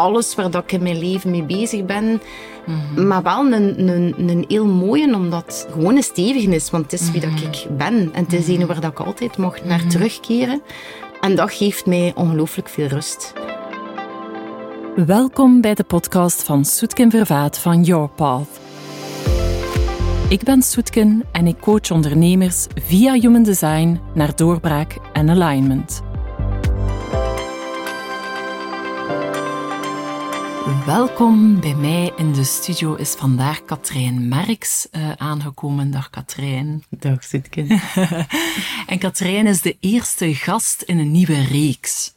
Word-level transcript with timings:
alles 0.00 0.34
waar 0.34 0.50
dat 0.50 0.62
ik 0.62 0.72
in 0.72 0.82
mijn 0.82 0.98
leven 0.98 1.30
mee 1.30 1.42
bezig 1.42 1.84
ben. 1.84 2.22
Maar 2.96 3.22
wel 3.22 3.52
een, 3.52 3.88
een, 3.88 4.14
een 4.16 4.44
heel 4.48 4.66
mooie, 4.66 5.14
omdat 5.14 5.44
het 5.46 5.66
gewoon 5.72 5.96
een 5.96 6.02
stevige 6.02 6.54
is. 6.54 6.70
Want 6.70 6.90
het 6.90 7.00
is 7.00 7.10
wie 7.10 7.20
dat 7.20 7.40
ik 7.40 7.66
ben. 7.76 8.10
En 8.12 8.24
het 8.24 8.32
is 8.32 8.48
een 8.48 8.66
waar 8.66 8.80
dat 8.80 8.90
ik 8.90 9.00
altijd 9.00 9.36
mag 9.36 9.64
naar 9.64 9.86
terugkeren. 9.86 10.62
En 11.20 11.36
dat 11.36 11.52
geeft 11.52 11.86
mij 11.86 12.12
ongelooflijk 12.14 12.68
veel 12.68 12.86
rust. 12.86 13.32
Welkom 15.06 15.60
bij 15.60 15.74
de 15.74 15.84
podcast 15.84 16.42
van 16.42 16.64
Soetken 16.64 17.10
Vervaat 17.10 17.58
van 17.58 17.82
Your 17.82 18.08
Path. 18.08 18.60
Ik 20.28 20.42
ben 20.42 20.62
Soetken 20.62 21.24
en 21.32 21.46
ik 21.46 21.58
coach 21.60 21.90
ondernemers 21.90 22.66
via 22.74 23.12
Human 23.12 23.42
Design 23.42 24.00
naar 24.14 24.36
doorbraak 24.36 24.96
en 25.12 25.30
alignment. 25.30 26.09
Welkom 30.78 31.60
bij 31.60 31.74
mij 31.74 32.12
in 32.16 32.32
de 32.32 32.44
studio 32.44 32.94
is 32.94 33.10
vandaag 33.10 33.64
Katrijn 33.64 34.28
Merks 34.28 34.88
uh, 34.92 35.12
aangekomen. 35.12 35.90
Dag 35.90 36.10
Katrijn. 36.10 36.84
Dag 36.90 37.24
Soetken. 37.24 37.68
en 38.86 38.98
Katrijn 38.98 39.46
is 39.46 39.60
de 39.60 39.76
eerste 39.80 40.34
gast 40.34 40.82
in 40.82 40.98
een 40.98 41.10
nieuwe 41.10 41.44
reeks. 41.44 42.14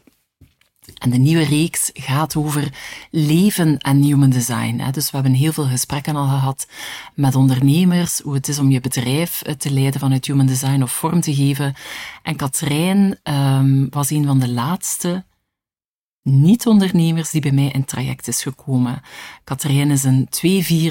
En 0.97 1.09
de 1.09 1.17
nieuwe 1.17 1.43
reeks 1.43 1.89
gaat 1.93 2.35
over 2.35 2.73
leven 3.11 3.77
en 3.77 4.01
human 4.01 4.29
design. 4.29 4.91
Dus 4.91 5.11
we 5.11 5.17
hebben 5.17 5.33
heel 5.33 5.53
veel 5.53 5.67
gesprekken 5.67 6.15
al 6.15 6.27
gehad 6.27 6.67
met 7.13 7.35
ondernemers, 7.35 8.19
hoe 8.19 8.33
het 8.33 8.47
is 8.47 8.59
om 8.59 8.71
je 8.71 8.79
bedrijf 8.79 9.41
eh, 9.41 9.53
te 9.53 9.71
leiden 9.71 9.99
vanuit 9.99 10.25
human 10.25 10.45
design 10.45 10.81
of 10.81 10.91
vorm 10.91 11.21
te 11.21 11.35
geven. 11.35 11.73
En 12.23 12.35
Katrijn 12.35 13.19
um, 13.23 13.87
was 13.89 14.09
een 14.09 14.25
van 14.25 14.39
de 14.39 14.49
laatste 14.49 15.23
niet-ondernemers 16.23 17.29
die 17.29 17.41
bij 17.41 17.51
mij 17.51 17.67
in 17.67 17.85
traject 17.85 18.27
is 18.27 18.41
gekomen. 18.41 19.01
Katrijn 19.43 19.91
is 19.91 20.03
een 20.03 20.27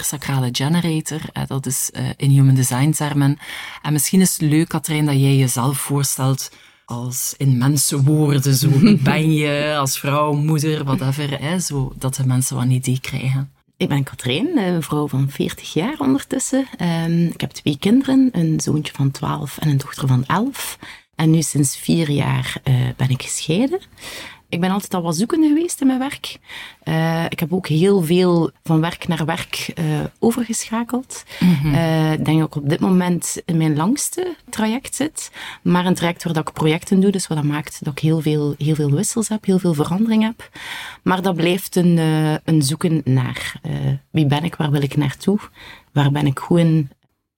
2-4 0.00 0.04
sacrale 0.04 0.48
generator, 0.52 1.20
dat 1.46 1.66
is 1.66 1.90
uh, 1.92 2.08
in 2.16 2.30
human 2.30 2.54
design 2.54 2.90
termen. 2.90 3.38
En 3.82 3.92
misschien 3.92 4.20
is 4.20 4.32
het 4.32 4.40
leuk, 4.40 4.68
Katrijn, 4.68 5.06
dat 5.06 5.14
jij 5.14 5.36
jezelf 5.36 5.78
voorstelt 5.78 6.50
als 6.84 7.34
in 7.36 7.58
mensenwoorden. 7.58 8.54
Zo 8.54 8.68
ben 9.02 9.32
je 9.32 9.76
als 9.78 9.98
vrouw, 9.98 10.32
moeder, 10.32 10.84
whatever. 10.84 11.40
Hè, 11.40 11.58
zo, 11.58 11.92
dat 11.98 12.14
de 12.14 12.26
mensen 12.26 12.56
wel 12.56 12.64
een 12.64 12.70
idee 12.70 13.00
krijgen. 13.00 13.52
Ik 13.76 13.88
ben 13.88 14.02
Katrijn, 14.02 14.58
een 14.58 14.82
vrouw 14.82 15.08
van 15.08 15.30
40 15.30 15.72
jaar 15.72 15.94
ondertussen. 15.98 16.66
Um, 16.80 17.26
ik 17.26 17.40
heb 17.40 17.50
twee 17.50 17.78
kinderen, 17.78 18.28
een 18.32 18.60
zoontje 18.60 18.92
van 18.92 19.10
12 19.10 19.58
en 19.58 19.68
een 19.68 19.76
dochter 19.76 20.08
van 20.08 20.26
11. 20.26 20.78
En 21.14 21.30
nu 21.30 21.42
sinds 21.42 21.76
vier 21.76 22.10
jaar 22.10 22.54
ben 22.96 23.08
ik 23.08 23.22
gescheiden 23.22 23.80
ik 24.52 24.60
ben 24.60 24.70
altijd 24.70 24.94
al 24.94 25.02
wat 25.02 25.16
zoekende 25.16 25.48
geweest 25.48 25.80
in 25.80 25.86
mijn 25.86 25.98
werk. 25.98 26.38
Uh, 26.84 27.24
ik 27.28 27.40
heb 27.40 27.52
ook 27.52 27.66
heel 27.66 28.02
veel 28.02 28.50
van 28.62 28.80
werk 28.80 29.08
naar 29.08 29.24
werk 29.24 29.72
uh, 29.74 29.84
overgeschakeld. 30.18 31.24
Mm 31.40 31.54
-hmm. 31.54 31.74
uh, 31.74 32.12
ik 32.12 32.24
denk 32.24 32.38
dat 32.38 32.46
ik 32.46 32.56
op 32.56 32.68
dit 32.68 32.80
moment 32.80 33.42
in 33.44 33.56
mijn 33.56 33.76
langste 33.76 34.36
traject 34.48 34.94
zit. 34.94 35.30
Maar 35.62 35.86
een 35.86 35.94
traject 35.94 36.24
waar 36.24 36.32
dat 36.32 36.48
ik 36.48 36.54
projecten 36.54 37.00
doe, 37.00 37.10
dus 37.10 37.26
wat 37.26 37.36
dat 37.36 37.46
maakt 37.46 37.84
dat 37.84 37.92
ik 37.92 37.98
heel 37.98 38.20
veel, 38.20 38.54
heel 38.58 38.74
veel 38.74 38.90
wissels 38.90 39.28
heb, 39.28 39.44
heel 39.44 39.58
veel 39.58 39.74
verandering 39.74 40.22
heb. 40.22 40.50
Maar 41.02 41.22
dat 41.22 41.34
blijft 41.34 41.76
een, 41.76 41.96
een 42.44 42.62
zoeken 42.62 43.00
naar 43.04 43.60
wie 44.10 44.26
ben 44.26 44.44
ik, 44.44 44.54
waar 44.54 44.70
wil 44.70 44.82
ik 44.82 44.96
naartoe, 44.96 45.38
waar 45.92 46.10
ben 46.10 46.26
ik 46.26 46.38
goed 46.38 46.58
in. 46.58 46.90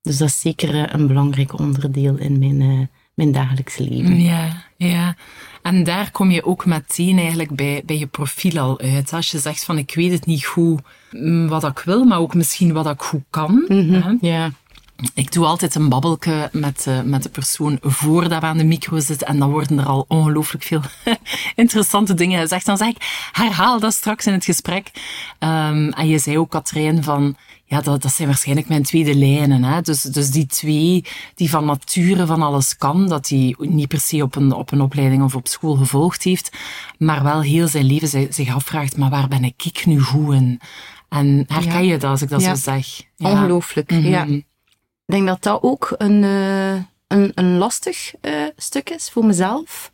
Dus 0.02 0.16
dat 0.16 0.28
is 0.28 0.40
zeker 0.40 0.94
een 0.94 1.06
belangrijk 1.06 1.58
onderdeel 1.58 2.16
in 2.16 2.38
mijn, 2.38 2.90
mijn 3.14 3.32
dagelijks 3.32 3.76
leven. 3.78 4.20
Ja, 4.20 4.63
ja. 4.76 5.16
En 5.62 5.84
daar 5.84 6.10
kom 6.10 6.30
je 6.30 6.44
ook 6.44 6.66
meteen 6.66 7.18
eigenlijk 7.18 7.56
bij, 7.56 7.82
bij 7.86 7.98
je 7.98 8.06
profiel 8.06 8.58
al 8.58 8.80
uit. 8.80 9.12
Als 9.12 9.30
je 9.30 9.38
zegt 9.38 9.64
van 9.64 9.78
ik 9.78 9.94
weet 9.94 10.12
het 10.12 10.26
niet 10.26 10.44
goed 10.44 10.80
mm, 11.10 11.48
wat 11.48 11.64
ik 11.64 11.78
wil, 11.78 12.04
maar 12.04 12.18
ook 12.18 12.34
misschien 12.34 12.72
wat 12.72 12.86
ik 12.86 13.02
goed 13.02 13.24
kan. 13.30 13.64
Mm 13.68 13.94
-hmm. 13.94 14.18
Ja. 14.20 14.50
Ik 15.14 15.32
doe 15.32 15.46
altijd 15.46 15.74
een 15.74 15.88
babbelke 15.88 16.48
met, 16.52 16.84
uh, 16.88 17.00
met 17.02 17.22
de 17.22 17.28
persoon 17.28 17.78
voordat 17.82 18.40
we 18.40 18.46
aan 18.46 18.58
de 18.58 18.64
micro 18.64 18.98
zitten. 18.98 19.26
En 19.26 19.38
dan 19.38 19.50
worden 19.50 19.78
er 19.78 19.86
al 19.86 20.04
ongelooflijk 20.08 20.64
veel 20.64 20.80
interessante 21.54 22.14
dingen 22.14 22.40
gezegd. 22.40 22.66
Dan 22.66 22.76
zeg 22.76 22.88
ik, 22.88 23.28
herhaal 23.32 23.80
dat 23.80 23.94
straks 23.94 24.26
in 24.26 24.32
het 24.32 24.44
gesprek. 24.44 24.90
Um, 25.38 25.88
en 25.88 26.08
je 26.08 26.18
zei 26.18 26.38
ook, 26.38 26.50
Katrijn, 26.50 27.02
van 27.02 27.36
ja, 27.64 27.80
dat, 27.80 28.02
dat 28.02 28.12
zijn 28.12 28.28
waarschijnlijk 28.28 28.68
mijn 28.68 28.82
tweede 28.82 29.14
lijnen. 29.14 29.64
Hè? 29.64 29.80
Dus, 29.80 30.02
dus 30.02 30.30
die 30.30 30.46
twee 30.46 31.04
die 31.34 31.50
van 31.50 31.64
nature 31.64 32.26
van 32.26 32.42
alles 32.42 32.76
kan, 32.76 33.08
dat 33.08 33.28
hij 33.28 33.54
niet 33.58 33.88
per 33.88 34.00
se 34.00 34.22
op 34.22 34.36
een, 34.36 34.52
op 34.52 34.72
een 34.72 34.80
opleiding 34.80 35.22
of 35.22 35.34
op 35.34 35.48
school 35.48 35.74
gevolgd 35.74 36.22
heeft, 36.22 36.56
maar 36.98 37.22
wel 37.22 37.42
heel 37.42 37.68
zijn 37.68 37.84
leven 37.84 38.32
zich 38.32 38.54
afvraagt, 38.54 38.96
maar 38.96 39.10
waar 39.10 39.28
ben 39.28 39.44
ik 39.44 39.86
nu 39.86 40.00
goed 40.00 40.34
in? 40.34 40.60
En 41.08 41.44
herken 41.46 41.84
ja. 41.84 41.92
je 41.92 41.98
dat 41.98 42.10
als 42.10 42.22
ik 42.22 42.28
dat 42.28 42.40
ja. 42.40 42.54
zo 42.54 42.60
zeg? 42.62 43.02
Ja. 43.16 43.30
Ongelooflijk, 43.30 43.90
mm 43.90 43.98
-hmm. 43.98 44.10
ja. 44.10 44.24
Ik 44.24 44.44
denk 45.14 45.26
dat 45.26 45.42
dat 45.42 45.62
ook 45.62 45.94
een, 45.98 46.22
uh, 46.22 46.72
een, 47.06 47.32
een 47.34 47.58
lastig 47.58 48.14
uh, 48.22 48.32
stuk 48.56 48.90
is 48.90 49.10
voor 49.10 49.24
mezelf 49.24 49.92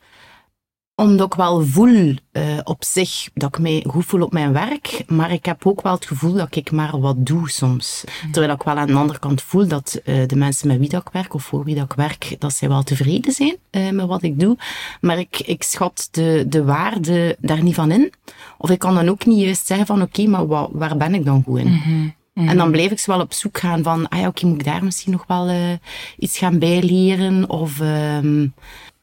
omdat 1.00 1.26
ik 1.26 1.34
wel 1.34 1.66
voel 1.66 2.14
uh, 2.32 2.58
op 2.64 2.84
zich 2.84 3.28
dat 3.34 3.48
ik 3.48 3.60
mij 3.60 3.84
goed 3.88 4.04
voel 4.04 4.22
op 4.22 4.32
mijn 4.32 4.52
werk, 4.52 5.04
maar 5.06 5.32
ik 5.32 5.44
heb 5.44 5.66
ook 5.66 5.82
wel 5.82 5.92
het 5.92 6.06
gevoel 6.06 6.32
dat 6.32 6.56
ik 6.56 6.70
maar 6.70 7.00
wat 7.00 7.26
doe 7.26 7.50
soms. 7.50 8.04
Terwijl 8.32 8.54
ik 8.54 8.62
wel 8.62 8.74
aan 8.74 8.86
de 8.86 8.92
andere 8.92 9.18
kant 9.18 9.42
voel 9.42 9.66
dat 9.66 10.00
uh, 10.04 10.26
de 10.26 10.36
mensen 10.36 10.68
met 10.68 10.78
wie 10.78 10.88
dat 10.88 11.00
ik 11.06 11.12
werk 11.12 11.34
of 11.34 11.42
voor 11.42 11.64
wie 11.64 11.74
dat 11.74 11.84
ik 11.84 11.92
werk, 11.92 12.36
dat 12.38 12.52
zij 12.52 12.68
wel 12.68 12.82
tevreden 12.82 13.32
zijn 13.32 13.56
uh, 13.70 13.90
met 13.90 14.06
wat 14.06 14.22
ik 14.22 14.40
doe. 14.40 14.56
Maar 15.00 15.18
ik, 15.18 15.40
ik 15.40 15.62
schat 15.62 16.08
de, 16.10 16.44
de 16.48 16.64
waarde 16.64 17.36
daar 17.40 17.62
niet 17.62 17.74
van 17.74 17.90
in. 17.90 18.12
Of 18.58 18.70
ik 18.70 18.78
kan 18.78 18.94
dan 18.94 19.08
ook 19.08 19.26
niet 19.26 19.40
juist 19.40 19.66
zeggen 19.66 19.86
van 19.86 20.02
oké, 20.02 20.20
okay, 20.20 20.26
maar 20.30 20.46
wat, 20.46 20.70
waar 20.72 20.96
ben 20.96 21.14
ik 21.14 21.24
dan 21.24 21.42
goed 21.42 21.58
in? 21.58 21.68
Mm 21.68 21.80
-hmm. 21.84 22.18
Mm. 22.34 22.48
En 22.48 22.56
dan 22.56 22.70
blijf 22.70 22.90
ik 22.90 22.98
zo 22.98 23.12
wel 23.12 23.20
op 23.20 23.32
zoek 23.32 23.58
gaan 23.58 23.82
van, 23.82 24.08
ah 24.08 24.18
ja, 24.18 24.26
oké, 24.26 24.38
okay, 24.38 24.50
moet 24.50 24.60
ik 24.60 24.66
daar 24.66 24.84
misschien 24.84 25.12
nog 25.12 25.24
wel 25.26 25.50
uh, 25.50 25.72
iets 26.18 26.38
gaan 26.38 26.58
bijleren? 26.58 27.48
Of, 27.48 27.80
um, 27.80 28.54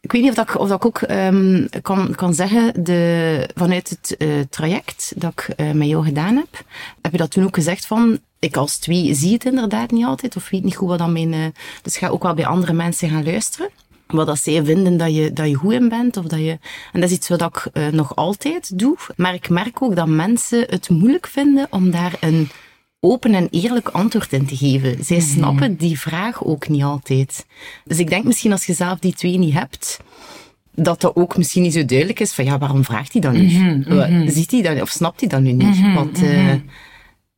ik 0.02 0.12
weet 0.12 0.22
niet 0.22 0.30
of, 0.32 0.38
dat 0.38 0.56
of 0.56 0.68
dat 0.68 0.78
ik 0.78 0.86
ook 0.86 1.02
um, 1.10 1.70
kan, 1.82 2.16
kan 2.16 2.34
zeggen, 2.34 2.84
de, 2.84 3.50
vanuit 3.56 3.90
het 3.90 4.16
uh, 4.18 4.40
traject 4.50 5.14
dat 5.16 5.32
ik 5.32 5.54
uh, 5.58 5.72
met 5.72 5.88
jou 5.88 6.06
gedaan 6.06 6.36
heb, 6.36 6.64
heb 7.02 7.12
je 7.12 7.18
dat 7.18 7.32
toen 7.32 7.44
ook 7.44 7.56
gezegd 7.56 7.86
van, 7.86 8.20
ik 8.40 8.58
als 8.58 8.78
twee 8.78 9.14
zie 9.14 9.34
het 9.34 9.46
inderdaad 9.46 9.92
niet 9.92 10.06
altijd, 10.06 10.36
of 10.36 10.50
weet 10.50 10.64
niet 10.64 10.76
goed 10.76 10.88
wat 10.88 10.98
dan 10.98 11.12
mijn... 11.12 11.34
Uh, 11.34 11.46
dus 11.82 11.98
ga 11.98 12.08
ook 12.08 12.24
wel 12.24 12.34
bij 12.34 12.46
andere 12.46 12.74
mensen 12.74 13.10
gaan 13.10 13.24
luisteren. 13.24 13.70
Wat 14.08 14.28
dat 14.28 14.40
zij 14.40 14.64
vinden 14.64 14.98
dat 14.98 15.16
je, 15.16 15.34
dat 15.34 15.48
je 15.48 15.54
goed 15.54 15.74
in 15.74 15.90
bent, 15.90 16.18
of 16.18 16.26
dat 16.26 16.40
je... 16.40 16.58
En 16.92 17.00
dat 17.00 17.10
is 17.10 17.16
iets 17.16 17.28
wat 17.28 17.42
ik 17.42 17.92
nog 17.92 18.16
altijd 18.16 18.80
doe. 18.80 18.98
Maar 19.16 19.34
ik 19.34 19.50
merk 19.50 19.82
ook 19.82 19.96
dat 19.96 20.08
mensen 20.08 20.66
het 20.70 20.90
moeilijk 20.90 21.28
vinden 21.28 21.68
om 21.70 21.92
daar 21.92 22.14
een 22.20 22.50
open 23.00 23.34
en 23.34 23.48
eerlijk 23.52 23.90
antwoord 23.90 24.34
in 24.34 24.46
te 24.46 24.56
geven. 24.58 25.04
Zij 25.06 25.20
snappen 25.20 25.76
die 25.76 26.00
vraag 26.00 26.44
ook 26.46 26.68
niet 26.70 26.84
altijd. 26.84 27.46
Dus 27.86 28.00
ik 28.00 28.10
denk 28.10 28.24
misschien 28.24 28.52
als 28.52 28.66
je 28.66 28.74
zelf 28.74 29.00
die 29.00 29.14
twee 29.14 29.38
niet 29.38 29.54
hebt, 29.54 30.00
dat 30.76 31.02
dat 31.02 31.16
ook 31.16 31.38
misschien 31.38 31.62
niet 31.62 31.74
zo 31.74 31.86
duidelijk 31.86 32.20
is 32.20 32.34
van 32.34 32.46
ja, 32.46 32.58
waarom 32.58 32.84
vraagt 32.84 33.12
hij 33.14 33.22
dan 33.22 33.34
nu? 33.34 33.42
Mm 33.44 33.84
-hmm. 33.84 34.30
Ziet 34.30 34.52
hij 34.52 34.62
dan, 34.62 34.82
of 34.82 34.90
snapt 34.90 35.20
hij 35.20 35.30
dat 35.30 35.42
nu 35.42 35.52
niet? 35.52 35.80
Mhm, 35.80 35.94
Want, 35.94 36.22
uh, 36.24 36.50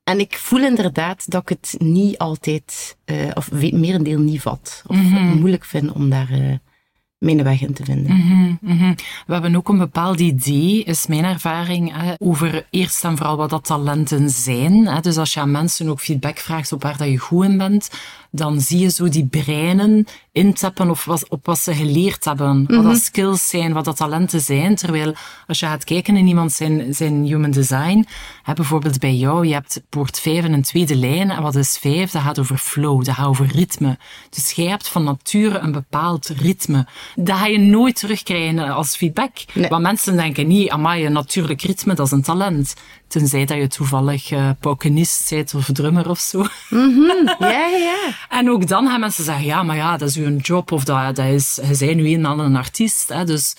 en 0.04 0.20
ik 0.20 0.38
voel 0.38 0.64
inderdaad 0.64 1.30
dat 1.32 1.42
ik 1.42 1.50
het 1.50 1.76
niet 1.78 2.18
altijd, 2.18 2.98
uh, 3.06 3.16
of 3.34 3.52
merendeel 3.72 4.20
niet 4.20 4.42
vat. 4.42 4.84
Of 4.88 4.96
Mhm. 4.96 5.38
moeilijk 5.38 5.66
vind 5.66 5.92
om 5.92 6.10
daar 6.10 6.32
uh, 6.32 6.54
mijn 7.20 7.44
weg 7.44 7.62
in 7.62 7.74
te 7.74 7.84
vinden. 7.84 8.16
Mhm, 8.16 8.56
mhm. 8.62 8.94
We 9.28 9.34
hebben 9.34 9.56
ook 9.56 9.70
een 9.70 9.78
bepaald 9.78 10.20
idee, 10.20 10.84
is 10.84 11.08
mijn 11.08 11.24
ervaring, 11.24 11.94
over 12.18 12.66
eerst 12.70 13.04
en 13.04 13.18
vooral 13.18 13.38
wat 13.38 13.50
dat 13.50 13.66
talenten 13.66 14.30
zijn. 14.30 14.88
Hè. 14.88 15.00
Dus 15.00 15.18
als 15.18 15.34
je 15.34 15.40
aan 15.40 15.52
mensen 15.52 15.90
ook 15.90 16.00
feedback 16.00 16.38
vraagt 16.38 16.72
op 16.72 16.84
waar 16.84 16.98
dat 16.98 17.08
je 17.08 17.18
goed 17.18 17.46
in 17.46 17.58
bent, 17.58 17.90
dan 18.32 18.62
zie 18.62 18.80
je 18.80 18.90
zo 18.90 19.10
die 19.10 19.28
breinen 19.28 20.06
intappen 20.32 20.90
op 20.90 21.00
wat, 21.00 21.30
op 21.30 21.46
wat 21.46 21.60
ze 21.60 21.74
geleerd 21.74 22.26
hebben. 22.26 22.66
Wat 22.68 22.84
dat 22.84 23.02
skills 23.02 23.48
zijn, 23.48 23.74
wat 23.74 23.86
dat 23.86 23.98
talenten 23.98 24.42
zijn. 24.42 24.76
Terwijl 24.76 25.14
als 25.48 25.60
je 25.60 25.66
gaat 25.66 25.84
kijken 25.84 26.18
in 26.18 26.28
iemand 26.28 26.52
zijn, 26.52 26.94
zijn 26.94 27.26
human 27.26 27.52
design, 27.52 28.08
hè, 28.44 28.54
bijvoorbeeld 28.54 29.00
bij 29.00 29.16
jou, 29.16 29.48
je 29.48 29.54
hebt 29.54 29.82
poort 29.90 30.20
5 30.20 30.44
en 30.44 30.54
een 30.54 30.62
tweede 30.62 30.96
lijn. 30.96 31.32
En 31.32 31.42
wat 31.42 31.56
is 31.56 31.78
5? 31.78 32.12
Dat 32.12 32.22
gaat 32.22 32.40
over 32.40 32.58
flow, 32.58 33.04
dat 33.06 33.16
gaat 33.16 33.28
over 33.28 33.46
ritme. 33.46 33.98
Dus 34.30 34.52
jij 34.52 34.68
hebt 34.68 34.88
van 34.88 35.04
nature 35.04 35.58
een 35.58 35.72
bepaald 35.72 36.28
ritme. 36.28 36.88
Dat 37.16 37.38
ga 37.38 37.46
je 37.46 37.60
nooit 37.60 37.96
terugkrijgen 37.96 38.70
als 38.70 38.96
feedback. 38.96 39.32
Nee. 39.54 39.70
Want 39.70 39.82
mensen 39.82 40.16
denken 40.16 40.48
niet, 40.48 40.70
amai, 40.70 41.06
een 41.06 41.14
natuurlijk 41.14 41.62
ritme, 41.62 41.94
dat 41.94 42.06
is 42.06 42.12
een 42.12 42.22
talent. 42.22 42.74
Tenzij 43.08 43.46
dat 43.46 43.58
je 43.58 43.68
toevallig 43.68 44.32
uh, 44.32 44.50
paukenist 44.60 45.30
bent 45.30 45.54
of 45.54 45.70
drummer 45.74 46.10
of 46.10 46.20
zo. 46.20 46.46
Ja, 47.40 47.68
ja. 47.68 48.19
En 48.30 48.50
ook 48.50 48.68
dan 48.68 48.88
gaan 48.88 49.00
mensen 49.00 49.24
zeggen, 49.24 49.46
ja, 49.46 49.64
maar 49.64 49.76
ja, 49.76 49.98
dat 49.98 50.10
is 50.10 50.18
uw 50.18 50.38
job 50.38 50.72
of 50.72 50.84
dat, 50.84 51.16
dat 51.16 51.26
is, 51.26 51.60
je 51.62 51.86
bent 51.86 51.96
nu 51.96 52.14
een 52.14 52.26
en 52.26 52.40
een 52.40 52.56
artiest. 52.56 53.10
Hè, 53.10 53.26
dus 53.26 53.56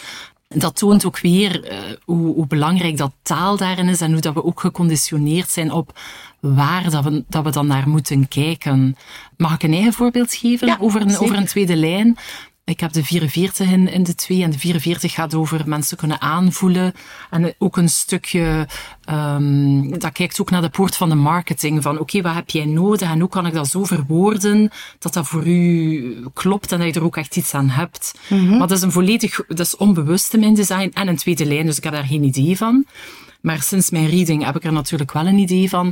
dat 0.49 0.77
toont 0.77 1.05
ook 1.05 1.21
weer 1.21 1.73
uh, 1.73 1.79
hoe, 2.05 2.35
hoe 2.35 2.47
belangrijk 2.47 2.97
dat 2.97 3.13
taal 3.23 3.57
daarin 3.57 3.89
is 3.89 4.01
en 4.01 4.13
hoe 4.13 4.21
dat 4.21 4.35
we 4.35 4.45
ook 4.45 4.61
geconditioneerd 4.61 5.51
zijn 5.51 5.73
op 5.73 5.99
waar 6.41 6.91
dat 6.91 7.05
we, 7.05 7.25
dat 7.29 7.45
we 7.45 7.51
dan 7.51 7.67
naar 7.67 7.89
moeten 7.89 8.29
kijken. 8.29 8.97
Mag 9.37 9.55
ik 9.55 9.63
een 9.63 9.73
eigen 9.73 9.93
voorbeeld 9.93 10.35
geven 10.35 10.67
Ja, 10.67 10.77
over, 10.81 11.01
een, 11.01 11.19
over 11.19 11.37
een 11.37 11.47
tweede 11.47 11.77
lijn? 11.77 12.17
Ik 12.71 12.81
heb 12.81 12.93
de 12.93 13.05
44 13.05 13.71
in, 13.71 13.89
in 13.89 14.03
de 14.03 14.15
twee 14.15 14.43
en 14.43 14.51
de 14.51 14.59
44 14.59 15.13
gaat 15.13 15.35
over 15.35 15.63
mensen 15.67 15.97
kunnen 15.97 16.21
aanvoelen. 16.21 16.93
En 17.31 17.55
ook 17.59 17.77
een 17.77 17.89
stukje, 17.89 18.69
um, 19.11 19.99
dat 19.99 20.13
kijkt 20.13 20.41
ook 20.41 20.51
naar 20.51 20.63
de 20.63 20.69
poort 20.69 20.97
van 20.97 21.09
de 21.09 21.15
marketing. 21.15 21.83
Van 21.83 21.99
oké, 21.99 22.23
wat 22.23 22.35
heb 22.35 22.51
jij 22.51 22.65
nodig 22.65 23.11
en 23.11 23.21
hoe 23.21 23.29
kan 23.29 23.47
ik 23.47 23.53
dat 23.53 23.69
zo 23.69 23.85
verwoorden 23.85 24.71
dat 24.99 25.13
dat 25.13 25.27
voor 25.27 25.47
u 25.47 26.25
klopt 26.35 26.73
en 26.73 26.79
dat 26.79 26.87
je 26.87 27.01
er 27.01 27.07
ook 27.07 27.17
echt 27.17 27.37
iets 27.37 27.55
aan 27.55 27.69
hebt. 27.69 28.19
Mm 28.29 28.49
Maar 28.49 28.69
dat 28.69 28.77
is 28.77 28.83
een 28.83 28.93
volledig, 28.93 29.41
dat 29.49 29.59
is 29.59 29.77
onbewust 29.77 30.35
in 30.35 30.41
mijn 30.41 30.55
design 30.55 30.91
en 30.95 31.09
een 31.09 31.17
tweede 31.17 31.47
lijn, 31.47 31.67
dus 31.67 31.77
ik 31.77 31.85
heb 31.85 31.93
daar 31.93 32.05
geen 32.05 32.25
idee 32.25 32.57
van. 32.57 32.87
Maar 33.41 33.63
sinds 33.63 33.91
mijn 33.91 34.09
reading 34.09 34.45
heb 34.45 34.57
ik 34.57 34.65
er 34.65 34.73
natuurlijk 34.73 35.13
wel 35.13 35.27
een 35.27 35.39
idee 35.39 35.69
van. 35.69 35.87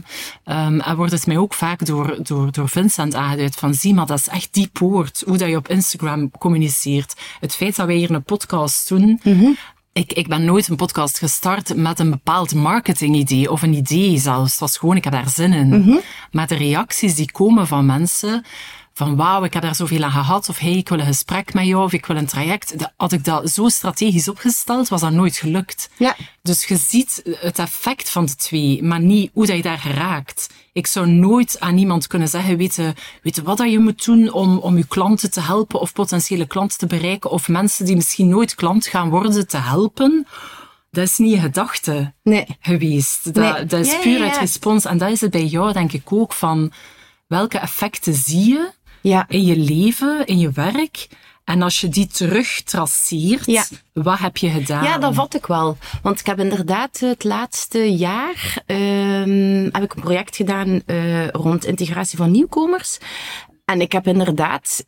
Um, 0.45 0.81
en 0.81 0.97
wordt 0.97 1.13
het 1.13 1.27
mij 1.27 1.39
ook 1.39 1.55
vaak 1.55 1.87
door, 1.87 2.19
door, 2.23 2.53
door 2.53 2.69
Vincent 2.69 3.15
aangeduid 3.15 3.57
van 3.57 3.75
zie 3.75 3.95
maar, 3.95 4.07
dat 4.07 4.19
is 4.19 4.29
echt 4.29 4.49
die 4.55 4.69
poort. 4.73 5.23
Hoe 5.27 5.37
dat 5.37 5.49
je 5.49 5.57
op 5.57 5.69
Instagram 5.69 6.31
communiceert. 6.31 7.15
Het 7.41 7.55
feit 7.55 7.77
dat 7.77 7.87
wij 7.87 7.97
hier 7.97 8.11
een 8.11 8.23
podcast 8.23 8.89
doen, 8.89 9.21
mm 9.23 9.39
-hmm. 9.39 9.57
Ik, 9.93 10.13
ik 10.13 10.29
ben 10.29 10.45
nooit 10.45 10.69
een 10.69 10.77
podcast 10.77 11.19
gestart 11.19 11.77
met 11.77 11.99
een 11.99 12.11
bepaald 12.11 12.55
marketingidee 12.55 13.51
of 13.51 13.63
een 13.63 13.75
idee 13.75 14.19
zelfs. 14.19 14.51
Het 14.51 14.61
was 14.61 14.77
gewoon, 14.77 14.97
ik 14.97 15.05
heb 15.05 15.13
daar 15.13 15.29
zin 15.29 15.53
in. 15.53 15.67
Mm 15.67 15.83
-hmm. 15.83 16.01
Maar 16.31 16.47
de 16.47 16.55
reacties 16.55 17.15
die 17.15 17.33
komen 17.33 17.67
van 17.67 17.87
mensen, 17.87 18.45
van 18.99 19.17
wauw, 19.17 19.45
ik 19.45 19.53
heb 19.53 19.63
daar 19.63 19.75
zoveel 19.75 20.03
aan 20.03 20.11
gehad, 20.11 20.49
of 20.49 20.59
hey, 20.59 20.77
ik 20.77 20.89
wil 20.89 20.99
een 20.99 21.07
gesprek 21.07 21.55
met 21.55 21.67
jou, 21.67 21.85
of 21.85 21.93
ik 21.93 22.07
wil 22.07 22.17
een 22.17 22.27
traject. 22.27 22.75
Had 22.97 23.13
ik 23.13 23.25
dat 23.25 23.51
zo 23.51 23.69
strategisch 23.69 24.29
opgesteld, 24.29 24.89
was 24.89 25.01
dat 25.01 25.13
nooit 25.13 25.37
gelukt. 25.37 25.91
Ja. 25.97 26.17
Dus 26.43 26.65
je 26.65 26.77
ziet 26.77 27.23
het 27.41 27.59
effect 27.59 28.11
van 28.11 28.27
de 28.27 28.35
twee, 28.35 28.83
maar 28.83 29.01
niet 29.01 29.31
hoe 29.33 29.47
dat 29.47 29.57
je 29.57 29.63
daar 29.63 29.79
geraakt. 29.79 30.49
Ik 30.73 30.87
zou 30.87 31.07
nooit 31.07 31.61
aan 31.61 31.79
iemand 31.79 32.07
kunnen 32.07 32.29
zeggen, 32.29 32.57
weten, 32.57 32.95
weten 33.23 33.45
wat 33.45 33.57
dat 33.57 33.71
je 33.71 33.79
moet 33.79 34.05
doen 34.05 34.33
om, 34.33 34.59
om 34.59 34.77
je 34.77 34.87
klanten 34.87 35.31
te 35.31 35.41
helpen, 35.41 35.81
of 35.81 35.93
potentiële 35.93 36.47
klanten 36.47 36.79
te 36.79 36.87
bereiken, 36.87 37.31
of 37.31 37.49
mensen 37.49 37.85
die 37.85 37.97
misschien 37.97 38.29
nooit 38.29 38.55
klant 38.55 38.87
gaan 38.87 39.09
worden 39.09 39.49
te 39.49 39.59
helpen. 39.59 40.27
Dat 40.91 41.05
is 41.05 41.19
niet 41.19 41.33
je 41.33 41.41
gedachte 41.41 42.15
nee. 42.23 42.47
geweest. 42.61 43.35
Dat, 43.35 43.35
Nee. 43.35 43.67
dat 43.67 43.81
is 43.81 43.93
Ja, 43.93 43.99
puur 43.99 44.19
ja, 44.19 44.25
uit 44.25 44.35
ja. 44.35 44.41
respons. 44.41 44.85
En 44.85 44.99
dat 44.99 45.11
is 45.11 45.21
het 45.21 45.31
bij 45.31 45.45
jou, 45.45 45.73
denk 45.73 45.93
ik, 45.93 46.13
ook 46.13 46.33
van 46.33 46.73
welke 47.27 47.59
effecten 47.59 48.15
zie 48.15 48.49
je 48.49 48.77
Ja. 49.01 49.25
in 49.29 49.45
je 49.45 49.57
leven, 49.57 50.27
in 50.27 50.39
je 50.39 50.51
werk. 50.51 51.09
En 51.45 51.63
als 51.63 51.81
je 51.81 51.89
die 51.89 52.07
terug 52.07 52.63
traceert, 52.63 53.47
Ja. 53.47 53.65
wat 53.93 54.19
heb 54.19 54.37
je 54.37 54.49
gedaan? 54.51 54.85
Ja, 54.85 54.99
dat 54.99 55.15
vat 55.15 55.35
ik 55.35 55.47
wel. 55.47 55.77
Want 56.03 56.21
ik 56.21 56.27
heb 56.27 56.39
inderdaad 56.39 56.99
het 57.01 57.25
laatste 57.25 57.97
jaar 57.97 58.63
ehm, 58.67 59.69
heb 59.73 59.83
ik 59.83 59.95
een 59.95 60.03
project 60.03 60.37
gedaan 60.37 60.83
eh, 60.87 61.29
rond 61.29 61.65
integratie 61.65 62.19
van 62.19 62.31
nieuwkomers. 62.31 62.99
En 63.65 63.81
ik 63.81 63.93
heb 63.93 64.07
inderdaad 64.07 64.85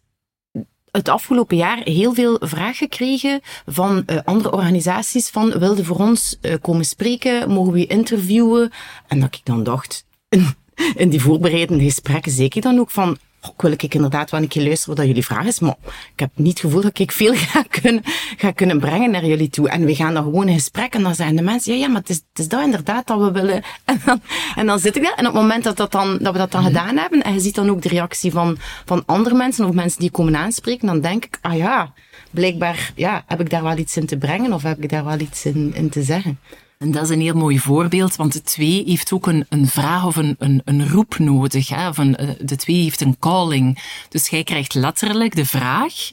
het 0.90 1.08
afgelopen 1.08 1.56
jaar 1.56 1.78
heel 1.78 2.14
veel 2.14 2.36
vraag 2.40 2.76
gekregen 2.76 3.40
van 3.66 4.06
eh, 4.06 4.18
andere 4.24 4.52
organisaties 4.52 5.28
van 5.28 5.58
wilde 5.58 5.84
voor 5.84 5.98
ons 5.98 6.36
eh, 6.40 6.54
komen 6.60 6.84
spreken, 6.84 7.50
mogen 7.50 7.72
we 7.72 7.86
interviewen? 7.86 8.72
En 9.06 9.20
dat 9.20 9.34
ik 9.34 9.40
dan 9.44 9.62
dacht, 9.62 10.04
in, 10.28 10.46
in 11.02 11.08
die 11.08 11.20
voorbereidende 11.20 11.84
gesprekken 11.84 12.32
zeker 12.32 12.60
dan 12.62 12.78
ook 12.78 12.90
van, 12.90 13.18
"Goh, 13.40 13.52
ik 13.54 13.60
wil 13.60 13.72
ik 13.72 13.94
inderdaad 13.94 14.30
wel 14.30 14.40
een 14.40 14.48
keer 14.48 14.62
luisteren 14.62 14.96
wat 14.96 15.06
jullie 15.06 15.24
vragen 15.24 15.46
is, 15.46 15.60
maar 15.60 15.76
ik 16.12 16.20
heb 16.20 16.30
niet 16.34 16.52
het 16.52 16.60
gevoel 16.60 16.82
dat 16.82 16.98
ik 16.98 17.12
veel 17.12 17.34
ga 17.52 17.62
kunnen, 17.62 18.02
ga 18.36 18.50
kunnen 18.50 18.80
brengen 18.80 19.10
naar 19.10 19.24
jullie 19.24 19.48
toe. 19.48 19.68
En 19.68 19.84
we 19.84 19.94
gaan 19.94 20.14
dan 20.14 20.22
gewoon 20.22 20.48
in 20.48 20.54
gesprek 20.54 20.94
en 20.94 21.02
dan 21.02 21.14
zeggen 21.14 21.36
de 21.36 21.42
mensen, 21.42 21.72
ja, 21.72 21.78
ja, 21.78 21.88
maar 21.88 22.00
het 22.00 22.10
is, 22.10 22.16
het 22.16 22.38
is 22.38 22.48
dat 22.48 22.62
inderdaad 22.62 23.06
dat 23.06 23.18
we 23.18 23.30
willen. 23.30 23.62
En 23.84 24.00
dan, 24.04 24.20
en 24.56 24.66
dan 24.66 24.78
zit 24.78 24.96
ik 24.96 25.02
daar 25.02 25.14
en 25.14 25.26
op 25.26 25.32
het 25.32 25.42
moment 25.42 25.64
dat, 25.64 25.76
dat, 25.76 25.92
dan, 25.92 26.18
dat 26.18 26.32
we 26.32 26.38
dat 26.38 26.52
dan 26.52 26.64
gedaan 26.64 26.96
hebben 26.96 27.22
en 27.22 27.32
je 27.32 27.40
ziet 27.40 27.54
dan 27.54 27.70
ook 27.70 27.82
de 27.82 27.88
reactie 27.88 28.32
van, 28.32 28.58
van 28.84 29.02
andere 29.06 29.34
mensen 29.34 29.64
of 29.64 29.74
mensen 29.74 30.00
die 30.00 30.10
komen 30.10 30.36
aanspreken, 30.36 30.86
dan 30.86 31.00
denk 31.00 31.24
ik, 31.24 31.38
ah 31.40 31.56
ja, 31.56 31.92
blijkbaar 32.30 32.92
ja, 32.96 33.24
heb 33.26 33.40
ik 33.40 33.50
daar 33.50 33.62
wel 33.62 33.76
iets 33.76 33.96
in 33.96 34.06
te 34.06 34.16
brengen 34.16 34.52
of 34.52 34.62
heb 34.62 34.82
ik 34.82 34.90
daar 34.90 35.04
wel 35.04 35.18
iets 35.18 35.44
in, 35.44 35.74
in 35.74 35.90
te 35.90 36.02
zeggen. 36.02 36.38
En 36.80 36.90
dat 36.90 37.02
is 37.02 37.08
een 37.08 37.20
heel 37.20 37.34
mooi 37.34 37.58
voorbeeld, 37.58 38.16
want 38.16 38.32
de 38.32 38.42
twee 38.42 38.82
heeft 38.86 39.12
ook 39.12 39.26
een, 39.26 39.46
een 39.48 39.66
vraag 39.66 40.04
of 40.04 40.16
een, 40.16 40.36
een, 40.38 40.62
een 40.64 40.88
roep 40.88 41.18
nodig. 41.18 41.68
Hè? 41.68 41.88
Of 41.88 41.98
een, 41.98 42.16
eh, 42.16 42.28
de 42.40 42.56
twee 42.56 42.82
heeft 42.82 43.00
een 43.00 43.18
calling. 43.18 43.78
Dus 44.08 44.28
jij 44.28 44.42
krijgt 44.42 44.74
letterlijk 44.74 45.34
de 45.34 45.44
vraag. 45.44 46.10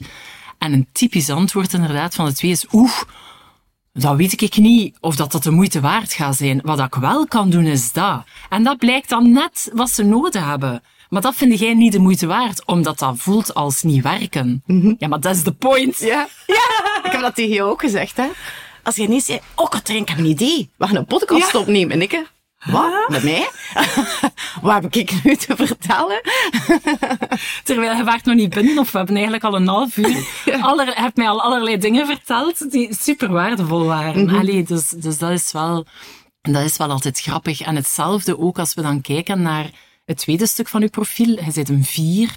En 0.58 0.72
een 0.72 0.88
typisch 0.92 1.30
antwoord 1.30 1.72
inderdaad 1.72 2.14
van 2.14 2.24
de 2.24 2.34
twee 2.34 2.50
is, 2.50 2.66
oeh, 2.72 3.02
dat 3.92 4.16
weet 4.16 4.42
ik 4.42 4.56
niet 4.56 4.96
of 5.00 5.16
dat, 5.16 5.32
dat 5.32 5.42
de 5.42 5.50
moeite 5.50 5.80
waard 5.80 6.12
gaat 6.12 6.36
zijn. 6.36 6.60
Wat 6.62 6.80
ik 6.80 6.94
wel 6.94 7.26
kan 7.26 7.50
doen 7.50 7.66
is 7.66 7.92
dat. 7.92 8.24
En 8.48 8.62
dat 8.62 8.78
blijkt 8.78 9.08
dan 9.08 9.32
net 9.32 9.70
wat 9.74 9.90
ze 9.90 10.02
nodig 10.02 10.44
hebben. 10.44 10.82
Maar 11.08 11.22
dat 11.22 11.34
vind 11.34 11.58
jij 11.58 11.74
niet 11.74 11.92
de 11.92 11.98
moeite 11.98 12.26
waard, 12.26 12.66
omdat 12.66 12.98
dat 12.98 13.14
voelt 13.16 13.54
als 13.54 13.82
niet 13.82 14.02
werken. 14.02 14.62
Ja, 14.98 15.08
maar 15.08 15.20
dat 15.20 15.34
is 15.34 15.42
de 15.42 15.52
point. 15.52 15.98
Ja, 15.98 16.28
ja. 16.46 17.00
ik 17.04 17.12
heb 17.12 17.20
dat 17.20 17.34
tegen 17.34 17.54
jou 17.54 17.70
ook 17.70 17.80
gezegd, 17.80 18.16
hè. 18.16 18.28
Als 18.88 18.96
je 18.96 19.02
ineens 19.02 19.24
zei, 19.24 19.40
oh 19.54 19.68
Katrijn, 19.68 20.02
ik 20.02 20.08
heb 20.08 20.18
een 20.18 20.24
idee. 20.24 20.70
We 20.76 20.86
gaan 20.86 20.96
een 20.96 21.04
podcast 21.04 21.52
Ja. 21.52 21.58
opnemen. 21.58 21.92
En 21.92 22.02
ik, 22.02 22.10
hè, 22.10 22.22
wat? 22.72 23.08
Met 23.08 23.22
mij? 23.22 23.48
Wat 24.62 24.82
heb 24.82 24.94
ik 24.94 25.24
nu 25.24 25.36
te 25.36 25.56
vertellen? 25.56 26.20
Terwijl 27.64 27.96
je 27.96 28.04
waart 28.04 28.24
nog 28.24 28.34
niet 28.34 28.54
binnen, 28.54 28.78
of 28.78 28.90
we 28.90 28.96
hebben 28.98 29.16
eigenlijk 29.16 29.44
al 29.44 29.54
een 29.54 29.68
half 29.68 29.96
uur. 29.96 30.26
Aller, 30.60 30.86
je 30.86 30.92
hebt 30.94 31.16
mij 31.16 31.28
al 31.28 31.42
allerlei 31.42 31.76
dingen 31.78 32.06
verteld 32.06 32.70
die 32.70 32.94
super 33.00 33.28
waardevol 33.32 33.84
waren. 33.84 34.28
Allee, 34.30 34.62
dus, 34.62 34.88
dus 34.88 35.18
dat 35.18 35.30
is 35.30 35.52
wel, 35.52 35.86
dat 36.42 36.62
is 36.62 36.76
wel 36.76 36.90
altijd 36.90 37.20
grappig. 37.20 37.60
En 37.60 37.76
hetzelfde 37.76 38.38
ook 38.38 38.58
als 38.58 38.74
we 38.74 38.82
dan 38.82 39.00
kijken 39.00 39.42
naar 39.42 39.70
het 40.08 40.16
tweede 40.16 40.46
stuk 40.46 40.68
van 40.68 40.82
uw 40.82 40.88
profiel. 40.88 41.44
Je 41.44 41.50
zit 41.50 41.68
een 41.68 41.84
vier 41.84 42.36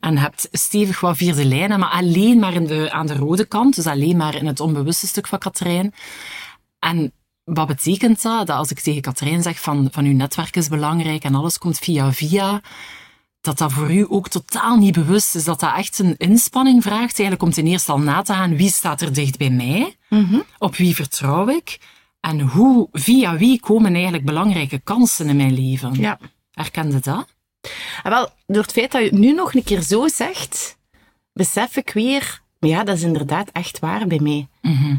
en 0.00 0.18
hebt 0.18 0.48
stevig 0.52 1.00
wat 1.00 1.16
vierde 1.16 1.44
lijnen, 1.44 1.78
maar 1.78 1.90
alleen 1.90 2.38
maar 2.38 2.54
in 2.54 2.66
de, 2.66 2.90
aan 2.92 3.06
de 3.06 3.14
rode 3.14 3.44
kant. 3.44 3.74
Dus 3.74 3.86
alleen 3.86 4.16
maar 4.16 4.34
in 4.34 4.46
het 4.46 4.60
onbewuste 4.60 5.06
stuk 5.06 5.26
van 5.26 5.38
Katrijn. 5.38 5.94
En 6.78 7.12
wat 7.44 7.66
betekent 7.66 8.22
dat? 8.22 8.46
Dat 8.46 8.56
als 8.56 8.70
ik 8.70 8.80
tegen 8.80 9.00
Katrijn 9.00 9.42
zeg 9.42 9.60
van, 9.60 9.88
van 9.92 10.04
uw 10.04 10.12
netwerk 10.12 10.56
is 10.56 10.68
belangrijk 10.68 11.24
en 11.24 11.34
alles 11.34 11.58
komt 11.58 11.78
via 11.78 12.12
via, 12.12 12.60
dat 13.40 13.58
dat 13.58 13.72
voor 13.72 13.92
u 13.92 14.06
ook 14.08 14.28
totaal 14.28 14.76
niet 14.76 14.94
bewust 14.94 15.34
is. 15.34 15.44
Dat 15.44 15.60
dat 15.60 15.76
echt 15.76 15.98
een 15.98 16.16
inspanning 16.16 16.82
vraagt. 16.82 17.18
Eigenlijk 17.18 17.42
om 17.42 17.50
ten 17.50 17.66
eerste 17.66 17.92
al 17.92 17.98
na 17.98 18.22
te 18.22 18.32
gaan, 18.32 18.56
wie 18.56 18.70
staat 18.70 19.00
er 19.00 19.12
dicht 19.12 19.38
bij 19.38 19.50
mij? 19.50 19.96
Op 20.58 20.76
wie 20.76 20.94
vertrouw 20.94 21.48
ik? 21.48 21.78
En 22.20 22.40
hoe, 22.40 22.88
via 22.92 23.36
wie 23.36 23.60
komen 23.60 23.94
eigenlijk 23.94 24.24
belangrijke 24.24 24.78
kansen 24.78 25.28
in 25.28 25.36
mijn 25.36 25.54
leven? 25.54 25.94
Ja. 25.94 26.18
Herkende 26.60 27.00
dat? 27.00 27.26
En 28.02 28.10
wel, 28.10 28.28
door 28.46 28.62
het 28.62 28.72
feit 28.72 28.92
dat 28.92 29.02
je 29.02 29.08
het 29.08 29.18
nu 29.18 29.32
nog 29.32 29.54
een 29.54 29.64
keer 29.64 29.82
zo 29.82 30.08
zegt, 30.08 30.78
besef 31.32 31.76
ik 31.76 31.90
weer, 31.90 32.42
maar 32.58 32.70
ja, 32.70 32.84
dat 32.84 32.96
is 32.96 33.02
inderdaad 33.02 33.50
echt 33.52 33.78
waar 33.78 34.06
bij 34.06 34.20
mij. 34.20 34.48
Mhm. 34.62 34.96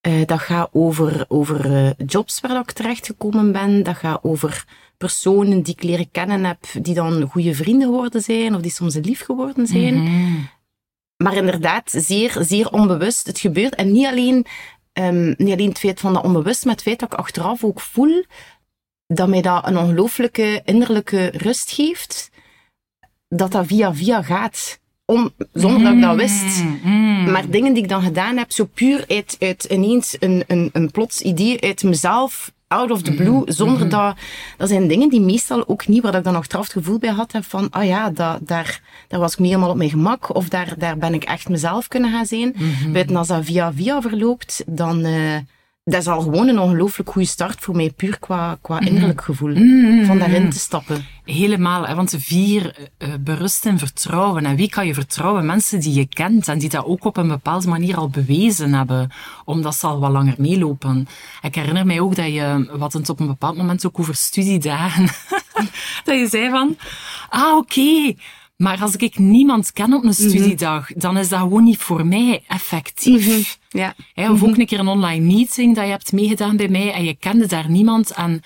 Eh, 0.00 0.26
dat 0.26 0.40
gaat 0.40 0.68
over, 0.72 1.24
over 1.28 1.74
eh, 1.74 2.06
jobs 2.06 2.40
waar 2.40 2.60
ik 2.60 2.72
terechtgekomen 2.72 3.52
ben. 3.52 3.82
Dat 3.82 3.96
gaat 3.96 4.24
over 4.24 4.64
personen 4.96 5.62
die 5.62 5.74
ik 5.74 5.82
leren 5.82 6.10
kennen 6.10 6.44
heb, 6.44 6.58
die 6.82 6.94
dan 6.94 7.28
goede 7.30 7.54
vrienden 7.54 7.88
geworden 7.88 8.22
zijn, 8.22 8.54
of 8.54 8.60
die 8.60 8.70
soms 8.70 8.94
een 8.94 9.04
lief 9.04 9.24
geworden 9.24 9.66
zijn. 9.66 10.02
Mhm. 10.02 10.40
Maar 11.16 11.34
inderdaad, 11.34 11.90
zeer, 11.90 12.36
zeer 12.40 12.70
onbewust. 12.70 13.26
Het 13.26 13.38
gebeurt. 13.38 13.74
En 13.74 13.92
niet 13.92 14.06
alleen, 14.06 14.46
ehm, 14.92 15.34
niet 15.36 15.52
alleen 15.52 15.68
het 15.68 15.78
feit 15.78 16.00
van 16.00 16.12
dat 16.12 16.24
onbewust, 16.24 16.64
maar 16.64 16.74
het 16.74 16.82
feit 16.82 16.98
dat 16.98 17.12
ik 17.12 17.18
achteraf 17.18 17.64
ook 17.64 17.80
voel 17.80 18.24
dat 19.14 19.28
mij 19.28 19.42
dat 19.42 19.66
een 19.66 19.78
ongelooflijke 19.78 20.62
innerlijke 20.64 21.32
rust 21.36 21.70
geeft. 21.70 22.30
Dat 23.28 23.52
dat 23.52 23.66
via 23.66 23.94
via 23.94 24.22
gaat. 24.22 24.80
Om, 25.04 25.30
zonder 25.52 25.82
dat 25.82 25.92
ik 25.94 26.00
dat 26.00 26.16
wist. 26.16 26.64
Mhm. 26.64 27.30
Maar 27.30 27.50
dingen 27.50 27.72
die 27.72 27.82
ik 27.82 27.88
dan 27.88 28.02
gedaan 28.02 28.36
heb, 28.36 28.52
zo 28.52 28.64
puur 28.74 29.04
uit, 29.08 29.36
uit 29.38 29.64
ineens 29.64 30.16
een, 30.18 30.44
een, 30.46 30.70
een 30.72 30.90
plots 30.90 31.20
idee 31.20 31.60
uit 31.60 31.82
mezelf, 31.82 32.52
out 32.68 32.90
of 32.90 33.02
the 33.02 33.14
blue, 33.14 33.42
zonder 33.44 33.88
dat... 33.88 34.16
Dat 34.56 34.68
zijn 34.68 34.88
dingen 34.88 35.08
die 35.08 35.20
meestal 35.20 35.68
ook 35.68 35.86
niet, 35.86 36.02
waar 36.02 36.14
ik 36.14 36.24
dan 36.24 36.36
achteraf 36.36 36.64
het 36.64 36.72
gevoel 36.72 36.98
bij 36.98 37.10
had 37.10 37.32
heb 37.32 37.44
van, 37.44 37.70
ah 37.70 37.84
ja, 37.84 38.10
dat, 38.10 38.38
daar, 38.42 38.80
daar 39.08 39.20
was 39.20 39.32
ik 39.32 39.38
niet 39.38 39.48
helemaal 39.48 39.70
op 39.70 39.76
mijn 39.76 39.90
gemak, 39.90 40.34
of 40.34 40.48
daar, 40.48 40.74
daar 40.78 40.98
ben 40.98 41.14
ik 41.14 41.24
echt 41.24 41.48
mezelf 41.48 41.88
kunnen 41.88 42.10
gaan 42.10 42.26
zijn. 42.26 42.56
Buiten 42.92 43.16
als 43.16 43.28
dat 43.28 43.44
via 43.44 43.72
via 43.72 44.00
verloopt, 44.00 44.64
dan... 44.66 45.04
eh 45.04 45.36
dat 45.84 46.00
is 46.00 46.06
al 46.06 46.20
gewoon 46.20 46.48
een 46.48 46.58
ongelooflijk 46.58 47.10
goede 47.10 47.28
start 47.28 47.60
voor 47.60 47.76
mij, 47.76 47.90
puur 47.90 48.18
qua, 48.18 48.58
qua 48.60 48.80
innerlijk 48.80 49.22
gevoel. 49.22 49.54
Van 50.04 50.18
daarin 50.18 50.50
te 50.50 50.58
stappen. 50.58 51.04
Helemaal, 51.24 51.86
hè, 51.86 51.94
want 51.94 52.10
de 52.10 52.20
vier 52.20 52.90
eh, 52.98 53.08
berust 53.20 53.66
in 53.66 53.78
vertrouwen. 53.78 54.46
En 54.46 54.56
wie 54.56 54.68
kan 54.68 54.86
je 54.86 54.94
vertrouwen? 54.94 55.46
Mensen 55.46 55.80
die 55.80 55.94
je 55.94 56.06
kent 56.06 56.48
en 56.48 56.58
die 56.58 56.68
dat 56.68 56.84
ook 56.84 57.04
op 57.04 57.16
een 57.16 57.28
bepaalde 57.28 57.68
manier 57.68 57.96
al 57.96 58.08
bewezen 58.08 58.74
hebben, 58.74 59.10
omdat 59.44 59.74
ze 59.74 59.86
al 59.86 60.00
wat 60.00 60.10
langer 60.10 60.34
meelopen. 60.38 61.06
Ik 61.42 61.54
herinner 61.54 61.86
mij 61.86 62.00
ook 62.00 62.16
dat 62.16 62.32
je, 62.32 62.70
wat 62.72 62.92
het 62.92 63.08
op 63.08 63.20
een 63.20 63.26
bepaald 63.26 63.56
moment 63.56 63.86
ook 63.86 63.98
over 63.98 64.14
studiedagen, 64.14 65.04
dat 66.04 66.18
je 66.18 66.26
zei 66.30 66.50
van, 66.50 66.76
ah 67.28 67.56
oké, 67.56 68.14
maar 68.62 68.80
als 68.80 68.96
ik 68.96 69.18
niemand 69.18 69.72
ken 69.72 69.92
op 69.92 70.04
een 70.04 70.14
studiedag, 70.14 70.92
dan 70.92 71.18
is 71.18 71.28
dat 71.28 71.40
gewoon 71.40 71.64
niet 71.64 71.78
voor 71.78 72.06
mij 72.06 72.42
effectief. 72.48 73.58
Ja. 73.68 73.94
Hè, 74.14 74.30
of 74.30 74.42
ook 74.42 74.56
een 74.56 74.66
keer 74.66 74.78
een 74.78 74.88
online 74.88 75.24
meeting 75.24 75.74
dat 75.74 75.84
je 75.84 75.90
hebt 75.90 76.12
meegedaan 76.12 76.56
bij 76.56 76.68
mij 76.68 76.92
en 76.92 77.04
je 77.04 77.16
kende 77.16 77.46
daar 77.46 77.70
niemand 77.70 78.10
en 78.10 78.42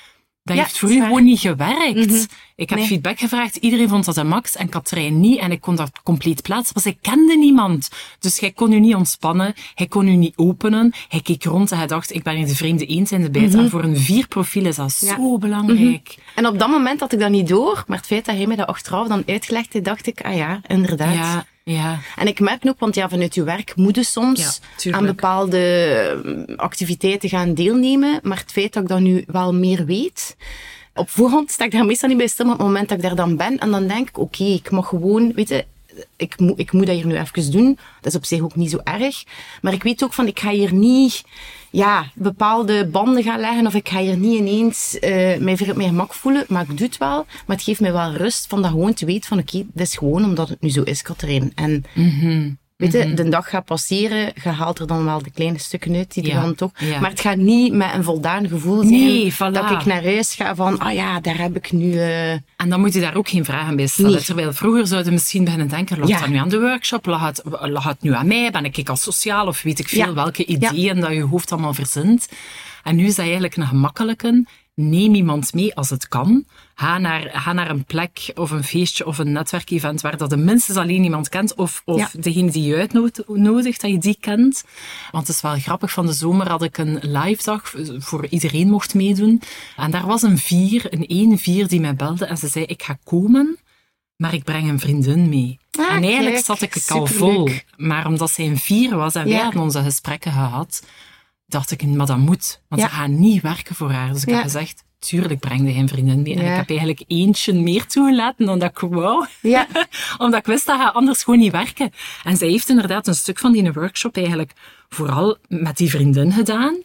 Dat 0.47 0.57
Ja, 0.57 0.63
heeft 0.63 0.79
voor 0.79 0.91
u 0.91 1.01
gewoon 1.03 1.25
niet 1.25 1.41
gewerkt. 1.41 2.07
Mhm. 2.07 2.25
Ik 2.57 2.69
heb 2.71 2.79
Nee. 2.79 2.87
feedback 2.89 3.19
gevraagd. 3.19 3.57
Iedereen 3.57 3.89
vond 3.89 4.05
dat 4.05 4.17
een 4.17 4.29
max 4.29 4.57
en 4.57 4.69
Katrijn 4.69 5.21
niet. 5.21 5.39
En 5.39 5.51
ik 5.53 5.61
kon 5.61 5.77
dat 5.77 5.91
compleet 6.03 6.43
plaatsen. 6.43 6.73
Maar 6.75 6.83
zij 6.83 6.97
kende 7.01 7.37
niemand. 7.37 7.89
Dus 8.19 8.41
hij 8.41 8.51
kon 8.53 8.73
u 8.73 8.81
niet 8.81 8.95
ontspannen. 8.95 9.55
Hij 9.75 9.87
kon 9.87 10.07
u 10.09 10.17
niet 10.17 10.37
openen. 10.37 10.93
Hij 11.09 11.21
keek 11.21 11.45
rond 11.45 11.71
en 11.73 11.79
hij 11.79 11.87
dacht, 11.87 12.15
ik 12.15 12.23
ben 12.23 12.37
hier 12.37 12.47
de 12.47 12.55
vreemde 12.55 12.87
eend 12.87 13.11
in 13.11 13.23
de 13.23 13.31
bijt. 13.31 13.55
En 13.55 13.71
voor 13.71 13.83
een 13.85 13.97
vier 13.99 14.27
profiel 14.29 14.65
is 14.67 14.77
dat 14.77 14.99
Mhm. 15.01 15.11
Ja. 15.11 15.17
zo 15.17 15.39
belangrijk. 15.39 16.17
En 16.35 16.47
op 16.47 16.59
dat 16.59 16.69
moment 16.69 17.01
had 17.01 17.13
ik 17.13 17.19
dat 17.19 17.31
niet 17.31 17.49
door, 17.49 17.85
maar 17.87 17.97
het 17.97 18.07
feit 18.07 18.25
dat 18.25 18.37
hij 18.37 18.47
mij 18.47 18.57
dat 18.57 18.67
achteraf 18.67 19.09
dan 19.09 19.23
uitgelegd 19.27 19.73
heeft, 19.73 19.85
dacht 19.85 20.07
ik, 20.07 20.21
ah 20.21 20.35
ja, 20.37 20.61
inderdaad. 20.67 21.15
Ja, 21.15 21.47
ja. 21.71 21.99
En 22.17 22.27
ik 22.27 22.41
merk 22.41 22.67
ook, 22.67 22.79
want 22.79 22.95
ja, 22.95 23.09
vanuit 23.09 23.35
je 23.35 23.43
werk 23.43 23.77
moet 23.77 23.97
je 23.97 24.05
soms 24.05 24.61
Ja, 24.77 24.93
aan 24.93 25.07
bepaalde 25.07 25.59
eh, 26.49 26.57
activiteiten 26.57 27.29
gaan 27.29 27.55
deelnemen. 27.55 28.21
Maar 28.23 28.39
het 28.39 28.53
feit 28.53 28.73
dat 28.73 28.83
ik 28.83 28.89
dat 28.89 29.01
nu 29.01 29.25
wel 29.27 29.55
meer 29.55 29.85
weet, 29.85 30.37
op 30.95 31.11
voorhand 31.11 31.51
sta 31.51 31.65
ik 31.65 31.71
daar 31.71 31.85
meestal 31.85 32.09
niet 32.09 32.19
bij 32.19 32.27
stil, 32.27 32.45
maar 32.45 32.55
op 32.55 32.61
het 32.61 32.69
moment 32.69 32.89
dat 32.89 32.99
ik 32.99 33.05
daar 33.05 33.15
dan 33.15 33.37
ben, 33.37 33.59
en 33.59 33.71
dan 33.71 33.87
denk 33.87 34.09
ik, 34.09 34.19
oké, 34.19 34.45
ik 34.45 34.71
mag 34.71 34.89
gewoon, 34.89 35.33
weet 35.33 35.49
je, 35.49 35.65
ik 36.17 36.39
moet, 36.41 36.59
ik 36.59 36.73
moet 36.73 36.87
dat 36.87 36.95
hier 36.95 37.07
nu 37.07 37.17
even 37.17 37.51
doen. 37.51 37.79
Dat 38.01 38.13
is 38.13 38.19
op 38.19 38.25
zich 38.25 38.41
ook 38.41 38.57
niet 38.57 38.71
zo 38.71 38.79
erg. 38.85 39.25
Maar 39.63 39.73
ik 39.73 39.83
weet 39.83 40.05
ook 40.05 40.13
van, 40.13 40.27
ik 40.27 40.41
ga 40.41 40.51
hier 40.51 40.73
niet, 40.73 41.25
ja, 41.71 42.11
bepaalde 42.15 42.87
banden 42.87 43.23
gaan 43.23 43.41
leggen, 43.41 43.67
of 43.67 43.75
ik 43.75 43.89
ga 43.89 44.01
hier 44.01 44.17
niet 44.17 44.39
ineens 44.39 44.99
eh 44.99 45.39
mij 45.39 45.53
op 45.53 45.77
mijn 45.77 45.89
gemak 45.89 46.15
voelen. 46.15 46.45
Maar 46.49 46.63
ik 46.63 46.79
doe 46.79 46.87
het 46.87 46.99
wel. 46.99 47.27
Maar 47.47 47.57
het 47.57 47.65
geeft 47.65 47.81
mij 47.81 47.93
wel 47.93 48.13
rust 48.13 48.47
van 48.47 48.63
dat 48.63 48.71
gewoon 48.71 48.95
te 48.95 49.07
weten 49.07 49.29
van, 49.29 49.39
oké, 49.39 49.65
dit 49.73 49.87
is 49.87 49.97
gewoon 49.97 50.25
omdat 50.25 50.49
het 50.49 50.61
nu 50.61 50.71
zo 50.71 50.83
is, 50.83 51.03
Katrijn. 51.03 51.53
En 51.55 51.85
Weet 52.77 52.93
je, 52.93 53.15
de 53.15 53.29
dag 53.29 53.49
gaat 53.49 53.65
passeren, 53.65 54.33
je 54.43 54.49
haalt 54.49 54.79
er 54.79 54.87
dan 54.87 55.05
wel 55.05 55.23
de 55.23 55.31
kleine 55.31 55.59
stukken 55.59 55.95
uit, 55.95 56.15
die 56.15 56.23
er 56.23 56.29
Ja, 56.29 56.41
dan 56.41 56.55
toch. 56.55 56.71
ja. 56.79 57.01
Maar 57.01 57.11
het 57.11 57.21
gaat 57.21 57.37
niet 57.37 57.73
met 57.73 57.95
een 57.95 58.05
voldaan 58.05 58.49
gevoel 58.49 58.79
zijn 58.79 58.91
Nee, 58.91 59.33
voilà. 59.35 59.37
dat 59.53 59.71
ik 59.71 59.85
naar 59.85 60.03
huis 60.05 60.35
ga 60.35 60.55
van, 60.55 60.79
ah 60.79 60.95
ja, 60.95 61.21
daar 61.21 61.39
heb 61.39 61.57
ik 61.57 61.73
nu... 61.73 61.93
eh, 61.99 62.33
En 62.33 62.69
dan 62.69 62.81
moet 62.81 62.93
je 62.95 63.01
daar 63.01 63.15
ook 63.17 63.29
geen 63.29 63.45
vragen 63.45 63.77
bij 63.77 63.87
stellen. 63.87 64.11
Nee. 64.11 64.21
Terwijl 64.23 64.53
vroeger 64.53 64.87
zouden 64.87 65.13
misschien 65.13 65.45
beginnen 65.45 65.69
denken, 65.69 65.99
lag 65.99 66.09
Ja. 66.09 66.19
dat 66.21 66.29
nu 66.29 66.37
aan 66.37 66.49
de 66.49 66.61
workshop? 66.61 67.07
Lag 67.07 67.27
het, 67.27 67.43
lag 67.61 67.85
het 67.85 68.03
nu 68.03 68.15
aan 68.15 68.27
mij? 68.27 68.51
Ben 68.51 68.65
ik 68.65 68.89
al 68.89 68.97
sociaal? 68.97 69.47
Of 69.47 69.63
weet 69.63 69.79
ik 69.79 69.89
veel 69.89 70.15
welke 70.15 70.45
ideeën 70.45 71.01
dat 71.01 71.13
je 71.13 71.23
hoofd 71.23 71.53
allemaal 71.53 71.75
verzint? 71.75 72.29
En 72.83 72.97
nu 72.97 73.05
is 73.07 73.15
dat 73.15 73.25
eigenlijk 73.25 73.57
een 73.57 73.67
gemakkelijke. 73.67 74.47
Neem 74.75 75.15
iemand 75.15 75.55
mee 75.55 75.75
als 75.75 75.91
het 75.91 76.09
kan. 76.09 76.45
Ga 76.79 76.99
naar, 76.99 77.31
ga 77.33 77.53
naar 77.53 77.71
een 77.71 77.85
plek 77.85 78.31
of 78.35 78.51
een 78.51 78.65
feestje 78.65 79.07
of 79.07 79.19
een 79.19 79.33
netwerkevent 79.33 80.01
waar 80.01 80.17
dat 80.17 80.31
de 80.31 80.37
minstens 80.37 80.79
alleen 80.79 81.05
iemand 81.05 81.29
kent. 81.29 81.55
Of, 81.55 81.83
of 81.85 81.99
Ja. 81.99 82.09
degene 82.21 82.51
die 82.51 82.63
je 82.63 82.77
uitnodigt, 82.77 83.81
dat 83.81 83.91
je 83.91 83.99
die 83.99 84.17
kent. 84.21 84.65
Want 85.11 85.27
het 85.27 85.37
is 85.37 85.43
wel 85.43 85.59
grappig. 85.59 85.93
Van 85.93 86.07
de 86.07 86.13
zomer 86.13 86.49
had 86.49 86.63
ik 86.63 86.79
een 86.79 86.99
live 87.03 87.43
dag 87.45 87.75
voor 87.99 88.27
iedereen 88.27 88.71
mocht 88.71 88.95
meedoen. 88.95 89.43
En 89.77 89.91
daar 89.91 90.07
was 90.07 90.23
een 90.23 90.39
vier, 90.39 90.93
een 90.93 91.07
één 91.07 91.39
vier 91.39 91.69
die 91.69 91.81
mij 91.81 91.95
belde 91.95 92.25
en 92.27 92.37
ze 92.37 92.49
zei, 92.49 92.65
ik 92.65 92.83
ga 92.83 92.99
komen, 93.05 93.59
maar 94.17 94.35
ik 94.35 94.45
breng 94.45 94.69
een 94.69 94.81
vriendin 94.81 95.29
mee. 95.29 95.59
Ah, 95.79 95.95
en 95.95 96.03
eigenlijk 96.03 96.35
kijk, 96.35 96.45
zat 96.45 96.63
ik 96.63 96.75
het 96.75 96.91
al 96.91 97.07
vol. 97.07 97.49
Maar 97.77 98.07
omdat 98.07 98.31
zij 98.31 98.47
een 98.47 98.59
vier 98.59 98.97
was 98.97 99.15
en 99.15 99.29
wij 99.29 99.39
hadden 99.39 99.63
onze 99.63 99.83
gesprekken 99.83 100.33
gehad, 100.33 100.83
dacht 101.47 101.71
ik, 101.71 101.83
maar 101.87 102.07
dat 102.07 102.19
moet. 102.19 102.61
Want 102.69 102.81
Ja. 102.83 102.89
ze 102.89 102.95
gaan 102.95 103.21
niet 103.21 103.43
werken 103.43 103.75
voor 103.75 103.91
haar. 103.91 104.13
Dus 104.13 104.23
ik 104.23 104.29
Ja. 104.29 104.35
heb 104.35 104.45
gezegd, 104.45 104.85
tuurlijk 104.99 105.41
breng 105.41 105.73
je 105.73 105.79
een 105.79 105.89
vriendin 105.89 106.23
mee. 106.23 106.35
En 106.35 106.45
Ja. 106.45 106.51
ik 106.51 106.57
heb 106.57 106.69
eigenlijk 106.69 107.03
eentje 107.07 107.53
meer 107.53 107.87
toegelaten 107.87 108.47
dan 108.47 108.59
dat 108.59 108.71
ik 108.71 108.79
wou. 108.79 109.27
Ja. 109.43 109.67
Omdat 110.19 110.41
ik 110.41 110.47
wist 110.47 110.67
dat 110.67 110.81
gaat 110.81 110.95
anders 110.95 111.23
gewoon 111.23 111.39
niet 111.39 111.53
werken. 111.53 111.91
En 112.25 112.37
zij 112.37 112.49
heeft 112.49 112.69
inderdaad 112.69 113.07
een 113.07 113.15
stuk 113.15 113.39
van 113.39 113.53
die 113.53 113.73
workshop 113.73 114.17
eigenlijk 114.17 114.53
vooral 114.89 115.37
met 115.49 115.77
die 115.77 115.91
vriendin 115.91 116.33
gedaan. 116.33 116.83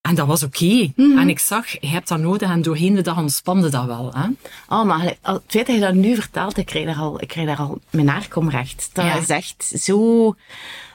En 0.00 0.14
dat 0.14 0.26
was 0.26 0.42
oké. 0.42 0.92
Mhm. 0.96 1.18
En 1.18 1.28
ik 1.28 1.38
zag, 1.38 1.80
je 1.80 1.86
hebt 1.86 2.08
dat 2.08 2.18
nodig 2.18 2.50
en 2.50 2.62
doorheen 2.62 2.94
de 2.94 3.02
dag 3.02 3.18
ontspande 3.18 3.68
dat 3.68 3.84
wel. 3.84 4.12
Hè? 4.14 4.26
Oh, 4.68 4.84
maar 4.84 5.02
het 5.02 5.40
feit 5.46 5.66
dat 5.66 5.74
je 5.74 5.80
dat 5.80 5.94
nu 5.94 6.14
vertelt, 6.14 6.56
ik 6.56 6.66
krijg 6.66 6.86
daar 6.86 6.96
al, 6.96 7.20
ik 7.22 7.28
krijg 7.28 7.46
daar 7.46 7.58
al 7.58 7.78
mijn 7.90 8.08
haar 8.08 8.26
recht. 8.48 8.90
Dat 8.92 9.04
Ja. 9.04 9.14
is 9.14 9.28
echt 9.28 9.72
zo... 9.76 10.34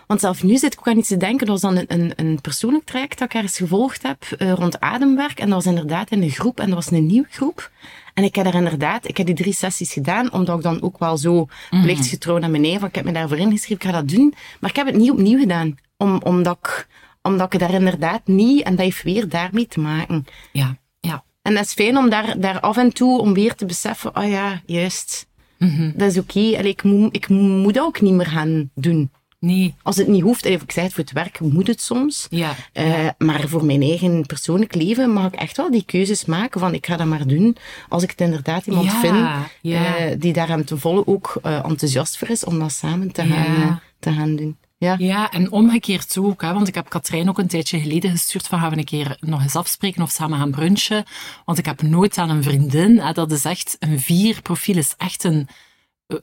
Want 0.08 0.20
zelf 0.20 0.44
nu 0.44 0.58
zit 0.58 0.74
ik 0.74 0.80
ook 0.80 0.88
aan 0.88 0.98
iets 0.98 1.08
te 1.08 1.18
denken. 1.18 1.48
Dat 1.48 1.62
was 1.62 1.74
dan 1.74 1.78
een, 1.78 2.02
een, 2.02 2.14
een 2.16 2.42
persoonlijk 2.42 2.86
traject 2.86 3.20
dat 3.20 3.28
ik 3.28 3.34
ergens 3.34 3.58
gevolgd 3.58 4.04
heb 4.04 4.24
eh, 4.24 4.52
rond 4.52 4.80
ademwerk. 4.80 5.40
En 5.40 5.46
dat 5.46 5.64
was 5.64 5.74
inderdaad 5.74 6.12
in 6.12 6.22
een 6.22 6.30
groep. 6.30 6.60
En 6.60 6.66
dat 6.66 6.76
was 6.76 6.92
een 6.92 7.06
nieuwe 7.06 7.28
groep. 7.30 7.72
En 8.14 8.24
ik 8.24 8.36
heb 8.36 8.46
daar 8.46 8.56
inderdaad, 8.56 9.08
ik 9.08 9.18
heb 9.18 9.26
die 9.26 9.36
drie 9.36 9.54
sessies 9.54 9.94
gedaan, 9.94 10.34
omdat 10.34 10.58
ik 10.58 10.64
dan 10.64 10.82
ook 10.82 10.98
wel 11.00 11.18
zo 11.18 11.48
plichtsgetrouw 11.70 12.38
naar 12.38 12.52
beneden, 12.52 12.80
van 12.80 12.90
ik 12.90 12.96
heb 12.96 13.06
me 13.06 13.12
daarvoor 13.12 13.38
ingeschreven, 13.38 13.76
ik 13.76 13.84
ga 13.84 13.92
dat 13.92 14.10
doen. 14.10 14.34
Maar 14.60 14.70
ik 14.70 14.76
heb 14.76 14.86
het 14.86 14.96
niet 14.96 15.12
opnieuw 15.12 15.40
gedaan. 15.40 15.78
Om, 15.98 16.22
omdat, 16.24 16.58
ik, 16.62 16.88
omdat 17.22 17.54
ik 17.54 17.60
daar 17.60 17.74
inderdaad 17.74 18.22
niet, 18.28 18.64
en 18.64 18.76
dat 18.76 18.86
heeft 18.86 19.04
weer 19.04 19.30
daarmee 19.30 19.68
te 19.68 19.80
maken. 19.80 20.26
Ja, 20.52 20.78
ja. 21.00 21.24
En 21.42 21.54
dat 21.54 21.66
is 21.66 21.74
fijn 21.74 21.98
om 21.98 22.10
daar, 22.10 22.40
daar 22.40 22.60
af 22.60 22.78
en 22.78 22.94
toe, 22.94 23.20
om 23.20 23.34
weer 23.34 23.56
te 23.56 23.66
beseffen, 23.66 24.18
oh 24.18 24.30
ja, 24.30 24.62
juist. 24.66 25.28
Dat 25.96 26.12
is 26.12 26.18
oké. 26.18 26.40
Allee, 26.58 26.72
Ik, 26.72 26.84
moet, 26.84 27.16
ik 27.16 27.30
moet 27.30 27.74
dat 27.74 27.86
ook 27.86 28.02
niet 28.02 28.14
meer 28.14 28.26
gaan 28.26 28.70
doen. 28.76 29.12
Nee, 29.40 29.76
Als 29.84 29.98
het 29.98 30.08
niet 30.08 30.22
hoeft, 30.22 30.46
ik 30.46 30.72
zei 30.72 30.86
het, 30.86 30.96
voor 30.96 31.04
het 31.04 31.14
werk 31.14 31.40
moet 31.40 31.68
het 31.68 31.82
soms. 31.82 32.28
ja. 32.30 32.56
Eh, 32.74 33.08
maar 33.18 33.48
voor 33.48 33.66
mijn 33.66 33.82
eigen 33.82 34.26
persoonlijk 34.26 34.76
leven 34.76 35.14
mag 35.14 35.26
ik 35.28 35.36
echt 35.40 35.58
wel 35.58 35.72
die 35.72 35.84
keuzes 35.86 36.26
maken 36.26 36.60
van 36.60 36.74
ik 36.74 36.86
ga 36.86 36.98
dat 36.98 37.08
maar 37.08 37.28
doen. 37.28 37.58
Als 37.90 38.04
ik 38.04 38.10
het 38.10 38.22
inderdaad 38.22 38.66
iemand 38.66 38.86
Ja, 38.86 39.00
vind 39.00 39.28
ja. 39.62 39.98
eh, 39.98 40.20
die 40.20 40.34
daar 40.34 40.48
hem 40.48 40.66
te 40.66 40.78
volle 40.78 41.08
ook 41.08 41.40
eh, 41.44 41.66
enthousiast 41.66 42.18
voor 42.18 42.30
is 42.30 42.44
om 42.44 42.60
dat 42.60 42.72
samen 42.72 43.12
te, 43.12 43.24
gaan, 43.26 43.82
te 44.00 44.12
gaan 44.14 44.36
doen. 44.36 44.58
Ja. 44.78 44.96
Ja, 44.98 45.32
en 45.32 45.52
omgekeerd 45.52 46.18
ook. 46.18 46.42
Hè, 46.42 46.54
want 46.54 46.68
ik 46.68 46.76
heb 46.76 46.90
Katrijn 46.90 47.30
ook 47.30 47.38
een 47.40 47.48
tijdje 47.48 47.80
geleden 47.80 48.12
gestuurd 48.12 48.48
van 48.48 48.60
gaan 48.60 48.70
we 48.70 48.78
een 48.78 48.84
keer 48.84 49.18
nog 49.20 49.42
eens 49.42 49.56
afspreken 49.56 50.02
of 50.02 50.12
samen 50.12 50.38
gaan 50.38 50.52
brunchen. 50.52 51.04
Want 51.46 51.58
ik 51.58 51.66
heb 51.66 51.82
nooit 51.82 52.18
aan 52.18 52.30
een 52.30 52.44
vriendin. 52.44 53.00
Hè, 53.00 53.12
dat 53.12 53.32
is 53.32 53.46
echt, 53.46 53.76
een 53.80 54.00
vier 54.00 54.42
profiel 54.42 54.78
is 54.78 54.94
echt 54.98 55.24
een, 55.24 55.48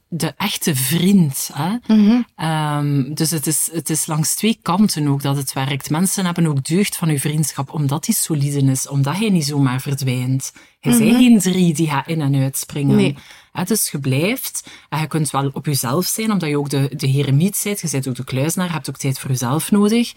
de 0.08 0.34
echte 0.36 0.74
vriend. 0.74 1.50
Hè. 1.52 1.94
Mhm. 1.94 2.22
Ehm, 2.36 3.14
dus 3.14 3.30
het 3.30 3.46
is, 3.46 3.68
het 3.72 3.90
is 3.90 4.06
langs 4.06 4.34
twee 4.34 4.58
kanten 4.62 5.08
ook 5.08 5.22
dat 5.22 5.36
het 5.36 5.52
werkt. 5.52 5.90
Mensen 5.90 6.24
hebben 6.24 6.46
ook 6.46 6.64
deugd 6.64 6.96
van 6.96 7.08
uw 7.08 7.18
vriendschap, 7.18 7.72
omdat 7.72 8.04
die 8.04 8.14
solide 8.14 8.70
is, 8.70 8.88
omdat 8.88 9.16
hij 9.16 9.30
niet 9.30 9.44
zomaar 9.44 9.80
verdwijnt. 9.80 10.52
Hij 10.80 10.92
zijn 10.92 11.14
geen 11.14 11.38
drie 11.38 11.74
die 11.74 11.88
gaan 11.88 12.02
in 12.06 12.20
en 12.20 12.34
uitspringen. 12.34 12.96
Nee. 12.96 13.16
Hè, 13.52 13.64
dus 13.64 13.90
je 13.90 13.98
blijft, 13.98 14.70
en 14.88 15.00
je 15.00 15.06
kunt 15.06 15.30
wel 15.30 15.50
op 15.52 15.66
jezelf 15.66 16.06
zijn, 16.06 16.32
omdat 16.32 16.48
je 16.48 16.58
ook 16.58 16.70
de, 16.70 16.90
de 16.96 17.06
heremiet 17.06 17.60
bent, 17.64 17.80
je 17.80 17.88
bent 17.90 18.08
ook 18.08 18.14
de 18.14 18.24
kluizenaar, 18.24 18.66
je 18.66 18.72
hebt 18.72 18.88
ook 18.88 18.96
tijd 18.96 19.18
voor 19.18 19.30
jezelf 19.30 19.70
nodig. 19.70 20.12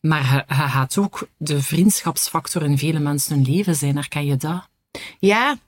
Maar 0.00 0.46
je, 0.48 0.54
je 0.54 0.68
gaat 0.68 0.98
ook 0.98 1.28
de 1.36 1.62
vriendschapsfactor 1.62 2.62
in 2.62 2.78
vele 2.78 2.98
mensen 2.98 3.34
hun 3.34 3.44
leven 3.44 3.76
zijn, 3.76 3.96
herken 3.96 4.26
je 4.26 4.36
dat? 4.36 4.68
Ja. 5.18 5.58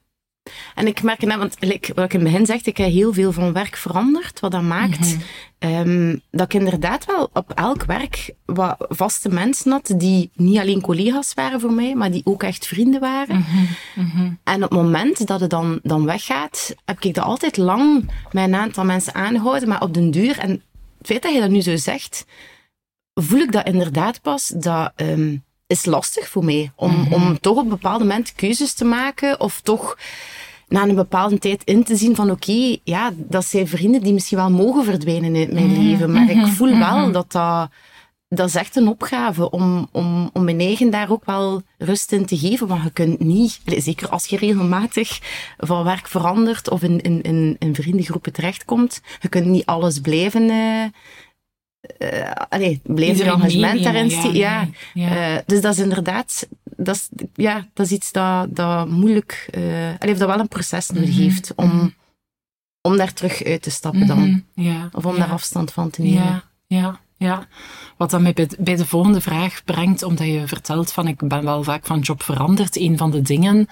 En 0.74 0.86
ik 0.86 1.02
merk, 1.02 1.20
nou, 1.20 1.38
want 1.38 1.56
like, 1.60 1.94
wat 1.94 2.04
ik 2.04 2.12
in 2.12 2.20
het 2.20 2.30
begin 2.30 2.46
zeg, 2.46 2.62
ik 2.62 2.76
heb 2.76 2.90
heel 2.90 3.12
veel 3.12 3.32
van 3.32 3.52
werk 3.52 3.76
veranderd. 3.76 4.40
Wat 4.40 4.50
dat 4.50 4.62
maakt 4.62 5.16
ehm, 5.58 6.16
dat 6.30 6.52
ik 6.52 6.60
inderdaad 6.60 7.04
wel 7.04 7.30
op 7.32 7.52
elk 7.54 7.84
werk 7.84 8.34
wat 8.44 8.76
vaste 8.88 9.28
mensen 9.28 9.72
had 9.72 9.92
die 9.96 10.30
niet 10.34 10.58
alleen 10.58 10.80
collega's 10.80 11.34
waren 11.34 11.60
voor 11.60 11.72
mij, 11.72 11.94
maar 11.94 12.10
die 12.10 12.20
ook 12.24 12.42
echt 12.42 12.66
vrienden 12.66 13.00
waren. 13.00 13.44
En 14.44 14.64
op 14.64 14.70
het 14.70 14.78
moment 14.78 15.26
dat 15.26 15.40
het 15.40 15.50
dan, 15.50 15.80
dan 15.82 16.04
weggaat, 16.04 16.74
heb 16.84 17.00
ik 17.00 17.14
dat 17.14 17.24
altijd 17.24 17.56
lang 17.56 18.10
met 18.32 18.44
een 18.44 18.54
aantal 18.54 18.84
mensen 18.84 19.14
aangehouden, 19.14 19.68
maar 19.68 19.82
op 19.82 19.94
den 19.94 20.10
duur, 20.10 20.38
en 20.38 20.50
het 20.98 21.06
feit 21.06 21.22
dat 21.22 21.32
je 21.32 21.40
dat 21.40 21.50
nu 21.50 21.60
zo 21.60 21.76
zegt, 21.76 22.24
voel 23.14 23.40
ik 23.40 23.52
dat 23.52 23.66
inderdaad 23.66 24.20
pas, 24.20 24.48
dat 24.48 24.92
ehm, 24.96 25.36
is 25.72 25.84
lastig 25.84 26.28
voor 26.28 26.44
mij. 26.44 26.72
Om, 26.76 27.06
om 27.10 27.40
toch 27.40 27.56
op 27.56 27.62
een 27.62 27.68
bepaald 27.68 27.98
moment 27.98 28.32
keuzes 28.34 28.74
te 28.74 28.84
maken, 28.84 29.40
of 29.40 29.60
toch 29.60 29.96
na 30.68 30.82
een 30.82 30.94
bepaalde 30.94 31.38
tijd 31.38 31.64
in 31.64 31.84
te 31.84 31.96
zien 31.96 32.14
van 32.14 32.30
oké, 32.30 32.76
ja, 32.84 33.10
dat 33.16 33.44
zijn 33.44 33.68
vrienden 33.68 34.02
die 34.02 34.12
misschien 34.12 34.38
wel 34.38 34.50
mogen 34.50 34.84
verdwijnen 34.84 35.36
uit 35.36 35.52
mijn 35.52 35.82
leven, 35.82 36.12
maar 36.12 36.30
ik 36.30 36.46
voel 36.46 36.78
wel 36.78 37.12
dat 37.12 37.32
dat... 37.32 37.68
Dat 38.34 38.48
is 38.48 38.54
echt 38.54 38.76
een 38.76 38.88
opgave 38.88 39.50
om, 39.50 39.88
om, 39.92 40.30
om 40.32 40.44
mijn 40.44 40.60
eigen 40.60 40.90
daar 40.90 41.10
ook 41.10 41.24
wel 41.24 41.62
rust 41.78 42.12
in 42.12 42.26
te 42.26 42.38
geven. 42.38 42.66
Want 42.66 42.82
je 42.82 42.90
kunt 42.90 43.20
niet, 43.20 43.60
zeker 43.64 44.08
als 44.08 44.26
je 44.26 44.36
regelmatig 44.36 45.18
van 45.58 45.84
werk 45.84 46.08
verandert 46.08 46.70
of 46.70 46.82
in, 46.82 47.00
in, 47.00 47.22
in, 47.22 47.56
in 47.58 47.74
vriendengroepen 47.74 48.32
terechtkomt, 48.32 49.00
je 49.20 49.28
kunt 49.28 49.46
niet 49.46 49.66
alles 49.66 50.00
blijven, 50.00 50.50
eh 50.50 50.84
allee, 52.48 52.80
blijven 52.82 53.16
je 53.16 53.22
Iedereen 53.22 53.40
engagement 53.40 53.82
daarin 53.82 54.08
ja, 54.08 54.18
steken. 54.20 54.74
Ja. 54.94 55.36
Eh, 55.36 55.42
dus 55.46 55.60
dat 55.60 55.72
is 55.72 55.78
inderdaad, 55.78 56.48
dat 56.76 56.94
is, 56.94 57.08
ja, 57.34 57.66
dat 57.74 57.86
is 57.86 57.92
iets 57.92 58.12
dat, 58.12 58.56
dat 58.56 58.88
moeilijk, 58.88 59.48
eh 59.50 59.62
allee, 59.98 60.12
of 60.12 60.18
dat 60.18 60.28
wel 60.28 60.38
een 60.38 60.48
proces 60.48 60.90
nodig 60.90 61.16
heeft 61.16 61.52
om, 61.56 61.94
om 62.80 62.96
daar 62.96 63.12
terug 63.12 63.44
uit 63.44 63.62
te 63.62 63.70
stappen 63.70 64.06
dan. 64.06 64.18
Mhm, 64.18 64.38
Ja, 64.54 64.88
Of 64.92 65.06
om 65.06 65.16
daar 65.16 65.30
afstand 65.30 65.72
van 65.72 65.90
te 65.90 66.02
nemen. 66.02 66.22
Ja, 66.22 66.44
ja, 66.66 67.00
ja. 67.16 67.46
Wat 67.96 68.10
dan 68.10 68.22
mij 68.22 68.32
bij 68.32 68.46
de, 68.46 68.56
bij 68.58 68.76
de 68.76 68.86
volgende 68.86 69.20
vraag 69.20 69.64
brengt, 69.64 70.02
omdat 70.02 70.26
je 70.26 70.46
vertelt 70.46 70.92
van 70.92 71.08
ik 71.08 71.28
ben 71.28 71.44
wel 71.44 71.62
vaak 71.62 71.86
van 71.86 72.00
job 72.00 72.22
veranderd. 72.22 72.76
Een 72.76 72.98
van 72.98 73.10
de 73.10 73.22
dingen 73.22 73.68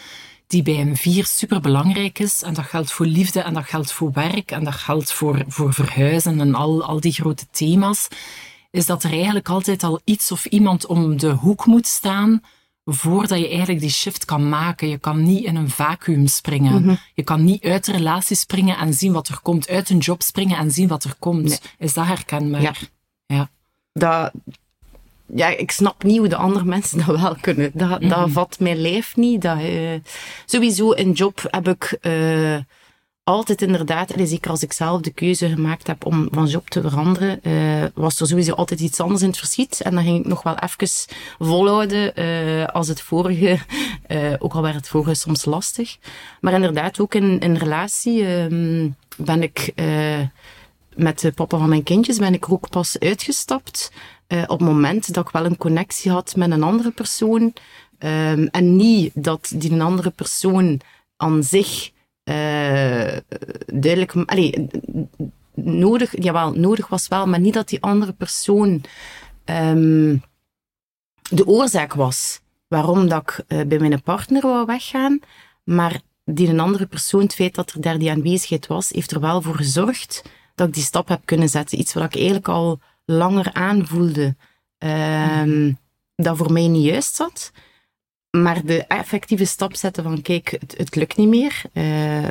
die 0.50 0.62
bij 0.62 0.80
een 0.80 0.96
vier 0.96 1.26
superbelangrijk 1.26 2.18
is, 2.18 2.42
en 2.42 2.54
dat 2.54 2.64
geldt 2.64 2.92
voor 2.92 3.06
liefde 3.06 3.40
en 3.40 3.54
dat 3.54 3.64
geldt 3.64 3.92
voor 3.92 4.12
werk 4.12 4.50
en 4.50 4.64
dat 4.64 4.74
geldt 4.74 5.12
voor, 5.12 5.44
voor 5.48 5.74
verhuizen 5.74 6.40
en 6.40 6.54
al, 6.54 6.84
al 6.84 7.00
die 7.00 7.12
grote 7.12 7.46
thema's, 7.50 8.08
is 8.70 8.86
dat 8.86 9.02
er 9.02 9.12
eigenlijk 9.12 9.48
altijd 9.48 9.82
al 9.82 10.00
iets 10.04 10.32
of 10.32 10.44
iemand 10.44 10.86
om 10.86 11.18
de 11.18 11.30
hoek 11.30 11.66
moet 11.66 11.86
staan 11.86 12.42
voordat 12.84 13.38
je 13.38 13.48
eigenlijk 13.48 13.80
die 13.80 13.90
shift 13.90 14.24
kan 14.24 14.48
maken. 14.48 14.88
Je 14.88 14.98
kan 14.98 15.22
niet 15.22 15.44
in 15.44 15.56
een 15.56 15.70
vacuüm 15.70 16.26
springen. 16.26 16.98
Je 17.14 17.22
kan 17.22 17.44
niet 17.44 17.64
uit 17.64 17.84
de 17.84 17.92
relatie 17.92 18.36
springen 18.36 18.78
en 18.78 18.94
zien 18.94 19.12
wat 19.12 19.28
er 19.28 19.40
komt. 19.42 19.68
Uit 19.68 19.90
een 19.90 19.98
job 19.98 20.22
springen 20.22 20.58
en 20.58 20.70
zien 20.70 20.88
wat 20.88 21.04
er 21.04 21.14
komt. 21.18 21.60
Is 21.78 21.92
dat 21.92 22.06
herkenbaar? 22.06 22.62
Ja. 22.62 22.72
ja. 23.26 23.50
Dat, 23.92 24.32
ja, 25.34 25.48
ik 25.56 25.70
snap 25.70 26.02
niet 26.02 26.18
hoe 26.18 26.28
de 26.28 26.36
andere 26.36 26.64
mensen 26.64 27.06
dat 27.06 27.20
wel 27.20 27.36
kunnen. 27.40 27.70
Dat, 27.74 28.00
dat 28.02 28.30
vat 28.30 28.56
mijn 28.58 28.76
lijf 28.76 29.16
niet. 29.16 29.42
Dat, 29.42 29.58
uh, 29.60 29.90
sowieso 30.44 30.90
in 30.90 31.12
job 31.12 31.42
heb 31.50 31.68
ik 31.68 31.98
uh, 32.02 32.58
altijd 33.22 33.62
inderdaad, 33.62 34.10
en 34.10 34.26
zeker 34.26 34.50
als 34.50 34.62
ik 34.62 34.72
zelf 34.72 35.00
de 35.00 35.12
keuze 35.12 35.48
gemaakt 35.48 35.86
heb 35.86 36.06
om 36.06 36.28
van 36.32 36.46
job 36.46 36.68
te 36.68 36.80
veranderen, 36.80 37.40
uh, 37.42 37.84
was 37.94 38.20
er 38.20 38.26
sowieso 38.26 38.52
altijd 38.52 38.80
iets 38.80 39.00
anders 39.00 39.22
in 39.22 39.28
het 39.28 39.38
verschiet. 39.38 39.80
En 39.80 39.94
dan 39.94 40.04
ging 40.04 40.18
ik 40.18 40.26
nog 40.26 40.42
wel 40.42 40.56
even 40.58 41.14
volhouden 41.38 42.14
als 42.72 42.88
het 42.88 43.00
vorige, 43.00 43.58
ook 44.38 44.52
al 44.52 44.62
werd 44.62 44.74
het 44.74 44.88
vorige 44.88 45.14
soms 45.14 45.44
lastig. 45.44 45.96
Maar 46.40 46.52
inderdaad, 46.52 47.00
ook 47.00 47.14
in, 47.14 47.38
in 47.38 47.56
relatie 47.56 48.26
um, 48.26 48.96
ben 49.16 49.42
ik 49.42 49.72
met 50.94 51.20
de 51.20 51.32
papa 51.32 51.58
van 51.58 51.68
mijn 51.68 51.82
kindjes 51.82 52.18
ben 52.18 52.34
ik 52.34 52.44
er 52.44 52.52
ook 52.52 52.68
pas 52.68 52.98
uitgestapt. 52.98 53.92
Uh, 54.32 54.42
op 54.42 54.58
het 54.58 54.68
moment 54.68 55.14
dat 55.14 55.26
ik 55.26 55.32
wel 55.32 55.44
een 55.44 55.56
connectie 55.56 56.10
had 56.10 56.36
met 56.36 56.50
een 56.50 56.62
andere 56.62 56.90
persoon. 56.90 57.42
Um, 57.98 58.46
en 58.46 58.76
niet 58.76 59.12
dat 59.14 59.52
die 59.54 59.82
andere 59.82 60.10
persoon 60.10 60.80
aan 61.16 61.42
zich 61.42 61.90
uh, 62.24 63.16
duidelijk. 63.66 64.14
Allee, 64.14 64.68
nodig, 65.54 66.22
jawel, 66.22 66.52
nodig 66.52 66.88
was 66.88 67.08
wel, 67.08 67.26
maar 67.26 67.40
niet 67.40 67.54
dat 67.54 67.68
die 67.68 67.82
andere 67.82 68.12
persoon 68.12 68.82
um, 69.44 70.22
de 71.30 71.46
oorzaak 71.46 71.94
was 71.94 72.40
waarom 72.68 73.08
dat 73.08 73.22
ik 73.22 73.44
uh, 73.48 73.66
bij 73.66 73.78
mijn 73.78 74.02
partner 74.02 74.42
wou 74.42 74.66
weggaan. 74.66 75.20
Maar 75.64 76.00
die 76.24 76.48
een 76.48 76.60
andere 76.60 76.86
persoon, 76.86 77.22
het 77.22 77.34
feit 77.34 77.54
dat 77.54 77.70
er 77.70 77.80
daar 77.80 77.98
die 77.98 78.10
aanwezigheid 78.10 78.66
was, 78.66 78.88
heeft 78.88 79.10
er 79.10 79.20
wel 79.20 79.42
voor 79.42 79.54
gezorgd 79.54 80.22
dat 80.54 80.68
ik 80.68 80.74
die 80.74 80.82
stap 80.82 81.08
heb 81.08 81.20
kunnen 81.24 81.48
zetten. 81.48 81.78
Iets 81.78 81.92
wat 81.92 82.04
ik 82.04 82.14
eigenlijk 82.14 82.48
al 82.48 82.80
langer 83.10 83.52
aanvoelde 83.52 84.36
um, 84.78 85.78
dat 86.14 86.36
voor 86.36 86.52
mij 86.52 86.68
niet 86.68 86.84
juist 86.84 87.14
zat. 87.14 87.52
Maar 88.30 88.64
de 88.64 88.84
effectieve 88.84 89.44
stap 89.44 89.74
zetten 89.74 90.02
van 90.02 90.22
kijk, 90.22 90.56
het, 90.60 90.74
het 90.76 90.94
lukt 90.94 91.16
niet 91.16 91.28
meer, 91.28 91.62
uh, 91.72 91.82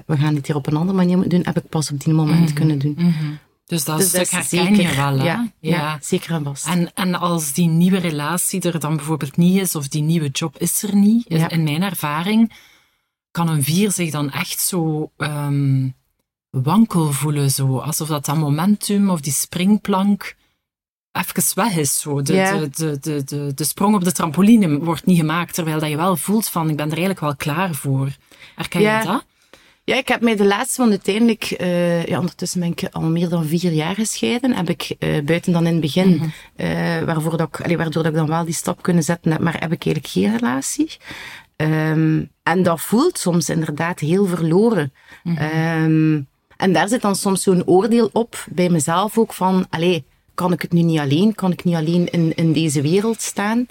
we 0.05 0.17
gaan 0.17 0.33
dit 0.33 0.47
hier 0.47 0.55
op 0.55 0.67
een 0.67 0.75
andere 0.75 0.97
manier 0.97 1.29
doen, 1.29 1.41
heb 1.43 1.57
ik 1.57 1.69
pas 1.69 1.91
op 1.91 1.99
die 1.99 2.13
moment 2.13 2.39
mm-hmm. 2.39 2.53
kunnen 2.53 2.79
doen. 2.79 2.95
Mm-hmm. 2.97 3.39
Dus 3.65 3.83
dat 3.83 3.97
dus 3.97 4.07
stuk 4.07 4.29
herken 4.29 4.75
je 4.75 4.95
wel, 4.95 5.17
hè? 5.17 5.23
Ja, 5.23 5.51
ja. 5.59 5.75
ja, 5.75 5.97
zeker 6.01 6.31
en 6.31 6.43
vast. 6.43 6.67
En, 6.67 6.93
en 6.93 7.15
als 7.15 7.53
die 7.53 7.67
nieuwe 7.67 7.97
relatie 7.97 8.61
er 8.61 8.79
dan 8.79 8.95
bijvoorbeeld 8.95 9.37
niet 9.37 9.59
is, 9.59 9.75
of 9.75 9.87
die 9.87 10.01
nieuwe 10.01 10.29
job 10.29 10.57
is 10.57 10.83
er 10.83 10.95
niet, 10.95 11.25
ja. 11.27 11.49
in 11.49 11.63
mijn 11.63 11.83
ervaring, 11.83 12.53
kan 13.31 13.49
een 13.49 13.63
vier 13.63 13.91
zich 13.91 14.11
dan 14.11 14.31
echt 14.31 14.59
zo 14.59 15.11
um, 15.17 15.95
wankel 16.49 17.11
voelen, 17.11 17.51
zo. 17.51 17.77
Alsof 17.77 18.07
dat 18.07 18.25
dat 18.25 18.37
momentum 18.37 19.09
of 19.09 19.21
die 19.21 19.33
springplank 19.33 20.35
even 21.11 21.55
weg 21.55 21.77
is. 21.77 21.99
Zo. 21.99 22.21
De, 22.21 22.69
de, 22.75 22.97
de, 22.99 23.23
de, 23.23 23.53
de, 23.53 23.63
sprong 23.63 23.95
op 23.95 24.03
de 24.03 24.11
trampoline 24.11 24.79
wordt 24.79 25.05
niet 25.05 25.17
gemaakt, 25.19 25.53
terwijl 25.53 25.79
dat 25.79 25.89
je 25.89 25.95
wel 25.95 26.15
voelt 26.15 26.47
van, 26.47 26.69
ik 26.69 26.75
ben 26.75 26.85
er 26.85 26.97
eigenlijk 26.97 27.19
wel 27.19 27.35
klaar 27.35 27.73
voor. 27.73 28.09
Herken 28.55 28.81
je 28.81 29.01
dat? 29.05 29.25
Ja, 29.83 29.95
ik 29.95 30.07
heb 30.07 30.21
mij 30.21 30.35
de 30.35 30.45
laatste 30.45 30.81
van 30.81 30.89
uiteindelijk, 30.89 31.43
eh 31.43 32.05
ja, 32.05 32.19
ondertussen 32.19 32.59
ben 32.59 32.71
ik 32.71 32.87
al 32.91 33.01
meer 33.01 33.29
dan 33.29 33.45
vier 33.45 33.71
jaar 33.71 33.95
gescheiden, 33.95 34.55
heb 34.55 34.69
ik 34.69 34.95
eh 34.99 35.23
buiten 35.23 35.53
dan 35.53 35.65
in 35.65 35.71
het 35.71 35.81
begin, 35.81 36.31
eh 36.55 37.01
waarvoor 37.01 37.37
dat 37.37 37.47
ik, 37.47 37.61
allee, 37.61 37.77
waardoor 37.77 38.03
dat 38.03 38.11
ik 38.11 38.17
dan 38.17 38.27
wel 38.27 38.45
die 38.45 38.53
stap 38.53 38.81
kunnen 38.81 39.03
zetten 39.03 39.31
heb, 39.31 39.41
maar 39.41 39.53
heb 39.59 39.71
ik 39.71 39.85
eigenlijk 39.85 40.07
geen 40.07 40.37
relatie. 40.37 40.97
Ehm 41.55 42.23
en 42.43 42.63
dat 42.63 42.81
voelt 42.81 43.17
soms 43.17 43.49
inderdaad 43.49 43.99
heel 43.99 44.25
verloren. 44.25 44.93
Ehm 45.23 46.19
en 46.59 46.73
daar 46.73 46.87
zit 46.87 47.01
dan 47.01 47.15
soms 47.15 47.43
zo'n 47.43 47.65
oordeel 47.65 48.09
op, 48.13 48.45
bij 48.49 48.69
mezelf 48.69 49.17
ook, 49.17 49.33
van, 49.33 49.65
allee, 49.69 50.05
kan 50.39 50.53
ik 50.53 50.61
het 50.61 50.71
nu 50.71 50.81
niet 50.81 50.99
alleen? 50.99 51.35
Kan 51.35 51.51
ik 51.51 51.63
niet 51.63 51.75
alleen 51.75 52.09
in, 52.09 52.35
in 52.35 52.53
deze 52.53 52.81
wereld 52.81 53.21
staan? 53.21 53.65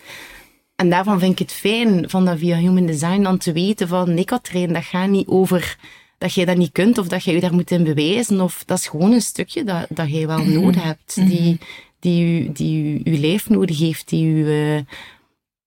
En 0.76 0.90
daarvan 0.90 1.18
vind 1.18 1.32
ik 1.32 1.38
het 1.38 1.52
fijn 1.52 2.10
van 2.10 2.24
dat 2.24 2.38
via 2.38 2.56
Human 2.56 2.86
Design 2.86 3.22
dan 3.22 3.38
te 3.38 3.52
weten 3.52 3.88
van 3.88 4.14
nee 4.14 4.24
Katrijn, 4.24 4.72
dat 4.72 4.84
gaat 4.84 5.08
niet 5.08 5.26
over 5.26 5.76
dat 6.18 6.34
jij 6.34 6.44
dat 6.44 6.56
niet 6.56 6.72
kunt 6.72 6.98
of 6.98 7.08
dat 7.08 7.24
jij 7.24 7.34
je 7.34 7.40
daar 7.40 7.54
moet 7.54 7.70
in 7.70 7.84
bewijzen. 7.84 8.40
Of 8.40 8.62
dat 8.66 8.78
is 8.78 8.86
gewoon 8.86 9.12
een 9.12 9.22
stukje 9.22 9.64
dat, 9.64 9.86
dat 9.88 10.10
jij 10.10 10.26
wel 10.26 10.44
nodig 10.44 10.82
hebt. 10.82 11.14
Die, 11.14 11.58
die, 12.00 12.52
die 12.52 12.84
u, 12.84 13.00
uw 13.04 13.20
lijf 13.20 13.48
nodig 13.48 13.78
heeft. 13.78 14.08
Die 14.08 14.26
u, 14.26 14.46
uh... 14.46 14.80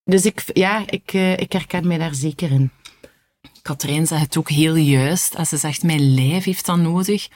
Dus 0.04 0.26
ik, 0.26 0.44
ja, 0.54 0.84
ik, 0.90 1.14
uh, 1.14 1.38
ik 1.38 1.52
herken 1.52 1.88
mij 1.88 1.98
daar 1.98 2.16
zeker 2.16 2.52
in. 2.52 2.72
Katrijn 3.62 4.08
zegt 4.08 4.22
het 4.22 4.38
ook 4.38 4.50
heel 4.50 4.76
juist. 4.76 5.36
Als 5.36 5.50
ze 5.50 5.58
zegt, 5.58 5.84
mijn 5.84 6.14
lijf 6.14 6.44
heeft 6.44 6.66
dat 6.66 6.78
nodig. 6.78 7.28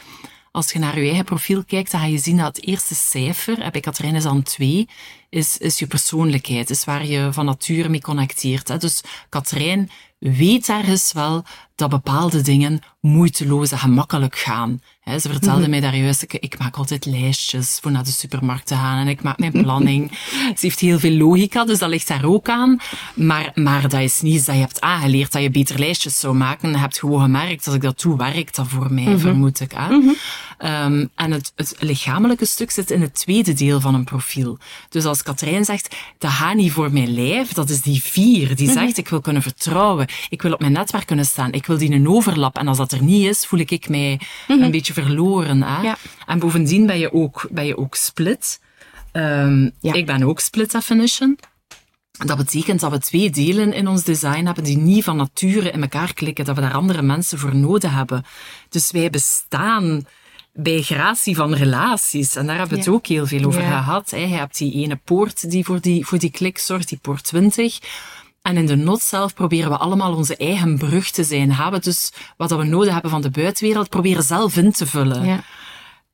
Als 0.56 0.72
je 0.72 0.80
naar 0.80 1.00
je 1.00 1.06
eigen 1.06 1.26
profiel 1.26 1.64
kijkt, 1.64 1.92
dan 1.92 2.00
ga 2.00 2.06
je 2.06 2.18
zien 2.18 2.38
dat 2.38 2.56
het 2.56 2.66
eerste 2.66 2.96
cijfer, 2.96 3.72
bij 3.72 3.82
Katrijn 3.82 4.16
is 4.16 4.24
dan 4.24 4.44
twee, 4.44 4.90
is, 5.30 5.58
is 5.58 5.80
je 5.80 5.88
persoonlijkheid, 5.88 6.70
is 6.70 6.84
waar 6.84 7.06
je 7.06 7.30
van 7.32 7.46
nature 7.46 7.90
mee 7.90 8.02
connecteert. 8.02 8.82
Dus 8.82 9.02
Katrijn 9.30 9.90
weet 10.20 10.70
ergens 10.70 11.12
wel 11.12 11.44
dat 11.76 11.90
bepaalde 11.90 12.42
dingen 12.42 12.80
moeiteloos 13.00 13.72
en 13.72 13.78
gemakkelijk 13.78 14.38
gaan. 14.38 14.82
He, 15.00 15.20
ze 15.20 15.30
vertelde 15.30 15.56
mm-hmm. 15.56 15.70
mij 15.70 15.80
daar 15.80 15.96
juist, 15.96 16.22
ik, 16.22 16.34
ik, 16.34 16.60
maak 16.60 16.76
altijd 16.76 17.06
lijstjes 17.06 17.80
voor 17.82 17.92
naar 17.92 18.04
de 18.04 18.12
supermarkt 18.12 18.68
te 18.68 18.76
gaan 18.76 18.98
en 18.98 19.08
ik 19.08 19.24
maak 19.24 19.40
mijn 19.40 19.52
planning. 19.52 20.12
ze 20.58 20.58
heeft 20.60 20.80
heel 20.80 21.00
veel 21.00 21.18
logica, 21.18 21.66
dus 21.66 21.80
dat 21.80 21.90
ligt 21.90 22.08
daar 22.08 22.26
ook 22.26 22.50
aan. 22.50 22.80
Maar, 23.16 23.52
maar 23.54 23.82
dat 23.82 24.02
is 24.02 24.22
niet 24.22 24.46
dat 24.46 24.56
je 24.56 24.62
hebt 24.62 24.82
aangeleerd, 24.82 25.32
dat 25.32 25.42
je 25.42 25.50
beter 25.50 25.80
lijstjes 25.80 26.20
zou 26.20 26.36
maken. 26.36 26.70
Je 26.70 26.78
hebt 26.78 27.00
gewoon 27.00 27.22
gemerkt, 27.22 27.66
als 27.66 27.76
ik 27.76 27.82
dat 27.82 28.02
doe, 28.02 28.18
werkt 28.18 28.56
dat 28.56 28.68
voor 28.68 28.94
mij, 28.94 29.04
mm-hmm. 29.04 29.20
vermoed 29.20 29.60
ik. 29.60 29.72
Hè? 29.72 29.90
Mm-hmm. 29.90 30.16
Um, 30.60 31.10
en 31.16 31.32
het, 31.32 31.52
het 31.56 31.76
lichamelijke 31.80 32.46
stuk 32.46 32.72
zit 32.72 32.92
in 32.92 33.02
het 33.02 33.14
tweede 33.14 33.54
deel 33.54 33.80
van 33.80 33.94
een 33.94 34.04
profiel. 34.04 34.58
Dus 34.90 35.06
als 35.06 35.24
Katrijn 35.24 35.66
zegt, 35.66 35.96
dat 36.18 36.32
gaat 36.32 36.56
niet 36.56 36.72
voor 36.72 36.92
mijn 36.92 37.14
lijf, 37.14 37.54
dat 37.54 37.70
is 37.70 37.82
die 37.82 38.04
vier, 38.04 38.56
die 38.56 38.72
zegt, 38.72 38.98
ik 38.98 39.10
wil 39.10 39.22
kunnen 39.22 39.42
vertrouwen, 39.42 40.08
ik 40.30 40.42
wil 40.42 40.54
op 40.54 40.60
mijn 40.60 40.72
netwerk 40.72 41.06
kunnen 41.06 41.26
staan, 41.26 41.52
ik 41.52 41.65
wil 41.66 41.78
die 41.78 41.92
een 41.92 42.10
overlap. 42.10 42.58
En 42.58 42.68
als 42.68 42.78
dat 42.78 42.92
er 42.92 43.04
niet 43.04 43.26
is, 43.26 43.46
voel 43.46 43.60
ik 43.60 43.90
mij 43.90 44.20
een 44.48 44.72
beetje 44.72 44.94
verloren. 44.94 45.62
Hè? 45.64 45.82
Ja. 45.82 45.98
En 46.26 46.40
bovendien 46.40 46.86
ben 46.86 47.00
je 47.00 47.14
ook, 47.14 47.48
ben 47.52 47.66
je 47.66 47.78
ook 47.78 47.96
split. 47.96 48.60
Um, 49.14 49.72
Ja. 49.80 49.94
Ik 49.94 50.06
ben 50.06 50.24
ook 50.24 50.40
split 50.40 50.72
definition. 50.72 51.38
Dat 52.26 52.38
betekent 52.38 52.80
dat 52.80 52.92
we 52.92 53.00
twee 53.00 53.30
delen 53.30 53.74
in 53.74 53.88
ons 53.88 54.04
design 54.04 54.46
hebben 54.46 54.64
die 54.64 54.78
niet 54.78 55.04
van 55.04 55.18
nature 55.18 55.72
in 55.72 55.82
elkaar 55.82 56.14
klikken, 56.14 56.46
dat 56.46 56.56
we 56.56 56.62
daar 56.62 56.74
andere 56.74 57.02
mensen 57.02 57.40
voor 57.40 57.56
nodig 57.56 57.92
hebben. 57.92 58.24
Dus 58.70 58.92
wij 58.92 59.10
bestaan 59.10 60.06
bij 60.54 60.82
gratie 60.82 61.36
van 61.36 61.54
relaties. 61.54 62.36
En 62.36 62.46
daar 62.48 62.58
hebben 62.58 62.78
we 62.78 62.84
het 62.84 62.94
ook 62.94 63.08
heel 63.08 63.26
veel 63.28 63.44
over 63.46 63.62
Ja. 63.62 63.68
gehad. 63.68 64.10
Hè. 64.10 64.18
Je 64.18 64.28
hebt 64.28 64.58
die 64.58 64.74
ene 64.74 64.96
poort 65.04 65.50
die 65.52 65.66
voor 65.66 65.82
die, 65.82 66.06
voor 66.06 66.18
die 66.18 66.32
klik 66.32 66.58
zorgt, 66.58 66.90
die 66.90 66.98
poort 67.02 67.24
20. 67.24 67.80
En 68.46 68.58
in 68.58 68.66
de 68.66 68.76
not 68.76 69.02
zelf 69.02 69.34
proberen 69.34 69.70
we 69.70 69.78
allemaal 69.78 70.16
onze 70.16 70.36
eigen 70.38 70.78
brug 70.78 71.10
te 71.12 71.24
zijn. 71.24 71.54
Gaan 71.56 71.72
we 71.72 71.80
dus 71.80 72.12
wat 72.38 72.52
we 72.52 72.64
nodig 72.64 72.94
hebben 72.94 73.12
van 73.12 73.22
de 73.22 73.30
buitenwereld 73.30 73.90
proberen 73.90 74.24
zelf 74.24 74.58
in 74.58 74.72
te 74.72 74.86
vullen. 74.86 75.26
Ja. 75.26 75.44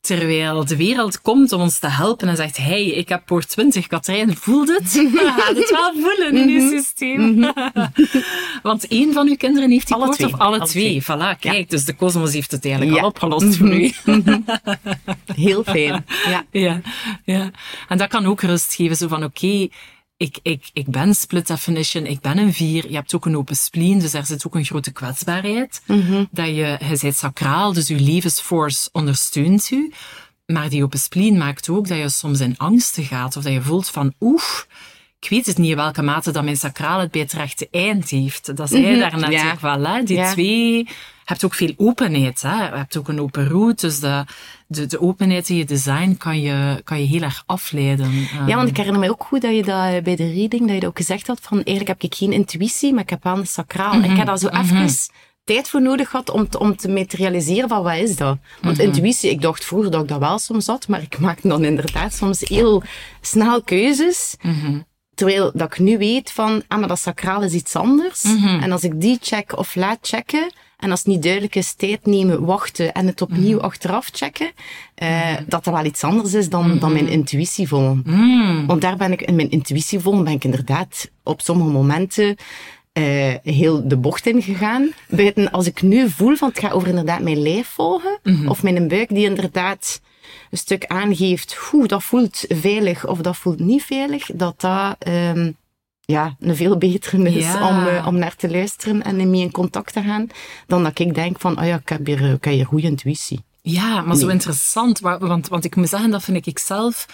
Terwijl 0.01 0.65
de 0.65 0.75
wereld 0.75 1.21
komt 1.21 1.51
om 1.51 1.61
ons 1.61 1.79
te 1.79 1.87
helpen 1.87 2.27
en 2.27 2.35
zegt, 2.35 2.57
hey, 2.57 2.83
ik 2.85 3.09
heb 3.09 3.25
poort 3.25 3.49
20, 3.49 3.87
Katrijn, 3.87 4.35
voelt 4.37 4.67
het? 4.67 4.93
Je 5.13 5.33
gaat 5.37 5.55
het 5.57 5.69
wel 5.69 5.91
voelen 5.93 6.37
in 6.37 6.49
je 6.49 6.69
systeem. 6.69 7.51
Want 8.63 8.87
één 8.87 9.13
van 9.13 9.27
uw 9.27 9.35
kinderen 9.35 9.69
heeft 9.71 9.87
die 9.87 9.95
Alle 9.95 10.05
poort, 10.05 10.17
twee. 10.17 10.33
of 10.33 10.39
alle, 10.39 10.57
Alle 10.57 10.67
twee? 10.67 11.01
twee. 11.01 11.17
Voilà, 11.17 11.39
kijk, 11.39 11.69
dus 11.69 11.85
de 11.85 11.93
kosmos 11.95 12.33
heeft 12.33 12.51
het 12.51 12.65
eigenlijk 12.65 12.95
Ja. 12.95 13.01
al 13.01 13.07
opgelost 13.07 13.57
voor 13.57 13.73
u. 13.75 13.91
Heel 15.35 15.63
fijn. 15.63 16.05
Ja. 16.29 16.43
Ja, 16.51 16.81
ja. 17.25 17.51
En 17.87 17.97
dat 17.97 18.09
kan 18.09 18.25
ook 18.25 18.41
rust 18.41 18.73
geven, 18.75 18.95
zo 18.95 19.07
van 19.07 19.23
oké, 19.23 19.67
ik, 20.21 20.39
ik, 20.41 20.69
ik 20.73 20.87
ben 20.87 21.15
split 21.15 21.47
definition, 21.47 22.05
ik 22.05 22.19
ben 22.19 22.37
een 22.37 22.53
vier, 22.53 22.89
je 22.89 22.95
hebt 22.95 23.15
ook 23.15 23.25
een 23.25 23.37
open 23.37 23.55
spleen, 23.55 23.99
dus 23.99 24.11
daar 24.11 24.25
zit 24.25 24.45
ook 24.45 24.55
een 24.55 24.65
grote 24.65 24.91
kwetsbaarheid. 24.91 25.81
Dat 26.31 26.45
je, 26.45 26.77
je 26.79 26.97
bent 27.01 27.15
sacraal, 27.15 27.73
dus 27.73 27.87
je 27.87 27.99
levensforce 27.99 28.89
ondersteunt 28.91 29.71
u. 29.71 29.91
Maar 30.45 30.69
die 30.69 30.83
open 30.83 30.99
spleen 30.99 31.37
maakt 31.37 31.69
ook 31.69 31.87
dat 31.87 31.97
je 31.97 32.09
soms 32.09 32.39
in 32.39 32.57
angsten 32.57 33.03
gaat, 33.03 33.37
of 33.37 33.43
dat 33.43 33.53
je 33.53 33.61
voelt 33.61 33.89
van 33.89 34.13
oef, 34.19 34.67
ik 35.19 35.29
weet 35.29 35.45
het 35.45 35.57
niet 35.57 35.69
in 35.69 35.75
welke 35.75 36.01
mate 36.01 36.31
dat 36.31 36.43
mijn 36.43 36.57
sacraal 36.57 36.99
het 36.99 37.11
bij 37.11 37.21
het 37.21 37.33
rechte 37.33 37.67
eind 37.71 38.09
heeft. 38.09 38.55
Dat 38.55 38.69
zei 38.69 38.85
je 38.85 38.99
daarnet 38.99 39.31
Ja. 39.31 39.51
ook 39.51 39.59
wel, 39.59 39.85
hè? 39.85 40.03
Die 40.03 40.17
Ja. 40.17 40.31
twee, 40.31 40.77
je 40.77 40.85
hebt 41.25 41.45
ook 41.45 41.53
veel 41.53 41.73
openheid, 41.77 42.41
hè? 42.41 42.65
Je 42.65 42.75
hebt 42.75 42.97
ook 42.97 43.07
een 43.07 43.21
open 43.21 43.47
route, 43.47 43.85
dus 43.87 43.99
de, 43.99 44.25
de, 44.71 44.85
de 44.85 45.01
openheid 45.01 45.49
in 45.49 45.55
je 45.55 45.65
design 45.65 46.15
kan 46.17 46.41
je, 46.41 46.81
kan 46.83 46.99
je 46.99 47.07
heel 47.07 47.21
erg 47.21 47.43
afleiden. 47.45 48.11
Ja, 48.47 48.55
want 48.55 48.69
ik 48.69 48.77
herinner 48.77 49.01
me 49.01 49.09
ook 49.09 49.23
goed 49.23 49.41
dat 49.41 49.55
je 49.55 49.63
dat 49.63 49.93
eh, 49.93 50.03
bij 50.03 50.15
de 50.15 50.31
reading, 50.31 50.61
dat 50.61 50.73
je 50.73 50.79
dat 50.79 50.89
ook 50.89 50.97
gezegd 50.97 51.27
had, 51.27 51.39
van 51.41 51.57
eigenlijk 51.57 51.87
heb 51.87 52.01
ik 52.01 52.17
geen 52.17 52.33
intuïtie, 52.33 52.93
maar 52.93 53.03
ik 53.03 53.09
heb 53.09 53.23
wel 53.23 53.37
een 53.37 53.47
sacraal. 53.47 54.03
Ik 54.03 54.17
heb 54.17 54.25
daar 54.25 54.37
zo 54.37 54.47
even 54.47 54.89
tijd 55.43 55.69
voor 55.69 55.81
nodig 55.81 56.09
gehad 56.09 56.29
om 56.29 56.49
te, 56.49 56.59
om 56.59 56.75
te 56.75 56.89
materialiseren 56.89 57.69
van 57.69 57.83
wat 57.83 57.95
is 57.95 58.15
dat. 58.15 58.37
Want 58.61 58.79
intuïtie, 58.79 59.29
ik 59.29 59.41
dacht 59.41 59.65
vroeger 59.65 59.91
dat 59.91 60.01
ik 60.01 60.07
dat 60.07 60.19
wel 60.19 60.39
soms 60.39 60.67
had, 60.67 60.87
maar 60.87 61.01
ik 61.01 61.19
maakte 61.19 61.47
dan 61.47 61.63
inderdaad 61.63 62.13
soms 62.13 62.39
heel 62.39 62.83
snel 63.21 63.61
keuzes. 63.61 64.35
Terwijl 65.21 65.51
dat 65.53 65.71
ik 65.71 65.79
nu 65.79 65.97
weet 65.97 66.31
van, 66.31 66.63
ah, 66.67 66.79
maar 66.79 66.87
dat 66.87 66.99
sacraal 66.99 67.43
is 67.43 67.53
iets 67.53 67.75
anders. 67.75 68.23
En 68.61 68.71
als 68.71 68.83
ik 68.83 69.01
die 69.01 69.17
check 69.21 69.57
of 69.57 69.75
laat 69.75 69.97
checken, 70.01 70.51
en 70.77 70.91
als 70.91 70.99
het 70.99 71.07
niet 71.07 71.23
duidelijk 71.23 71.55
is, 71.55 71.73
tijd 71.73 72.05
nemen, 72.05 72.45
wachten 72.45 72.93
en 72.93 73.07
het 73.07 73.21
opnieuw 73.21 73.61
achteraf 73.61 74.09
checken, 74.11 74.51
eh, 74.95 75.35
dat 75.47 75.63
dat 75.63 75.73
wel 75.73 75.85
iets 75.85 76.03
anders 76.03 76.33
is 76.33 76.49
dan, 76.49 76.79
dan 76.79 76.93
mijn 76.93 77.07
intuïtie 77.07 77.67
volgen. 77.67 78.03
Want 78.67 78.81
daar 78.81 78.97
ben 78.97 79.11
ik, 79.11 79.21
in 79.21 79.35
mijn 79.35 79.49
intuïtie 79.49 79.99
volgen, 79.99 80.23
ben 80.23 80.33
ik 80.33 80.43
inderdaad 80.43 81.09
op 81.23 81.41
sommige 81.41 81.71
momenten 81.71 82.35
eh, 82.93 83.35
heel 83.43 83.87
de 83.87 83.97
bocht 83.97 84.27
in 84.27 84.41
gegaan. 84.41 84.91
Buiten 85.09 85.51
als 85.51 85.67
ik 85.67 85.81
nu 85.81 86.09
voel 86.09 86.35
van 86.35 86.49
het 86.49 86.59
gaat 86.59 86.71
over 86.71 86.87
inderdaad 86.87 87.21
mijn 87.21 87.41
lijf 87.41 87.67
volgen, 87.67 88.19
of 88.47 88.63
mijn 88.63 88.87
buik 88.87 89.09
die 89.09 89.25
inderdaad 89.25 90.01
een 90.51 90.57
stuk 90.57 90.85
aangeeft, 90.85 91.53
hoe 91.55 91.87
dat 91.87 92.03
voelt 92.03 92.45
veilig 92.47 93.07
of 93.07 93.17
dat 93.19 93.37
voelt 93.37 93.59
niet 93.59 93.83
veilig, 93.83 94.25
dat 94.33 94.61
dat 94.61 94.95
ehm, 94.99 95.51
ja, 96.01 96.35
een 96.39 96.55
veel 96.55 96.77
betere 96.77 97.29
is 97.31 97.45
Ja. 97.45 97.69
om, 97.69 97.87
eh, 97.87 98.07
om 98.07 98.17
naar 98.17 98.35
te 98.35 98.49
luisteren 98.51 99.03
en 99.03 99.29
mee 99.29 99.41
in 99.41 99.51
contact 99.51 99.93
te 99.93 100.01
gaan, 100.01 100.27
dan 100.67 100.83
dat 100.83 100.99
ik 100.99 101.13
denk 101.15 101.39
van, 101.39 101.59
oh 101.59 101.65
ja, 101.65 101.75
ik 101.75 101.89
heb 101.89 102.05
hier, 102.05 102.21
ik 102.33 102.43
heb 102.43 102.53
hier 102.53 102.65
goede 102.65 102.87
intuïtie. 102.87 103.43
Ja, 103.61 104.01
maar 104.01 104.15
zo 104.15 104.27
interessant. 104.27 104.99
wa- 104.99 105.17
Want, 105.19 105.47
want 105.47 105.65
ik 105.65 105.75
moet 105.75 105.89
zeggen, 105.89 106.11
dat 106.11 106.23
vind 106.23 106.47
ik 106.47 106.59
zelf 106.59 107.05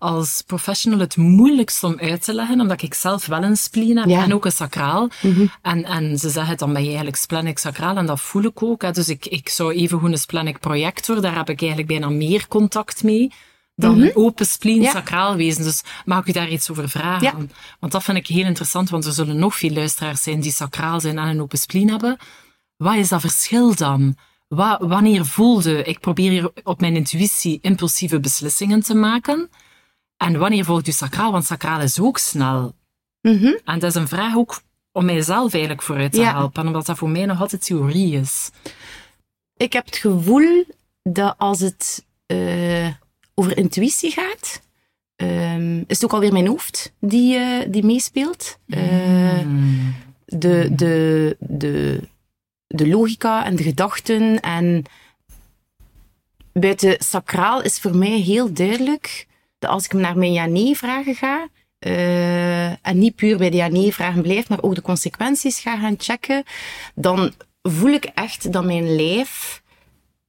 als 0.00 0.42
professional 0.46 0.98
het 0.98 1.16
moeilijkst 1.16 1.84
om 1.84 1.98
uit 1.98 2.24
te 2.24 2.34
leggen, 2.34 2.60
omdat 2.60 2.82
ik 2.82 2.94
zelf 2.94 3.26
wel 3.26 3.42
een 3.42 3.56
spleen 3.56 3.96
heb 3.96 4.08
Ja. 4.08 4.16
Mhm. 4.16 4.24
en 4.24 4.34
ook 4.34 4.44
een 4.44 4.52
sacraal. 4.52 5.08
en, 5.62 5.84
en 5.84 6.18
ze 6.18 6.28
zeggen 6.30 6.56
dan 6.56 6.72
ben 6.72 6.80
je 6.82 6.86
eigenlijk 6.88 7.16
splenic 7.16 7.58
sacraal 7.58 7.96
en 7.96 8.06
dat 8.06 8.20
voel 8.20 8.42
ik 8.42 8.62
ook. 8.62 8.82
Hè. 8.82 8.90
Dus 8.90 9.08
ik, 9.08 9.26
ik 9.26 9.48
zou 9.48 9.72
even 9.74 9.98
goed 9.98 10.12
een 10.12 10.18
splenic 10.18 10.58
projector, 10.60 11.20
daar 11.20 11.34
heb 11.36 11.48
ik 11.50 11.58
eigenlijk 11.60 11.88
bijna 11.90 12.08
meer 12.08 12.48
contact 12.48 13.02
mee 13.02 13.32
dan 13.74 14.00
een 14.00 14.16
open 14.16 14.46
spleen 14.46 14.76
Mhm. 14.76 14.84
Ja. 14.84 14.90
sacraal 14.90 15.36
wezen. 15.36 15.62
Dus 15.64 15.82
mag 16.04 16.20
ik 16.20 16.26
u 16.26 16.32
daar 16.32 16.48
iets 16.48 16.70
over 16.70 16.88
vragen? 16.88 17.22
Ja. 17.26 17.46
Want 17.80 17.92
dat 17.92 18.02
vind 18.02 18.16
ik 18.16 18.26
heel 18.26 18.44
interessant, 18.44 18.90
want 18.90 19.04
er 19.04 19.12
zullen 19.12 19.36
nog 19.38 19.56
veel 19.56 19.70
luisteraars 19.72 20.22
zijn 20.22 20.40
die 20.40 20.52
sacraal 20.52 21.00
zijn 21.00 21.18
en 21.18 21.28
een 21.28 21.40
open 21.40 21.58
spleen 21.58 21.90
hebben. 21.90 22.16
Wat 22.76 22.94
is 22.96 23.08
dat 23.08 23.20
verschil 23.20 23.74
dan? 23.74 24.16
Wa- 24.48 24.78
wanneer 24.80 25.26
voelde 25.26 25.82
ik 25.82 26.00
probeer 26.00 26.30
hier 26.30 26.50
op 26.62 26.80
mijn 26.80 26.96
intuïtie 26.96 27.58
impulsieve 27.62 28.20
beslissingen 28.20 28.80
te 28.82 28.94
maken? 28.94 29.50
En 30.20 30.38
wanneer 30.38 30.64
volgt 30.64 30.88
u 30.88 30.92
sacraal? 30.92 31.32
Want 31.32 31.44
sacraal 31.44 31.80
is 31.80 32.00
ook 32.00 32.18
snel. 32.18 32.74
Mhm. 33.20 33.52
En 33.64 33.78
dat 33.78 33.90
is 33.90 33.94
een 33.94 34.08
vraag 34.08 34.36
ook 34.36 34.62
om 34.92 35.04
mijzelf 35.04 35.52
eigenlijk 35.52 35.82
vooruit 35.82 36.12
te 36.12 36.20
Ja. 36.20 36.30
helpen, 36.32 36.66
omdat 36.66 36.86
dat 36.86 36.98
voor 36.98 37.08
mij 37.08 37.24
nog 37.26 37.40
altijd 37.40 37.64
theorie 37.64 38.16
is. 38.20 38.50
Ik 39.56 39.72
heb 39.72 39.84
het 39.86 39.96
gevoel 39.96 40.64
dat 41.02 41.34
als 41.38 41.60
het 41.60 42.04
eh, 42.26 42.88
over 43.34 43.56
intuïtie 43.56 44.10
gaat, 44.10 44.60
ehm, 45.16 45.78
is 45.78 45.84
het 46.00 46.04
ook 46.04 46.12
alweer 46.12 46.32
mijn 46.32 46.46
hoofd 46.46 46.92
die, 46.98 47.36
eh, 47.36 47.66
die 47.68 47.84
meespeelt. 47.84 48.58
Eh, 48.66 49.40
de, 50.24 50.68
de, 50.72 51.36
de, 51.38 52.00
de 52.66 52.88
logica 52.88 53.44
en 53.44 53.56
de 53.56 53.62
gedachten 53.62 54.40
en 54.40 54.84
buiten 56.52 56.96
sacraal 56.98 57.62
is 57.62 57.78
voor 57.78 57.96
mij 57.96 58.18
heel 58.18 58.52
duidelijk 58.52 59.28
dat 59.60 59.70
als 59.70 59.84
ik 59.84 59.92
naar 59.92 60.18
mijn 60.18 60.32
ja-nee-vragen 60.32 61.14
ga, 61.14 61.48
eh, 61.78 62.66
en 62.86 62.98
niet 62.98 63.14
puur 63.14 63.36
bij 63.38 63.50
de 63.50 63.56
ja-nee-vragen 63.56 64.22
blijf, 64.22 64.48
maar 64.48 64.62
ook 64.62 64.74
de 64.74 64.82
consequenties 64.82 65.60
ga 65.60 65.78
gaan 65.78 65.94
checken, 65.98 66.42
dan 66.94 67.32
voel 67.62 67.92
ik 67.92 68.04
echt 68.14 68.52
dat 68.52 68.64
mijn 68.64 68.96
lijf 68.96 69.62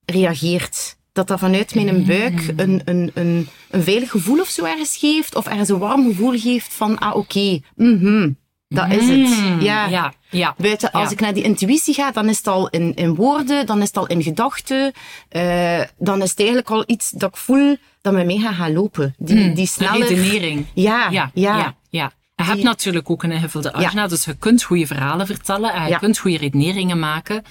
reageert. 0.06 0.98
Dat 1.14 1.28
dat 1.28 1.40
vanuit 1.40 1.76
mijn 1.76 2.06
buik 2.06 2.48
een, 2.56 2.82
een, 2.86 3.12
een, 3.14 3.48
een 3.70 3.84
veilig 3.84 4.10
gevoel 4.12 4.40
of 4.40 4.48
zo 4.48 4.64
ergens 4.66 4.98
geeft, 4.98 5.36
of 5.36 5.46
ergens 5.48 5.70
een 5.70 5.78
warm 5.78 6.06
gevoel 6.08 6.40
geeft 6.40 6.74
van, 6.74 6.98
ah 7.00 7.16
oké, 7.16 7.60
mhm, 7.76 8.30
dat 8.68 8.92
is 8.92 9.08
het. 9.10 9.62
Ja. 9.64 9.88
Ja, 9.88 10.14
ja. 10.30 10.56
Buiten, 10.58 10.92
als 10.92 11.04
Ja. 11.06 11.12
ik 11.12 11.20
naar 11.20 11.34
die 11.34 11.44
intuïtie 11.44 11.94
ga, 11.94 12.12
dan 12.12 12.30
is 12.30 12.38
het 12.38 12.48
al 12.48 12.70
in, 12.70 12.96
in 12.96 13.16
woorden, 13.16 13.66
dan 13.66 13.82
is 13.82 13.88
het 13.88 13.98
al 13.98 14.08
in 14.08 14.24
gedachten. 14.24 14.92
eh, 15.30 15.82
dan 15.98 16.22
is 16.22 16.30
het 16.30 16.40
eigenlijk 16.40 16.70
al 16.70 16.84
iets 16.88 17.10
dat 17.10 17.30
ik 17.30 17.38
voel 17.38 17.78
dat 18.02 18.14
met 18.14 18.26
mij 18.26 18.38
gaat 18.38 18.56
gaan 18.56 18.74
lopen. 18.74 19.16
Die, 19.18 19.36
die 19.36 19.54
De 19.54 19.66
snelle... 19.66 20.08
redenering. 20.08 20.66
Ja, 20.74 21.10
Ja, 21.10 21.32
ja. 21.34 21.58
ja, 21.58 21.76
ja. 21.90 22.12
Je 22.36 22.44
hebt 22.48 22.64
natuurlijk 22.64 23.10
ook 23.10 23.24
een 23.24 23.32
ingevulde 23.32 23.74
agenda, 23.74 24.02
Ja. 24.02 24.08
dus 24.08 24.26
je 24.26 24.36
kunt 24.36 24.64
goede 24.64 24.88
verhalen 24.88 25.26
vertellen 25.26 25.74
en 25.74 25.88
je 25.88 25.98
kunt 26.00 26.18
goede 26.18 26.38
redeneringen 26.38 27.00
maken, 27.00 27.44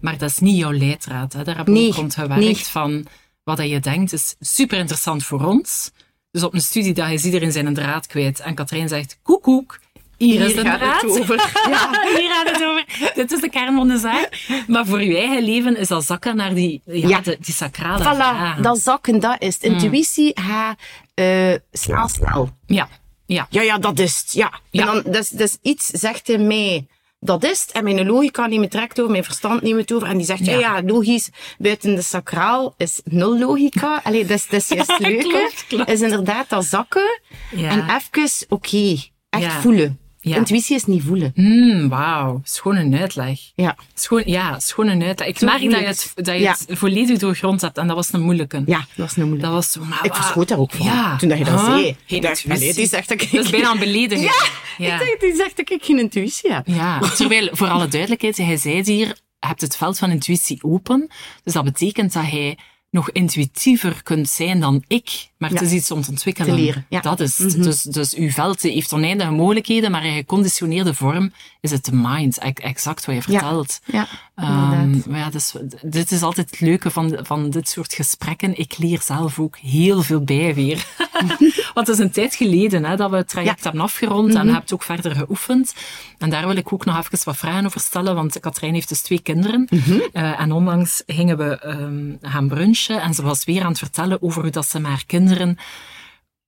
maar 0.00 0.18
dat 0.18 0.30
is 0.30 0.38
niet 0.38 0.56
jouw 0.56 0.72
leidraad. 0.72 1.32
Hè. 1.32 1.44
Daar 1.44 1.56
hebben 1.56 1.74
we 1.74 1.80
Nee, 1.80 1.88
ook 1.88 1.94
rond 1.94 2.14
gewerkt 2.14 2.40
nee. 2.42 2.54
van 2.56 3.06
wat 3.44 3.68
je 3.68 3.80
denkt 3.80 4.12
is 4.12 4.34
super 4.40 4.78
interessant 4.78 5.24
voor 5.24 5.44
ons. 5.44 5.90
Dus 6.30 6.42
op 6.42 6.54
een 6.54 6.60
studiedag 6.60 7.10
is 7.10 7.24
iedereen 7.24 7.52
zijn 7.52 7.74
draad 7.74 8.06
kwijt 8.06 8.40
en 8.40 8.54
Katrijn 8.54 8.88
zegt 8.88 9.18
koekoek, 9.22 9.78
hier, 10.16 10.40
is 10.40 10.54
de 10.54 10.60
gaat 10.60 11.00
het 11.02 11.10
over. 11.20 11.36
Ja. 11.70 11.90
Hier 12.16 12.30
gaat 12.30 12.50
het 12.50 12.64
over. 12.64 13.12
Dit 13.14 13.32
is 13.32 13.40
de 13.40 13.48
kern 13.50 13.74
van 13.76 13.88
de 13.88 13.98
zaak. 13.98 14.46
Maar 14.66 14.86
voor 14.86 15.02
je 15.02 15.16
eigen 15.16 15.42
leven 15.44 15.76
is 15.76 15.88
dat 15.88 16.04
zakken 16.04 16.36
naar 16.36 16.54
die, 16.54 16.82
ja, 16.84 17.08
Ja. 17.08 17.20
de- 17.20 17.36
die 17.40 17.54
sacrale 17.54 17.98
Voilà, 18.02 18.16
vragen. 18.16 18.62
dat 18.62 18.78
zakken, 18.78 19.20
dat 19.20 19.36
is 19.42 19.54
het. 19.54 19.62
Intuïtie 19.62 20.40
gaat 20.40 20.78
eh 21.14 21.54
snel, 21.72 22.08
snel. 22.08 22.50
Ja, 22.66 22.88
ja. 23.26 23.46
Ja, 23.50 23.62
ja, 23.62 23.78
dat 23.78 23.98
is 23.98 24.18
het. 24.24 24.32
Ja. 24.32 24.60
Ja. 24.70 24.80
En 24.80 25.02
dan, 25.02 25.12
dus, 25.12 25.28
dus 25.28 25.56
iets 25.62 25.86
zegt 25.86 26.28
in 26.28 26.46
mij, 26.46 26.86
dat 27.20 27.44
is 27.44 27.60
het. 27.60 27.70
En 27.72 27.84
mijn 27.84 28.06
logica 28.06 28.46
neemt 28.46 28.62
het 28.62 28.72
direct 28.72 28.98
over, 29.00 29.10
mijn 29.12 29.24
verstand 29.24 29.62
neemt 29.62 29.80
het 29.80 29.92
over. 29.92 30.08
En 30.08 30.16
die 30.16 30.26
zegt, 30.26 30.46
ja, 30.46 30.52
Ja. 30.52 30.58
ja, 30.76 30.82
logisch, 30.82 31.30
buiten 31.58 31.94
de 31.94 32.02
sacraal 32.02 32.74
is 32.76 33.00
nul 33.04 33.38
logica. 33.38 34.00
Allee, 34.04 34.24
dat 34.26 34.36
is, 34.36 34.48
dat 34.48 34.60
is 34.60 34.68
juist 34.68 34.90
het 34.90 35.00
leuke. 35.00 35.28
Klopt, 35.28 35.64
klopt. 35.68 35.90
Is 35.90 36.00
inderdaad 36.00 36.48
dat 36.48 36.64
zakken. 36.64 37.20
Ja. 37.56 37.70
En 37.70 37.80
even, 37.80 38.46
oké, 38.48 38.96
echt 39.30 39.42
Ja. 39.42 39.60
voelen. 39.60 39.98
Ja. 40.28 40.36
Intuïtie 40.36 40.76
is 40.76 40.84
niet 40.84 41.02
voelen. 41.02 41.32
Hmm, 41.34 41.88
wauw, 41.88 42.40
schoon 42.44 42.76
een 42.76 42.96
uitleg. 42.96 43.38
Ja. 43.54 43.76
Schoon, 43.94 44.22
ja, 44.24 44.58
schoon 44.60 44.86
een 44.88 45.02
uitleg. 45.02 45.28
Ik 45.28 45.40
merk 45.40 45.70
dat 45.70 45.80
je 45.80 45.86
het, 45.86 46.12
dat 46.14 46.26
je 46.26 46.40
Ja. 46.40 46.56
het 46.66 46.78
volledig 46.78 47.18
doorgrond 47.18 47.60
hebt 47.60 47.78
en 47.78 47.86
dat 47.86 47.96
was 47.96 48.12
een 48.12 48.20
moeilijke. 48.22 48.62
Ja, 48.66 48.86
dat 48.94 49.06
is 49.06 49.14
niet 49.14 49.26
moeilijk. 49.26 49.42
Dat 49.42 49.52
was 49.52 49.70
zo, 49.72 49.84
maar 49.84 50.04
ik 50.04 50.14
verschoot 50.14 50.48
daar 50.48 50.58
ook 50.58 50.72
van. 50.72 50.86
Ja. 50.86 51.16
Toen 51.16 51.28
dat 51.28 51.38
je 51.38 51.44
dat 51.44 51.60
Huh? 51.60 51.64
zei. 51.64 51.96
Geen 52.06 52.20
dacht, 52.20 52.44
intuïtie. 52.44 52.74
die 52.74 52.86
zegt 52.88 53.08
dat 53.08 53.20
ik... 53.22 53.32
Dat 53.32 53.44
is 53.44 53.50
bijna 53.50 53.70
een 53.72 53.78
belediging. 53.78 54.30
Ja, 54.78 54.92
Ik 54.94 54.98
dacht, 55.08 55.20
die 55.20 55.34
zegt 55.34 55.56
dat 55.56 55.70
ik 55.70 55.84
geen 55.84 55.98
intuïtie 55.98 56.52
heb. 56.52 56.66
Ja, 56.66 56.98
terwijl, 57.00 57.48
voor 57.52 57.68
alle 57.68 57.88
duidelijkheid, 57.88 58.36
hij 58.36 58.56
zei 58.56 58.82
hier, 58.82 59.06
je 59.06 59.46
hebt 59.46 59.60
het 59.60 59.76
veld 59.76 59.98
van 59.98 60.10
intuïtie 60.10 60.58
open. 60.62 61.10
Dus 61.44 61.52
dat 61.52 61.64
betekent 61.64 62.12
dat 62.12 62.22
hij 62.30 62.58
nog 62.90 63.10
intuïtiever 63.10 64.02
kunt 64.02 64.28
zijn 64.28 64.60
dan 64.60 64.84
ik. 64.86 65.28
Maar 65.38 65.50
het 65.50 65.60
Ja. 65.60 65.66
is 65.66 65.72
iets 65.72 65.90
om 65.90 66.02
te 66.02 66.10
ontwikkelen. 66.10 66.50
Te 66.50 66.56
leren, 66.60 66.86
ja. 66.88 66.98
Mhm. 66.98 67.08
Dat 67.08 67.20
is 67.20 67.38
het. 67.38 67.62
dus, 67.62 67.82
dus 67.82 68.14
uw 68.14 68.30
veld 68.30 68.62
heeft 68.62 68.92
oneindige 68.92 69.30
mogelijkheden, 69.30 69.90
maar 69.90 70.04
in 70.04 70.14
geconditioneerde 70.14 70.94
vorm 70.94 71.32
is 71.60 71.70
het 71.70 71.84
de 71.84 71.94
mind. 71.94 72.38
Ex- 72.38 72.60
Exact 72.62 73.04
wat 73.06 73.14
je 73.14 73.22
vertelt. 73.22 73.80
Ja, 73.84 74.06
Ehm, 74.34 74.72
inderdaad. 74.80 75.06
maar 75.06 75.18
ja, 75.18 75.30
dus, 75.30 75.54
dit 75.82 76.10
is 76.10 76.22
altijd 76.22 76.50
het 76.50 76.60
leuke 76.60 76.90
van, 76.90 77.18
van 77.22 77.50
dit 77.50 77.68
soort 77.68 77.94
gesprekken. 77.94 78.58
Ik 78.58 78.78
leer 78.78 79.00
zelf 79.02 79.38
ook 79.38 79.56
heel 79.56 80.02
veel 80.02 80.20
bij 80.24 80.54
weer. 80.54 80.86
Want 81.74 81.86
het 81.86 81.98
is 81.98 82.04
een 82.04 82.10
tijd 82.10 82.34
geleden 82.34 82.84
hè, 82.84 82.96
dat 82.96 83.10
we 83.10 83.16
het 83.16 83.28
traject 83.28 83.56
Ja. 83.58 83.62
hebben 83.62 83.80
afgerond 83.80 84.34
en 84.34 84.48
hebt 84.48 84.72
ook 84.72 84.82
verder 84.82 85.14
geoefend. 85.14 85.74
En 86.18 86.30
daar 86.30 86.46
wil 86.46 86.56
ik 86.56 86.72
ook 86.72 86.84
nog 86.84 86.98
even 86.98 87.18
wat 87.24 87.36
vragen 87.36 87.64
over 87.66 87.80
stellen, 87.80 88.14
want 88.14 88.40
Katrijn 88.40 88.74
heeft 88.74 88.88
dus 88.88 89.02
twee 89.02 89.20
kinderen. 89.20 89.68
Eh, 90.12 90.40
en 90.40 90.52
onlangs 90.52 91.02
gingen 91.06 91.36
we 91.38 91.58
ehm, 91.58 92.30
gaan 92.32 92.48
brunchen 92.48 93.00
en 93.02 93.14
ze 93.14 93.22
was 93.22 93.44
weer 93.44 93.62
aan 93.62 93.68
het 93.68 93.78
vertellen 93.78 94.22
over 94.22 94.42
hoe 94.42 94.50
dat 94.50 94.66
ze 94.68 94.78
met 94.80 94.90
haar 94.90 95.02
kinderen 95.26 95.58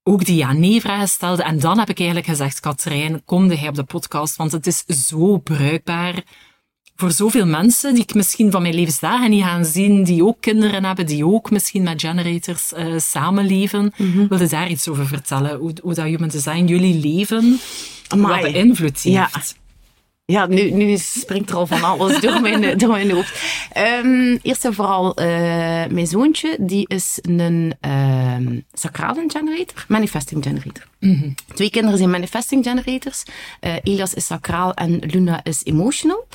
ook 0.03 0.25
die 0.25 0.37
ja-nee-vragen 0.37 1.09
stelde. 1.09 1.43
En 1.43 1.59
dan 1.59 1.79
heb 1.79 1.89
ik 1.91 1.99
eigenlijk 1.99 2.29
gezegd, 2.29 2.61
Katrijn, 2.61 3.23
kom 3.25 3.53
jij 3.53 3.69
op 3.69 3.75
de 3.75 3.85
podcast, 3.85 4.37
want 4.37 4.53
het 4.53 4.67
is 4.67 4.85
zo 5.09 5.39
bruikbaar 5.39 6.23
voor 6.97 7.11
zoveel 7.13 7.47
mensen 7.47 7.95
die 7.95 8.03
ik 8.03 8.15
misschien 8.15 8.51
van 8.51 8.63
mijn 8.63 8.75
levensdagen 8.75 9.31
niet 9.31 9.43
gaan 9.45 9.65
zien, 9.65 10.05
die 10.05 10.25
ook 10.25 10.41
kinderen 10.41 10.85
hebben, 10.85 11.07
die 11.07 11.27
ook 11.27 11.51
misschien 11.51 11.83
met 11.83 12.01
generators 12.01 12.73
eh, 12.73 12.99
samenleven. 12.99 13.93
Wilde 14.29 14.49
daar 14.49 14.69
iets 14.71 14.89
over 14.89 15.07
vertellen? 15.07 15.59
Hoe, 15.59 15.73
hoe 15.83 15.95
dat 15.95 16.05
human 16.05 16.29
design 16.29 16.65
jullie 16.65 17.01
leven, 17.01 17.59
Amai. 18.09 18.43
wat 18.43 18.53
beïnvloed 18.53 19.03
Ja. 19.03 19.29
heeft? 19.33 19.55
Ja, 19.57 19.68
nu, 20.49 20.71
nu 20.71 20.97
springt 20.97 21.51
er 21.51 21.57
al 21.57 21.67
van 21.67 21.85
alles 21.85 22.21
door 22.21 22.41
mijn, 22.41 22.63
door 22.79 22.91
mijn 22.91 23.11
hoofd. 23.11 23.43
Ehm, 23.73 24.37
eerst 24.43 24.65
en 24.65 24.75
vooral, 24.75 25.15
eh, 25.15 25.27
mijn 25.91 26.07
zoontje, 26.07 26.57
die 26.61 26.89
is 26.89 27.19
een 27.23 27.75
sacrale 28.73 29.25
generator, 29.27 29.85
manifesting 29.89 30.45
generator. 30.45 30.87
Twee 31.55 31.71
kinderen 31.71 31.99
zijn 31.99 32.11
manifesting 32.11 32.65
generators. 32.65 33.23
Eh, 33.61 33.75
Elias 33.83 34.15
is 34.15 34.27
sacraal 34.27 34.75
en 34.75 34.99
Luna 35.07 35.45
is 35.45 35.61
emotional. 35.65 36.27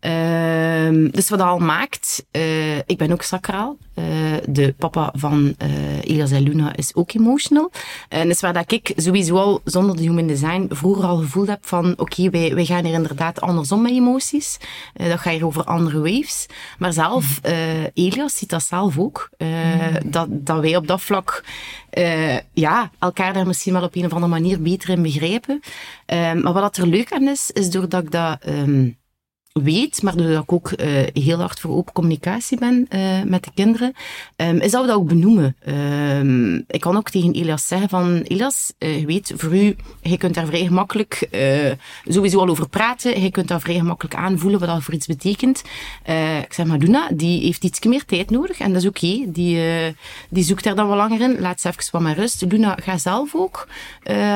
Ehm, 0.00 0.78
Um, 0.88 1.10
dus 1.10 1.28
wat 1.28 1.38
dat 1.38 1.48
al 1.48 1.58
maakt, 1.58 2.26
uh, 2.32 2.76
ik 2.76 2.96
ben 2.96 3.12
ook 3.12 3.22
sacraal. 3.22 3.76
Uh, 3.94 4.04
de 4.48 4.74
papa 4.78 5.12
van 5.16 5.54
uh, 5.62 6.02
Elias 6.02 6.30
en 6.30 6.42
Luna 6.42 6.76
is 6.76 6.94
ook 6.94 7.12
emotional. 7.12 7.70
En 8.08 8.30
is 8.30 8.40
waar 8.40 8.52
dat 8.52 8.72
ik 8.72 8.92
sowieso 8.96 9.36
al 9.36 9.60
zonder 9.64 9.96
de 9.96 10.02
human 10.02 10.26
design 10.26 10.66
vroeger 10.70 11.04
al 11.04 11.16
gevoeld 11.16 11.48
heb 11.48 11.66
van 11.66 11.92
oké, 11.92 12.02
okay, 12.02 12.30
wij, 12.30 12.54
wij 12.54 12.64
gaan 12.64 12.84
hier 12.84 12.94
inderdaad 12.94 13.40
andersom 13.40 13.82
met 13.82 13.92
emoties. 13.92 14.58
dat 14.94 15.18
gaat 15.18 15.32
hier 15.32 15.46
over 15.46 15.64
andere 15.64 15.98
waves. 15.98 16.46
Maar 16.78 16.92
zelf, 16.92 17.40
Elias 17.94 18.36
ziet 18.36 18.50
dat 18.50 18.62
zelf 18.62 18.98
ook. 18.98 19.30
Mm. 19.38 20.10
dat, 20.10 20.26
dat 20.30 20.60
wij 20.60 20.76
op 20.76 20.86
dat 20.86 21.00
vlak 21.00 21.44
ja, 22.52 22.90
elkaar 22.98 23.32
daar 23.32 23.46
misschien 23.46 23.72
wel 23.72 23.82
op 23.82 23.94
een 23.94 24.04
of 24.04 24.12
andere 24.12 24.32
manier 24.32 24.62
beter 24.62 24.90
in 24.90 25.02
begrijpen. 25.02 25.60
maar 26.42 26.52
wat 26.52 26.76
er 26.76 26.86
leuk 26.86 27.12
aan 27.12 27.28
is, 27.28 27.50
is 27.50 27.70
doordat 27.70 28.02
ik 28.02 28.10
dat... 28.10 28.38
Um, 28.48 28.98
weet, 29.62 30.02
maar 30.02 30.16
doordat 30.16 30.42
ik 30.42 30.52
ook 30.52 30.72
uh, 30.76 30.86
heel 31.12 31.38
hard 31.38 31.60
voor 31.60 31.76
open 31.76 31.92
communicatie 31.92 32.58
ben 32.58 32.86
uh, 32.90 33.22
met 33.22 33.44
de 33.44 33.50
kinderen, 33.54 33.92
um, 34.36 34.60
is 34.60 34.70
dat 34.70 34.80
we 34.80 34.86
dat 34.86 34.96
ook 34.96 35.08
benoemen. 35.08 35.56
Um, 35.68 36.64
ik 36.66 36.80
kan 36.80 36.96
ook 36.96 37.10
tegen 37.10 37.32
Elias 37.32 37.66
zeggen 37.66 37.88
van, 37.88 38.20
Elias, 38.20 38.72
uh, 38.78 39.00
je 39.00 39.06
weet, 39.06 39.32
voor 39.36 39.56
u, 39.56 39.76
je 40.02 40.16
kunt 40.16 40.34
daar 40.34 40.46
vrij 40.46 40.66
gemakkelijk 40.66 41.28
sowieso 42.04 42.38
al 42.38 42.48
over 42.48 42.68
praten, 42.68 43.22
je 43.22 43.30
kunt 43.30 43.48
daar 43.48 43.60
vrij 43.60 43.74
gemakkelijk 43.74 44.14
aanvoelen 44.14 44.60
wat 44.60 44.68
dat 44.68 44.82
voor 44.82 44.94
iets 44.94 45.06
betekent. 45.06 45.62
ik 46.42 46.52
zeg 46.52 46.66
maar, 46.66 46.78
Luna, 46.78 47.08
die 47.14 47.40
heeft 47.44 47.64
iets 47.64 47.80
meer 47.84 48.04
tijd 48.04 48.30
nodig 48.30 48.58
en 48.58 48.72
dat 48.72 48.82
is 48.82 48.88
oké. 48.88 49.24
Die, 49.26 49.60
die 50.28 50.44
zoekt 50.44 50.64
daar 50.64 50.74
dan 50.74 50.88
wel 50.88 50.96
langer 50.96 51.20
in. 51.20 51.40
Laat 51.40 51.60
ze 51.60 51.68
even 51.68 51.88
wat 51.92 52.02
met 52.02 52.16
rust. 52.16 52.44
Luna, 52.48 52.76
ga 52.82 52.98
zelf 52.98 53.34
ook 53.34 53.68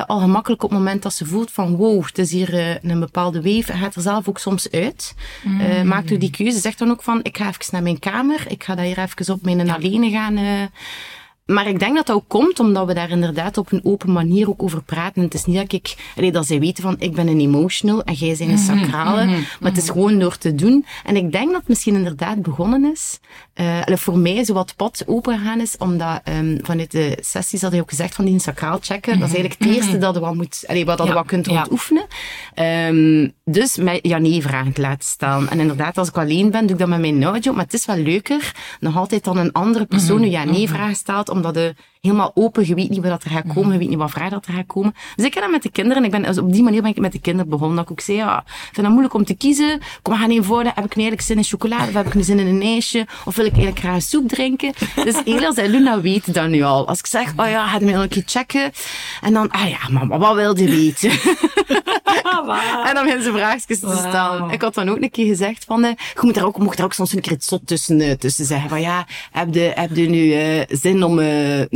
al 0.06 0.20
gemakkelijk 0.20 0.62
op 0.62 0.70
het 0.70 0.78
moment 0.78 1.02
dat 1.02 1.12
ze 1.12 1.26
voelt 1.26 1.50
van, 1.50 1.76
wow, 1.76 2.04
het 2.04 2.18
is 2.18 2.32
hier 2.32 2.78
een 2.82 3.00
bepaalde 3.00 3.40
weef, 3.40 3.66
gaat 3.66 3.94
er 3.94 4.02
zelf 4.02 4.28
ook 4.28 4.38
soms 4.38 4.70
uit. 4.70 5.11
Mm. 5.42 5.60
Uh, 5.60 5.82
maakt 5.82 6.10
u 6.10 6.18
die 6.18 6.30
keuze. 6.30 6.58
Zegt 6.58 6.78
dan 6.78 6.90
ook 6.90 7.02
van, 7.02 7.20
ik 7.22 7.36
ga 7.36 7.48
even 7.48 7.64
naar 7.70 7.82
mijn 7.82 7.98
kamer. 7.98 8.44
Ik 8.48 8.64
ga 8.64 8.74
daar 8.74 8.84
hier 8.84 8.98
even 8.98 9.34
op 9.34 9.42
mijn 9.42 9.70
alleen 9.70 10.10
gaan... 10.10 10.70
Maar 11.46 11.66
ik 11.66 11.78
denk 11.78 11.96
dat 11.96 12.06
dat 12.06 12.16
ook 12.16 12.28
komt 12.28 12.60
omdat 12.60 12.86
we 12.86 12.94
daar 12.94 13.10
inderdaad 13.10 13.58
op 13.58 13.72
een 13.72 13.80
open 13.84 14.12
manier 14.12 14.48
ook 14.48 14.62
over 14.62 14.82
praten. 14.82 15.22
Het 15.22 15.34
is 15.34 15.44
niet 15.44 15.56
dat 15.56 15.72
ik, 15.72 15.94
allee, 16.16 16.32
dat 16.32 16.46
zij 16.46 16.60
weten 16.60 16.82
van 16.82 16.96
ik 16.98 17.14
ben 17.14 17.28
een 17.28 17.40
emotional 17.40 18.02
en 18.02 18.14
jij 18.14 18.36
bent 18.36 18.40
een 18.40 18.74
mhm, 18.74 18.78
sacrale, 18.78 19.24
mhm, 19.24 19.40
maar 19.60 19.70
het 19.70 19.76
is 19.76 19.84
mhm. 19.84 19.92
gewoon 19.92 20.18
door 20.18 20.38
te 20.38 20.54
doen. 20.54 20.86
En 21.04 21.16
ik 21.16 21.32
denk 21.32 21.46
dat 21.46 21.60
het 21.60 21.68
misschien 21.68 21.94
inderdaad 21.94 22.42
begonnen 22.42 22.92
is, 22.92 23.20
uh, 23.54 23.80
voor 23.86 24.18
mij 24.18 24.44
zo 24.44 24.52
wat 24.54 24.76
pad 24.76 25.02
open 25.06 25.38
gaan 25.38 25.60
is, 25.60 25.76
omdat 25.78 26.20
um, 26.28 26.58
vanuit 26.62 26.90
de 26.90 27.18
sessies 27.20 27.62
had 27.62 27.70
hij 27.70 27.80
ook 27.80 27.88
gezegd 27.88 28.14
van 28.14 28.24
die 28.24 28.38
sacraal 28.38 28.78
checken, 28.80 29.18
dat 29.18 29.28
is 29.28 29.34
eigenlijk 29.34 29.64
het 29.64 29.74
eerste 29.76 29.98
dat 29.98 30.14
je 30.14 30.20
wat 30.20 30.34
moet, 30.34 30.64
allee, 30.66 30.84
wat, 30.84 30.98
dat 30.98 31.08
wat 31.08 31.26
kunt 31.26 31.46
ja. 31.46 31.66
oefenen. 31.70 32.06
Um, 32.54 33.32
dus 33.44 33.76
mij 33.76 33.98
ja 34.02 34.18
nee 34.18 34.42
vragen 34.42 34.72
te 34.72 34.80
laten 34.80 35.08
stellen. 35.08 35.48
En 35.48 35.60
inderdaad, 35.60 35.98
als 35.98 36.08
ik 36.08 36.16
alleen 36.16 36.50
ben, 36.50 36.60
doe 36.60 36.70
ik 36.70 36.78
dat 36.78 36.88
met 36.88 37.00
mijn 37.00 37.24
audio, 37.24 37.52
maar 37.52 37.64
het 37.64 37.74
is 37.74 37.86
wel 37.86 37.96
leuker, 37.96 38.54
nog 38.80 38.96
altijd 38.96 39.24
dan 39.24 39.36
een 39.36 39.52
andere 39.52 39.84
persoon 39.84 40.30
ja 40.30 40.44
nee 40.44 40.68
vragen 40.68 40.96
stelt, 40.96 41.30
om 41.32 41.42
da 41.42 41.52
du 41.56 41.66
helemaal 42.02 42.30
open, 42.34 42.66
je 42.66 42.74
weet 42.74 42.90
niet 42.90 43.00
wat 43.00 43.24
er 43.24 43.30
gaat 43.30 43.46
komen, 43.54 43.72
je 43.72 43.78
weet 43.78 43.88
niet 43.88 43.98
wat 43.98 44.10
vraag 44.10 44.30
dat 44.30 44.46
er 44.46 44.52
gaat 44.52 44.66
komen. 44.66 44.94
Dus 45.16 45.26
ik 45.26 45.34
heb 45.34 45.42
dat 45.42 45.52
met 45.52 45.62
de 45.62 45.70
kinderen, 45.70 46.04
ik 46.04 46.10
ben, 46.10 46.22
dus 46.22 46.38
op 46.38 46.52
die 46.52 46.62
manier 46.62 46.82
ben 46.82 46.90
ik 46.90 46.98
met 46.98 47.12
de 47.12 47.20
kinderen 47.20 47.50
begonnen, 47.50 47.76
dat 47.76 47.84
ik 47.84 47.90
ook 47.90 48.00
zei, 48.00 48.16
ja, 48.16 48.38
ik 48.46 48.70
vind 48.72 48.76
het 48.76 48.88
moeilijk 48.88 49.14
om 49.14 49.24
te 49.24 49.34
kiezen, 49.34 49.80
kom, 50.02 50.12
we 50.12 50.18
gaan 50.18 50.30
even 50.30 50.44
voor, 50.44 50.62
heb 50.62 50.84
ik 50.84 50.96
nu 50.96 51.02
eigenlijk 51.02 51.22
zin 51.22 51.36
in 51.36 51.44
chocolade, 51.44 51.88
of 51.88 51.94
heb 51.94 52.06
ik 52.06 52.14
nu 52.14 52.22
zin 52.22 52.38
in 52.38 52.46
een 52.46 52.62
ijsje, 52.62 53.06
of 53.24 53.36
wil 53.36 53.44
ik 53.44 53.52
eigenlijk 53.52 53.84
graag 53.84 54.02
soep 54.02 54.28
drinken? 54.28 54.72
Dus 54.94 55.14
Elias 55.24 55.54
en 55.54 55.70
Luna 55.70 56.00
weten 56.00 56.32
dat 56.32 56.48
nu 56.48 56.62
al. 56.62 56.88
Als 56.88 56.98
ik 56.98 57.06
zeg, 57.06 57.32
oh 57.36 57.48
ja, 57.48 57.66
ga 57.66 57.78
nog 57.78 58.02
een 58.02 58.08
keer 58.08 58.22
checken, 58.26 58.72
en 59.20 59.32
dan, 59.32 59.50
ah 59.50 59.68
ja, 59.68 59.88
mama, 59.90 60.18
wat 60.18 60.34
wil 60.34 60.58
je 60.58 60.70
weten? 60.70 61.10
en 62.88 62.94
dan 62.94 63.22
ze 63.22 63.32
vraagjes 63.32 63.80
te 63.80 64.04
stellen. 64.08 64.50
Ik 64.50 64.62
had 64.62 64.74
dan 64.74 64.88
ook 64.88 65.02
een 65.02 65.10
keer 65.10 65.26
gezegd 65.26 65.64
van, 65.64 65.84
uh, 65.84 65.90
je 65.90 66.20
moet 66.20 66.36
er 66.36 66.46
ook, 66.46 66.58
mocht 66.58 66.78
er 66.78 66.84
ook 66.84 66.92
soms 66.92 67.12
een 67.12 67.20
keer 67.20 67.32
het 67.32 67.44
zot 67.44 67.66
tussen, 67.66 68.00
uh, 68.00 68.12
tussen 68.12 68.44
zeggen, 68.44 68.68
van 68.68 68.80
ja, 68.80 69.06
heb 69.30 69.54
je, 69.54 69.72
heb 69.74 69.96
je 69.96 70.08
nu 70.08 70.18
uh, 70.18 70.62
zin 70.68 71.02
om 71.02 71.18
een 71.18 71.68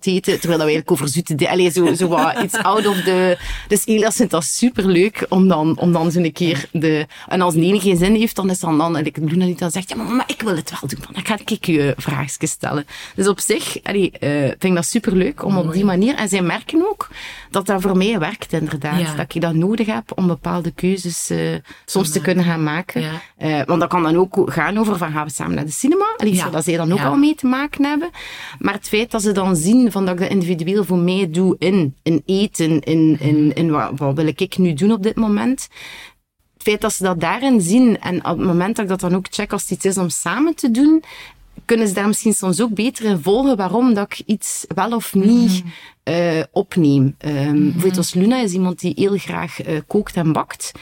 eten, 0.00 0.22
terwijl 0.22 0.58
we 0.58 0.64
eigenlijk 0.64 0.90
over 0.90 1.08
zoete 1.08 1.48
Allee, 1.48 1.70
zo, 1.70 1.94
zo 1.94 2.08
wat 2.08 2.42
iets 2.42 2.54
out 2.54 2.86
of 2.86 3.00
the... 3.00 3.38
Dus 3.68 3.86
Elias 3.86 4.16
vindt 4.16 4.32
dat 4.32 4.44
superleuk 4.44 5.26
om 5.28 5.48
dan, 5.48 5.78
om 5.78 5.92
dan 5.92 6.10
zo'n 6.10 6.32
keer 6.32 6.68
de... 6.72 7.06
En 7.28 7.40
als 7.40 7.54
de 7.54 7.60
ene 7.60 7.80
geen 7.80 7.96
zin 7.96 8.14
heeft, 8.14 8.36
dan 8.36 8.50
is 8.50 8.60
dan 8.60 8.78
dan... 8.78 8.96
En 8.96 9.04
ik 9.04 9.14
doe 9.14 9.38
dat 9.38 9.48
niet, 9.48 9.58
dan 9.58 9.70
zegt 9.70 9.88
ja, 9.88 9.96
maar, 9.96 10.06
maar 10.06 10.28
ik 10.28 10.42
wil 10.42 10.56
het 10.56 10.70
wel 10.70 10.88
doen. 10.90 11.00
Dan 11.12 11.26
ga 11.26 11.38
ik 11.44 11.64
je 11.64 11.94
vraagjes 11.96 12.50
stellen. 12.50 12.86
Dus 13.14 13.28
op 13.28 13.40
zich, 13.40 13.82
allee, 13.82 14.12
uh, 14.20 14.30
vind 14.40 14.64
ik 14.64 14.74
dat 14.74 14.86
superleuk 14.86 15.44
om 15.44 15.56
op 15.56 15.72
die 15.72 15.84
manier... 15.84 16.14
En 16.14 16.28
zij 16.28 16.42
merken 16.42 16.88
ook 16.88 17.08
dat 17.50 17.66
dat 17.66 17.82
voor 17.82 17.96
mij 17.96 18.18
werkt, 18.18 18.52
inderdaad. 18.52 19.16
Dat 19.16 19.34
ik 19.34 19.40
dat 19.40 19.54
nodig 19.54 19.86
heb 19.86 20.12
om 20.14 20.26
bepaalde 20.26 20.70
keuzes 20.70 21.30
uh, 21.30 21.56
soms 21.86 22.10
te 22.10 22.20
kunnen 22.20 22.44
gaan 22.44 22.62
maken. 22.62 23.00
Ja. 23.00 23.22
Uh, 23.42 23.62
want 23.66 23.80
dat 23.80 23.88
kan 23.88 24.02
dan 24.02 24.16
ook 24.16 24.52
gaan 24.52 24.78
over 24.78 24.96
van 24.96 25.12
gaan 25.12 25.26
we 25.26 25.32
samen 25.32 25.54
naar 25.54 25.64
de 25.64 25.70
cinema. 25.70 26.04
Allee, 26.16 26.34
zodat 26.34 26.64
zij 26.64 26.76
dan 26.76 26.92
ook 26.92 27.00
al 27.00 27.16
mee 27.16 27.34
te 27.34 27.46
maken 27.46 27.84
hebben. 27.84 28.10
Maar 28.58 28.74
het 28.74 28.88
feit 28.88 29.10
dat 29.10 29.22
ze 29.22 29.32
dan 29.32 29.56
zien 29.58 29.92
van 29.92 30.04
dat 30.04 30.14
ik 30.14 30.20
dat 30.20 30.30
individueel 30.30 30.84
voor 30.84 30.98
mij 30.98 31.30
doe 31.30 31.56
in, 31.58 31.94
in 32.02 32.22
eten, 32.26 32.80
in, 32.80 33.16
in, 33.20 33.54
in 33.54 33.70
wat, 33.70 33.90
wat 33.96 34.16
wil 34.16 34.26
ik 34.26 34.58
nu 34.58 34.74
doen 34.74 34.92
op 34.92 35.02
dit 35.02 35.16
moment. 35.16 35.68
Het 36.54 36.62
feit 36.62 36.80
dat 36.80 36.92
ze 36.92 37.02
dat 37.02 37.20
daarin 37.20 37.60
zien 37.60 38.00
en 38.00 38.16
op 38.16 38.38
het 38.38 38.46
moment 38.46 38.76
dat 38.76 38.84
ik 38.84 38.90
dat 38.90 39.00
dan 39.00 39.14
ook 39.14 39.26
check 39.30 39.52
als 39.52 39.62
het 39.62 39.70
iets 39.70 39.84
is 39.84 39.98
om 39.98 40.08
samen 40.08 40.54
te 40.54 40.70
doen, 40.70 41.02
kunnen 41.64 41.88
ze 41.88 41.94
daar 41.94 42.06
misschien 42.06 42.34
soms 42.34 42.60
ook 42.60 42.74
beter 42.74 43.04
in 43.04 43.22
volgen 43.22 43.56
waarom 43.56 43.94
dat 43.94 44.12
ik 44.12 44.22
iets 44.26 44.64
wel 44.74 44.92
of 44.92 45.14
niet 45.14 45.62
uh, 46.04 46.42
opneem. 46.52 47.16
Um. 47.18 47.62
Bijvoorbeeld 47.62 47.96
als 47.96 48.14
Luna 48.14 48.40
is 48.40 48.52
iemand 48.52 48.80
die 48.80 48.92
heel 48.96 49.16
graag 49.16 49.66
uh, 49.66 49.78
kookt 49.86 50.14
en 50.14 50.32
bakt. 50.32 50.72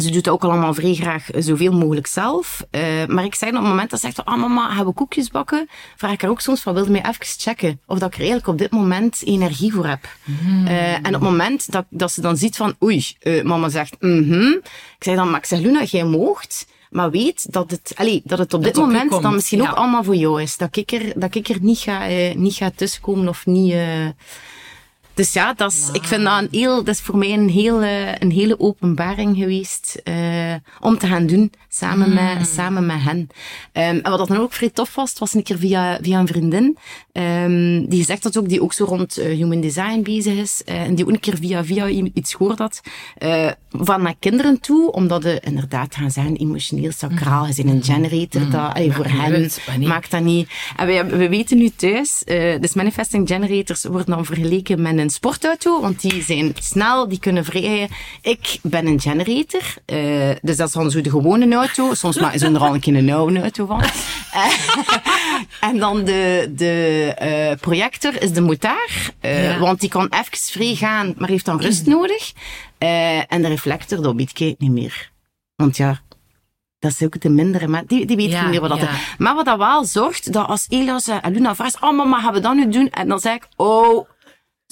Ze 0.00 0.06
doet 0.06 0.14
het 0.14 0.28
ook 0.28 0.44
allemaal 0.44 0.74
vrij 0.74 0.94
graag 0.94 1.30
eh, 1.30 1.42
zoveel 1.42 1.72
mogelijk 1.72 2.06
zelf. 2.06 2.64
Uh, 2.70 3.06
maar 3.06 3.24
ik 3.24 3.34
zei 3.34 3.50
op 3.50 3.56
het 3.56 3.66
moment 3.66 3.90
dat 3.90 4.00
ze 4.00 4.06
zegt, 4.06 4.24
ah 4.24 4.34
oh, 4.34 4.40
mama, 4.40 4.74
gaan 4.74 4.86
we 4.86 4.92
koekjes 4.92 5.30
bakken? 5.30 5.68
Vraag 5.96 6.12
ik 6.12 6.20
haar 6.20 6.30
ook 6.30 6.40
soms 6.40 6.60
van, 6.60 6.74
wil 6.74 6.84
je 6.84 6.90
mij 6.90 7.00
even 7.00 7.26
checken 7.38 7.80
of 7.86 7.98
dat 7.98 8.08
ik 8.08 8.14
er 8.14 8.20
eigenlijk 8.20 8.48
op 8.48 8.58
dit 8.58 8.70
moment 8.70 9.22
energie 9.24 9.72
voor 9.72 9.86
heb? 9.86 10.08
Mm. 10.24 10.66
Uh, 10.66 10.94
en 10.94 11.06
op 11.06 11.12
het 11.12 11.20
moment 11.20 11.72
dat, 11.72 11.84
dat 11.90 12.12
ze 12.12 12.20
dan 12.20 12.36
ziet 12.36 12.56
van, 12.56 12.74
oei, 12.82 13.06
uh, 13.22 13.42
mama 13.42 13.68
zegt, 13.68 13.96
mhm. 14.00 14.38
Mm 14.38 14.58
ik 14.96 15.06
zei 15.06 15.16
dan, 15.16 15.30
maar 15.30 15.40
ik 15.40 15.46
zeg, 15.46 15.60
Luna, 15.60 15.82
jij 15.82 16.04
moogt. 16.04 16.66
Maar 16.90 17.10
weet 17.10 17.52
dat 17.52 17.70
het, 17.70 17.92
allee, 17.96 18.22
dat 18.24 18.38
het 18.38 18.54
op 18.54 18.62
dit 18.62 18.76
moment 18.76 19.10
dan 19.22 19.34
misschien 19.34 19.62
ook 19.62 19.74
allemaal 19.74 20.04
voor 20.04 20.16
jou 20.16 20.42
is. 20.42 20.56
Dat 20.56 20.76
ik 20.76 20.92
er, 20.92 21.12
dat 21.16 21.34
ik 21.34 21.48
er 21.48 21.56
niet 21.60 21.78
ga, 21.78 22.06
niet 22.34 22.54
ga 22.54 22.70
tussenkomen 22.74 23.28
of 23.28 23.46
niet... 23.46 23.74
Dus 25.14 25.32
ja, 25.32 25.52
dat 25.54 25.72
is, 25.72 25.88
ik 25.92 26.04
vind 26.04 26.24
dat 26.24 26.42
een 26.42 26.48
heel, 26.50 26.84
dat 26.84 26.94
is 26.94 27.00
voor 27.00 27.16
mij 27.16 27.32
een 27.32 27.48
hele, 27.48 28.16
een 28.18 28.30
hele 28.30 28.60
openbaring 28.60 29.36
geweest, 29.36 30.00
uh, 30.04 30.54
om 30.80 30.98
te 30.98 31.06
gaan 31.06 31.26
doen, 31.26 31.52
samen, 31.72 32.08
mm. 32.08 32.14
met, 32.14 32.48
samen 32.48 32.86
met 32.86 33.02
hen. 33.02 33.18
Um, 33.18 33.28
en 33.72 34.02
wat 34.02 34.28
dan 34.28 34.36
ook 34.36 34.52
vrij 34.52 34.70
tof 34.70 34.94
was, 34.94 35.12
was 35.18 35.34
een 35.34 35.42
keer 35.42 35.58
via, 35.58 35.98
via 36.02 36.18
een 36.18 36.26
vriendin, 36.26 36.76
um, 37.12 37.88
die 37.88 37.98
gezegd 37.98 38.24
had 38.24 38.38
ook, 38.38 38.48
die 38.48 38.62
ook 38.62 38.72
zo 38.72 38.84
rond 38.84 39.18
uh, 39.18 39.24
human 39.24 39.60
design 39.60 40.02
bezig 40.02 40.34
is, 40.34 40.62
uh, 40.66 40.80
en 40.80 40.94
die 40.94 41.04
ook 41.04 41.10
een 41.10 41.20
keer 41.20 41.36
via, 41.36 41.64
via 41.64 41.88
iets 41.88 42.34
gehoord 42.34 42.58
had, 42.58 42.80
van 43.70 44.02
naar 44.02 44.14
kinderen 44.18 44.60
toe, 44.60 44.92
omdat 44.92 45.22
ze 45.22 45.40
inderdaad 45.44 45.94
gaan 45.94 46.10
zijn 46.10 46.36
emotioneel 46.36 46.92
sacraal, 46.92 47.44
mm. 47.44 47.52
zijn 47.52 47.68
een 47.68 47.84
generator, 47.84 48.42
mm. 48.42 48.50
dat, 48.50 48.94
voor 48.94 49.06
hen 49.06 49.50
maakt 49.80 50.10
dat 50.10 50.22
niet. 50.22 50.50
En 50.76 50.86
we, 50.86 51.04
we 51.04 51.28
weten 51.28 51.58
nu 51.58 51.70
thuis, 51.76 52.22
dus 52.60 52.74
manifesting 52.74 53.28
generators 53.28 53.84
worden 53.84 54.14
dan 54.14 54.24
vergeleken 54.24 54.82
met 54.82 54.98
een 54.98 55.10
sportauto, 55.10 55.80
want 55.80 56.00
die 56.00 56.22
zijn 56.22 56.52
snel, 56.60 57.08
die 57.08 57.18
kunnen 57.18 57.44
vrij. 57.44 57.88
Ik 58.22 58.58
ben 58.62 58.86
een 58.86 59.00
generator, 59.00 59.62
dus 60.42 60.56
dat 60.56 60.66
is 60.66 60.72
dan 60.72 60.90
zo 60.90 61.00
de 61.00 61.10
gewone 61.10 61.46
auto. 61.60 61.94
Soms 61.94 62.16
is 62.16 62.42
er 62.42 62.58
al 62.58 62.74
een 62.74 62.80
keer 62.80 62.96
een 62.96 63.10
oude 63.10 63.40
auto 63.40 63.66
van. 63.66 63.82
en 65.70 65.78
dan 65.78 66.04
de, 66.04 66.52
de 66.56 67.16
uh, 67.22 67.60
projector 67.60 68.22
is 68.22 68.32
de 68.32 68.40
motaar, 68.40 69.10
uh, 69.22 69.44
ja. 69.44 69.58
want 69.58 69.80
die 69.80 69.88
kan 69.88 70.08
even 70.10 70.38
vrij 70.38 70.74
gaan, 70.74 71.14
maar 71.18 71.28
heeft 71.28 71.44
dan 71.44 71.60
rust 71.60 71.86
nodig. 71.86 72.32
en 72.78 73.42
de 73.42 73.48
reflector, 73.48 74.02
dat 74.02 74.14
weet 74.14 74.40
ik 74.40 74.58
niet 74.58 74.70
meer. 74.70 75.10
Want 75.56 75.76
ja, 75.76 76.00
dat 76.78 76.90
is 76.90 77.02
ook 77.02 77.20
de 77.20 77.28
mindere, 77.28 77.68
maar 77.68 77.86
die, 77.86 78.06
die 78.06 78.16
weet 78.16 78.30
ja, 78.30 78.40
niet 78.40 78.50
meer 78.50 78.60
wat 78.60 78.70
dat 78.70 78.82
is. 78.82 79.14
Maar 79.18 79.34
wat 79.34 79.44
dat 79.44 79.58
wel 79.58 79.84
zorgt, 79.84 80.32
dat 80.32 80.46
als 80.46 80.66
Elias 80.68 81.08
en 81.08 81.32
Luna 81.32 81.54
vraagt, 81.54 81.80
oh 81.80 81.96
mama, 81.96 82.20
gaan 82.20 82.32
we 82.32 82.40
dat 82.40 82.54
nu 82.54 82.68
doen? 82.68 82.90
En 82.90 83.08
dan 83.08 83.20
zeg 83.20 83.34
ik, 83.34 83.48
oh, 83.56 84.08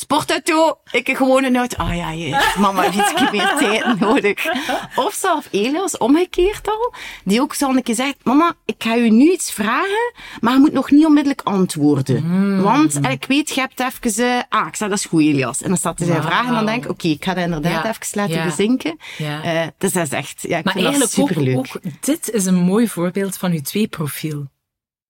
Sportauto, 0.01 0.79
ik 0.91 1.07
heb 1.07 1.17
gewoon 1.17 1.45
een 1.45 1.57
auto. 1.57 1.77
Ah 1.77 1.89
oh 1.89 1.97
ja, 1.97 2.11
je, 2.11 2.53
mama 2.59 2.83
heeft 2.83 3.11
iets 3.11 3.31
meer 3.31 3.55
tijd 3.59 4.01
nodig. 4.01 4.47
Of 4.95 5.15
zelf 5.15 5.49
Elias, 5.51 5.97
omgekeerd 5.97 6.69
al, 6.69 6.95
die 7.25 7.41
ook 7.41 7.55
zo 7.55 7.71
een 7.71 7.83
keer 7.83 7.95
zegt, 7.95 8.17
mama, 8.23 8.55
ik 8.65 8.75
ga 8.79 8.97
u 8.97 9.11
nu 9.11 9.33
iets 9.33 9.53
vragen, 9.53 10.13
maar 10.41 10.53
je 10.53 10.59
moet 10.59 10.73
nog 10.73 10.91
niet 10.91 11.07
onmiddellijk 11.07 11.43
antwoorden. 11.43 12.25
Mm. 12.25 12.63
Want 12.63 12.99
ik 13.09 13.25
weet, 13.29 13.55
je 13.55 13.61
hebt 13.61 13.81
even, 13.81 14.25
uh, 14.25 14.43
ah, 14.49 14.67
ik 14.67 14.77
zeg, 14.77 14.89
dat 14.89 14.99
is 14.99 15.05
goed 15.05 15.21
Elias. 15.21 15.63
En 15.63 15.69
dan 15.69 15.77
staat 15.77 15.99
hij 15.99 16.09
wow. 16.09 16.23
vragen 16.23 16.49
en 16.49 16.55
dan 16.55 16.67
denk 16.67 16.85
ik, 16.85 16.91
oké, 16.91 17.01
okay, 17.01 17.11
ik 17.11 17.25
ga 17.25 17.35
dat 17.35 17.45
inderdaad 17.45 17.85
ja. 17.85 17.91
even 17.91 18.19
laten 18.21 18.35
ja. 18.35 18.45
bezinken. 18.45 18.97
Ja. 19.17 19.45
Uh, 19.45 19.67
dus 19.79 19.93
dat 19.93 20.05
is 20.05 20.13
echt, 20.13 20.43
ja, 20.43 20.59
ik 20.59 20.65
maar 20.65 20.75
vind 20.75 20.99
dat 20.99 21.11
superleuk. 21.11 21.57
Ook, 21.57 21.67
ook, 21.67 21.83
dit 22.01 22.31
is 22.31 22.45
een 22.47 22.59
mooi 22.59 22.89
voorbeeld 22.89 23.37
van 23.37 23.53
uw 23.53 23.61
twee 23.61 23.87
profiel. 23.87 24.47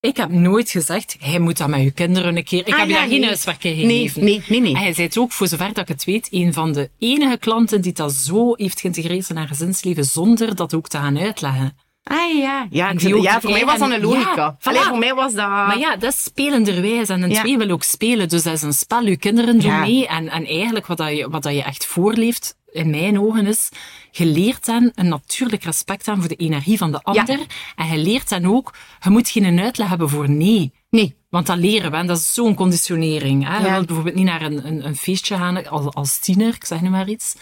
Ik 0.00 0.16
heb 0.16 0.30
nooit 0.30 0.70
gezegd, 0.70 1.16
hij 1.20 1.38
moet 1.38 1.58
dat 1.58 1.68
met 1.68 1.80
uw 1.80 1.90
kinderen 1.94 2.36
een 2.36 2.44
keer. 2.44 2.66
Ik 2.66 2.72
ah, 2.72 2.78
heb 2.78 2.86
je 2.88 2.92
ja, 2.92 2.98
daar 3.00 3.08
geen 3.08 3.18
nee. 3.20 3.28
huiswerk 3.28 3.64
in 3.64 3.74
gegeven. 3.74 4.24
Nee, 4.24 4.32
nee, 4.34 4.42
nee. 4.48 4.60
nee. 4.60 4.74
En 4.74 4.80
hij 4.80 4.94
zei 4.94 5.08
ook, 5.18 5.32
voor 5.32 5.46
zover 5.48 5.66
dat 5.72 5.78
ik 5.78 5.88
het 5.88 6.04
weet, 6.04 6.28
een 6.30 6.52
van 6.52 6.72
de 6.72 6.90
enige 6.98 7.38
klanten 7.38 7.80
die 7.80 7.92
dat 7.92 8.12
zo 8.12 8.52
heeft 8.56 8.80
geïntegreerd 8.80 9.28
in 9.30 9.36
haar 9.36 9.48
gezinsleven 9.48 10.04
zonder 10.04 10.54
dat 10.54 10.74
ook 10.74 10.88
te 10.88 10.96
gaan 10.98 11.18
uitleggen. 11.18 11.76
Ah 12.02 12.38
ja, 12.38 12.66
ja, 12.70 12.90
ik- 12.90 13.00
ja 13.22 13.40
voor 13.40 13.50
mij 13.50 13.64
was 13.64 13.78
dat 13.78 13.90
een 13.90 13.94
ja, 14.00 14.06
logica. 14.06 14.54
voilà. 14.58 14.62
Allee, 14.62 14.82
voor 14.82 14.98
mij 14.98 15.14
was 15.14 15.32
dat... 15.34 15.48
Maar 15.48 15.78
ja, 15.78 15.96
dat 15.96 16.12
is 16.12 16.22
spelenderwijs. 16.22 17.08
En 17.08 17.22
een 17.22 17.30
Ja. 17.30 17.40
twee 17.40 17.58
wil 17.58 17.70
ook 17.70 17.82
spelen. 17.82 18.28
Dus 18.28 18.42
dat 18.42 18.54
is 18.54 18.62
een 18.62 18.72
spel. 18.72 19.02
Je 19.06 19.16
kinderen 19.16 19.58
doen 19.58 19.70
Ja. 19.70 19.80
mee. 19.80 20.06
En, 20.06 20.28
en 20.28 20.44
eigenlijk 20.46 20.86
wat, 20.86 20.96
dat 20.96 21.16
je, 21.16 21.28
wat 21.30 21.42
dat 21.42 21.54
je 21.54 21.62
echt 21.62 21.86
voorleeft, 21.86 22.56
in 22.72 22.90
mijn 22.90 23.20
ogen, 23.20 23.46
is... 23.46 23.68
Je 24.10 24.26
leert 24.26 24.66
hen 24.66 24.92
een 24.94 25.08
natuurlijk 25.08 25.64
respect 25.64 26.08
aan 26.08 26.18
voor 26.18 26.28
de 26.28 26.34
energie 26.36 26.78
van 26.78 26.90
de 26.92 27.02
ander. 27.02 27.40
En 27.76 27.86
je 27.86 27.98
leert 27.98 28.30
hen 28.30 28.46
ook... 28.46 28.74
Je 29.04 29.10
moet 29.10 29.28
geen 29.28 29.60
uitleg 29.60 29.88
hebben 29.88 30.08
voor 30.08 30.30
nee. 30.30 30.72
Nee. 30.90 31.16
Want 31.30 31.46
dat 31.46 31.56
leren 31.58 31.90
we, 31.90 31.96
en 31.96 32.06
dat 32.06 32.18
is 32.18 32.34
zo'n 32.34 32.54
conditionering. 32.54 33.46
Hè? 33.48 33.56
Je 33.58 33.64
Ja. 33.64 33.72
wilt 33.72 33.86
bijvoorbeeld 33.86 34.16
niet 34.16 34.24
naar 34.24 34.42
een, 34.42 34.66
een, 34.66 34.86
een 34.86 34.96
feestje 34.96 35.36
gaan 35.36 35.66
als, 35.68 35.94
als 35.94 36.18
tiener, 36.18 36.54
ik 36.54 36.64
zeg 36.64 36.80
nu 36.80 36.88
maar 36.88 37.08
iets. 37.08 37.34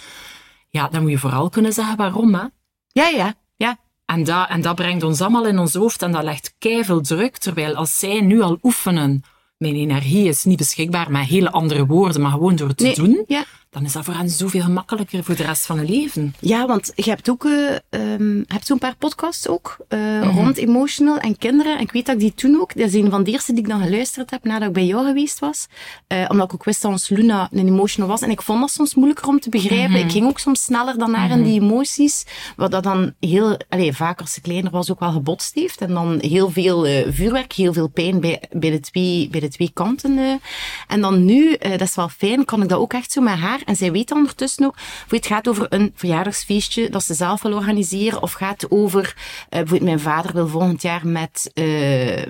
Ja, 0.69 0.89
dan 0.89 1.03
moet 1.03 1.11
je 1.11 1.19
vooral 1.19 1.49
kunnen 1.51 1.73
zeggen 1.73 1.97
waarom. 1.97 2.35
Hè? 2.35 2.45
Ja, 2.93 3.09
ja, 3.09 3.35
ja. 3.57 3.79
En 4.07 4.25
dat, 4.25 4.49
en 4.49 4.61
dat 4.61 4.75
brengt 4.75 5.03
ons 5.03 5.21
allemaal 5.21 5.47
in 5.47 5.59
ons 5.59 5.75
hoofd 5.75 6.03
en 6.03 6.13
dat 6.13 6.23
legt 6.23 6.55
keiveel 6.59 7.01
druk. 7.01 7.37
Terwijl 7.39 7.75
als 7.75 7.99
zij 7.99 8.21
nu 8.21 8.41
al 8.43 8.59
oefenen, 8.63 9.23
mijn 9.59 9.75
energie 9.75 10.29
is 10.29 10.45
niet 10.45 10.57
beschikbaar 10.59 11.11
met 11.11 11.27
hele 11.27 11.51
andere 11.51 11.87
woorden, 11.87 12.21
maar 12.21 12.31
gewoon 12.31 12.57
door 12.57 12.69
het 12.69 12.77
te 12.77 12.85
Nee, 12.85 12.95
doen, 12.95 13.25
Ja. 13.27 13.45
Dan 13.77 13.85
is 13.85 13.93
dat 13.93 14.05
voor 14.05 14.15
hen 14.15 14.31
zoveel 14.31 14.61
gemakkelijker 14.63 15.25
voor 15.25 15.37
de 15.37 15.43
rest 15.43 15.67
van 15.67 15.77
hun 15.77 15.91
leven. 15.91 16.35
Ja, 16.41 16.67
want 16.67 16.93
je 16.95 17.11
hebt 17.11 17.31
ook 17.31 17.45
ehm, 17.91 18.43
hebt 18.47 18.67
zo'n 18.67 18.79
paar 18.79 18.97
podcasts 18.99 19.49
ook 19.49 19.77
eh, 19.89 19.99
Mhm. 20.01 20.29
rond 20.37 20.57
emotional 20.57 21.19
en 21.19 21.39
kinderen. 21.39 21.77
En 21.77 21.83
ik 21.83 21.93
weet 21.93 22.07
dat 22.07 22.15
ik 22.15 22.21
die 22.21 22.35
toen 22.35 22.61
ook, 22.61 22.77
dat 22.77 22.87
is 22.89 22.95
een 22.95 23.11
van 23.11 23.25
de 23.25 23.31
eerste 23.31 23.53
die 23.53 23.63
ik 23.63 23.69
dan 23.69 23.83
geluisterd 23.83 24.31
heb 24.31 24.45
nadat 24.45 24.69
ik 24.69 24.75
bij 24.75 24.85
jou 24.87 25.07
geweest 25.07 25.39
was. 25.39 25.67
Eh, 26.07 26.25
omdat 26.29 26.47
ik 26.47 26.55
ook 26.55 26.65
wist 26.65 26.83
dat 26.83 26.91
ons 26.91 27.09
Luna 27.09 27.49
een 27.53 27.67
emotional 27.67 28.09
was. 28.11 28.23
En 28.23 28.31
ik 28.31 28.43
vond 28.43 28.61
dat 28.61 28.71
soms 28.71 28.95
moeilijker 28.95 29.27
om 29.29 29.41
te 29.41 29.51
begrijpen. 29.51 29.91
Mhm. 29.91 30.05
Ik 30.05 30.11
ging 30.11 30.27
ook 30.27 30.39
soms 30.39 30.63
sneller 30.63 30.99
dan 30.99 31.11
naar 31.11 31.31
in 31.31 31.43
die 31.43 31.61
emoties. 31.61 32.25
Wat 32.57 32.71
dat 32.71 32.83
dan 32.83 33.13
heel, 33.21 33.57
allee, 33.69 33.93
vaak 33.93 34.21
als 34.21 34.33
ze 34.33 34.41
kleiner 34.41 34.71
was 34.71 34.91
ook 34.91 35.01
wel 35.01 35.13
gebotst 35.13 35.55
heeft. 35.55 35.81
En 35.81 35.95
dan 35.95 36.19
heel 36.21 36.51
veel 36.51 36.87
vuurwerk, 37.13 37.53
heel 37.53 37.73
veel 37.73 37.89
pijn 37.89 38.21
bij, 38.21 38.43
bij, 38.51 38.71
de, 38.71 38.81
twee, 38.81 39.29
bij 39.31 39.41
de 39.41 39.49
twee 39.49 39.71
kanten. 39.75 40.41
En 40.87 41.01
dan 41.01 41.25
nu, 41.25 41.57
dat 41.59 41.81
is 41.81 41.95
wel 41.95 42.09
fijn, 42.09 42.45
kan 42.45 42.63
ik 42.63 42.69
dat 42.69 42.79
ook 42.79 42.93
echt 42.93 43.13
zo 43.13 43.21
met 43.21 43.35
haar. 43.39 43.65
En 43.67 43.77
zij 43.77 43.93
weet 43.93 44.13
ondertussen 44.13 44.65
ook, 44.67 44.75
of 44.75 45.11
het 45.11 45.27
gaat 45.27 45.49
over 45.49 45.67
een 45.69 45.93
verjaardagsfeestje 45.95 46.91
dat 46.91 47.05
ze 47.05 47.15
zelf 47.15 47.43
wil 47.43 47.53
organiseren. 47.53 48.23
Of 48.23 48.33
gaat 48.33 48.71
over, 48.71 49.15
eh, 49.17 49.49
bijvoorbeeld 49.49 49.83
mijn 49.83 50.01
vader 50.01 50.33
wil 50.33 50.49
volgend 50.49 50.83
jaar 50.83 51.07
met... 51.07 51.51
eh, 51.55 52.23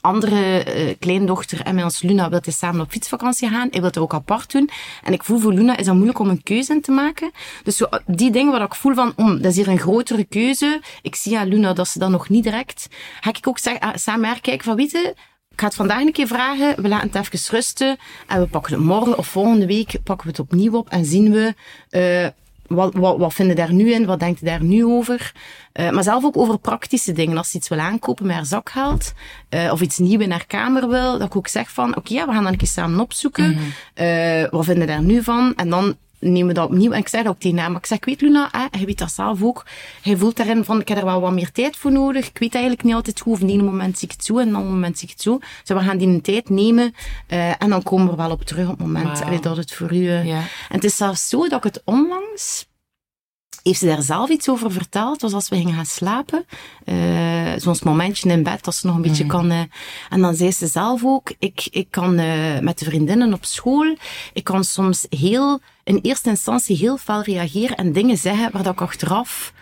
andere 0.00 0.64
eh, 0.64 0.94
kleindochter 0.98 1.60
en 1.60 1.74
met 1.74 1.84
ons 1.84 2.02
Luna 2.02 2.28
wil 2.28 2.38
hij 2.42 2.52
samen 2.52 2.80
op 2.80 2.90
fietsvakantie 2.90 3.48
gaan. 3.48 3.68
Hij 3.70 3.80
wil 3.80 3.88
het 3.88 3.98
ook 3.98 4.14
apart 4.14 4.52
doen. 4.52 4.70
En 5.02 5.12
ik 5.12 5.24
voel 5.24 5.38
voor 5.38 5.52
Luna 5.52 5.76
is 5.76 5.86
dat 5.86 5.94
moeilijk 5.94 6.18
om 6.18 6.28
een 6.28 6.42
keuze 6.42 6.72
in 6.72 6.80
te 6.80 6.90
maken. 6.90 7.30
Dus 7.62 7.82
die 8.06 8.30
dingen 8.30 8.52
waar 8.52 8.62
ik 8.62 8.74
voel 8.74 8.94
van, 8.94 9.12
om, 9.16 9.42
dat 9.42 9.50
is 9.50 9.56
hier 9.56 9.68
een 9.68 9.78
grotere 9.78 10.24
keuze. 10.24 10.80
Ik 11.02 11.14
zie 11.14 11.38
aan 11.38 11.48
Luna 11.48 11.72
dat 11.72 11.88
ze 11.88 11.98
dat 11.98 12.10
nog 12.10 12.28
niet 12.28 12.44
direct. 12.44 12.88
Ga 13.20 13.30
ik 13.30 13.48
ook 13.48 13.58
zeg, 13.58 13.78
ah, 13.80 13.94
samen 13.94 14.20
met 14.20 14.30
haar 14.30 14.40
kijken 14.40 14.64
van, 14.64 14.76
weet 14.76 14.90
je, 14.90 15.14
ik 15.58 15.64
ga 15.64 15.70
het 15.70 15.86
vandaag 15.88 16.00
een 16.00 16.12
keer 16.12 16.26
vragen. 16.26 16.82
We 16.82 16.88
laten 16.88 17.10
het 17.12 17.32
even 17.32 17.50
rusten. 17.50 17.96
En 18.26 18.40
we 18.40 18.46
pakken 18.46 18.72
het 18.72 18.82
morgen 18.82 19.18
of 19.18 19.26
volgende 19.26 19.66
week 19.66 19.98
pakken 20.04 20.26
we 20.26 20.30
het 20.30 20.40
opnieuw 20.40 20.72
op. 20.72 20.88
En 20.88 21.04
zien 21.04 21.32
we, 21.32 21.54
eh, 21.90 22.26
wat, 22.66 22.94
wat, 22.94 23.18
wat 23.18 23.34
vinden 23.34 23.56
daar 23.56 23.72
nu 23.72 23.92
in? 23.92 24.06
Wat 24.06 24.20
denkt 24.20 24.44
daar 24.44 24.62
nu 24.62 24.84
over? 24.84 25.32
Eh, 25.72 25.90
maar 25.90 26.02
zelf 26.02 26.24
ook 26.24 26.36
over 26.36 26.58
praktische 26.58 27.12
dingen. 27.12 27.36
Als 27.36 27.50
ze 27.50 27.56
iets 27.56 27.68
wil 27.68 27.78
aankopen 27.78 28.26
met 28.26 28.34
haar 28.34 28.46
zakgeld, 28.46 29.12
eh, 29.48 29.72
of 29.72 29.80
iets 29.80 29.98
nieuws 29.98 30.22
in 30.22 30.30
haar 30.30 30.46
kamer 30.46 30.88
wil, 30.88 31.18
dat 31.18 31.26
ik 31.26 31.36
ook 31.36 31.48
zeg 31.48 31.70
van, 31.70 31.96
oké, 31.96 32.12
ja, 32.12 32.26
we 32.26 32.32
gaan 32.32 32.42
dat 32.42 32.52
een 32.52 32.58
keer 32.58 32.68
samen 32.68 33.00
opzoeken. 33.00 33.56
Eh, 33.94 34.44
wat 34.50 34.64
vinden 34.64 34.86
daar 34.86 35.02
nu 35.02 35.22
van? 35.22 35.54
En 35.56 35.70
dan 35.70 35.96
nemen 36.20 36.46
we 36.46 36.52
dat 36.54 36.68
opnieuw. 36.68 36.92
En 36.92 36.98
ik 36.98 37.08
zeg 37.08 37.26
ook 37.26 37.38
tegen 37.40 37.58
haar. 37.58 37.70
Maar 37.70 37.80
ik 37.80 37.86
zeg, 37.86 37.98
ik 37.98 38.04
weet 38.04 38.20
Luna, 38.20 38.48
hè, 38.52 38.66
hij 38.70 38.86
weet 38.86 38.98
dat 38.98 39.12
zelf 39.12 39.42
ook. 39.42 39.66
Hij 40.02 40.16
voelt 40.16 40.36
daarin 40.36 40.64
van, 40.64 40.80
ik 40.80 40.88
heb 40.88 40.98
er 40.98 41.04
wel 41.04 41.20
wat 41.20 41.32
meer 41.32 41.52
tijd 41.52 41.76
voor 41.76 41.92
nodig. 41.92 42.28
Ik 42.28 42.38
weet 42.38 42.52
eigenlijk 42.54 42.84
niet 42.84 42.94
altijd 42.94 43.20
hoe. 43.20 43.34
Op 43.34 43.40
een 43.42 43.64
moment 43.64 43.98
zie 43.98 44.08
ik 44.08 44.14
het 44.14 44.24
zo, 44.24 44.38
en 44.38 44.42
op 44.42 44.48
een 44.48 44.56
ander 44.56 44.72
moment 44.72 44.98
zie 44.98 45.08
ik 45.08 45.14
het 45.14 45.22
zo. 45.22 45.38
Dus 45.38 45.76
we 45.76 45.80
gaan 45.84 45.98
die 45.98 46.08
een 46.08 46.20
tijd 46.20 46.48
nemen. 46.48 46.94
eh, 47.26 47.62
en 47.62 47.68
dan 47.70 47.82
komen 47.82 48.10
we 48.10 48.16
wel 48.16 48.30
op 48.30 48.42
terug 48.42 48.64
op 48.68 48.78
het 48.78 48.86
moment 48.86 49.24
allee, 49.24 49.40
dat 49.40 49.56
het 49.56 49.72
voor 49.72 49.94
u... 49.94 50.08
eh, 50.08 50.24
en 50.68 50.74
het 50.74 50.84
is 50.84 50.96
zelfs 50.96 51.28
zo 51.28 51.48
dat 51.48 51.64
ik 51.64 51.72
het 51.74 51.82
onlangs... 51.84 52.66
Heeft 53.62 53.78
ze 53.78 53.86
daar 53.86 54.02
zelf 54.02 54.28
iets 54.28 54.48
over 54.48 54.72
verteld? 54.72 55.20
Was 55.22 55.32
als 55.32 55.48
we 55.48 55.56
gingen 55.56 55.74
gaan 55.74 55.86
slapen. 55.86 56.44
eh 56.84 57.52
Zo'n 57.56 57.76
momentje 57.84 58.30
in 58.30 58.42
bed, 58.42 58.64
dat 58.64 58.74
ze 58.74 58.86
nog 58.86 58.96
een 58.96 59.02
beetje 59.02 59.26
kan... 59.26 59.50
eh, 59.50 59.60
en 60.10 60.20
dan 60.20 60.34
zei 60.34 60.52
ze 60.52 60.66
zelf 60.66 61.04
ook, 61.04 61.32
ik, 61.38 61.68
ik 61.70 61.90
kan 61.90 62.14
met 62.64 62.78
de 62.78 62.84
vriendinnen 62.84 63.32
op 63.32 63.44
school, 63.44 63.96
ik 64.32 64.44
kan 64.44 64.64
soms 64.64 65.06
heel, 65.08 65.60
in 65.88 65.98
eerste 66.02 66.28
instantie 66.28 66.76
heel 66.76 66.96
fel 66.96 67.22
reageren 67.22 67.76
en 67.76 67.92
dingen 67.92 68.16
zeggen 68.16 68.52
waar 68.52 68.62
dat 68.62 68.72
ik 68.72 68.80
achteraf 68.80 69.52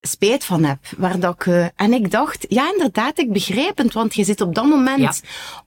spijt 0.00 0.44
van 0.44 0.64
heb. 0.64 0.78
Waar 0.96 1.18
dat 1.20 1.34
ik, 1.34 1.46
eh, 1.46 1.66
en 1.76 1.92
ik 1.92 2.10
dacht, 2.10 2.46
ja 2.48 2.70
inderdaad, 2.72 3.18
ik 3.18 3.32
begrijp 3.32 3.78
het, 3.78 3.92
want 3.92 4.14
je 4.14 4.24
zit 4.24 4.40
op 4.40 4.54
dat 4.54 4.64
moment 4.64 4.98
Ja. 5.00 5.12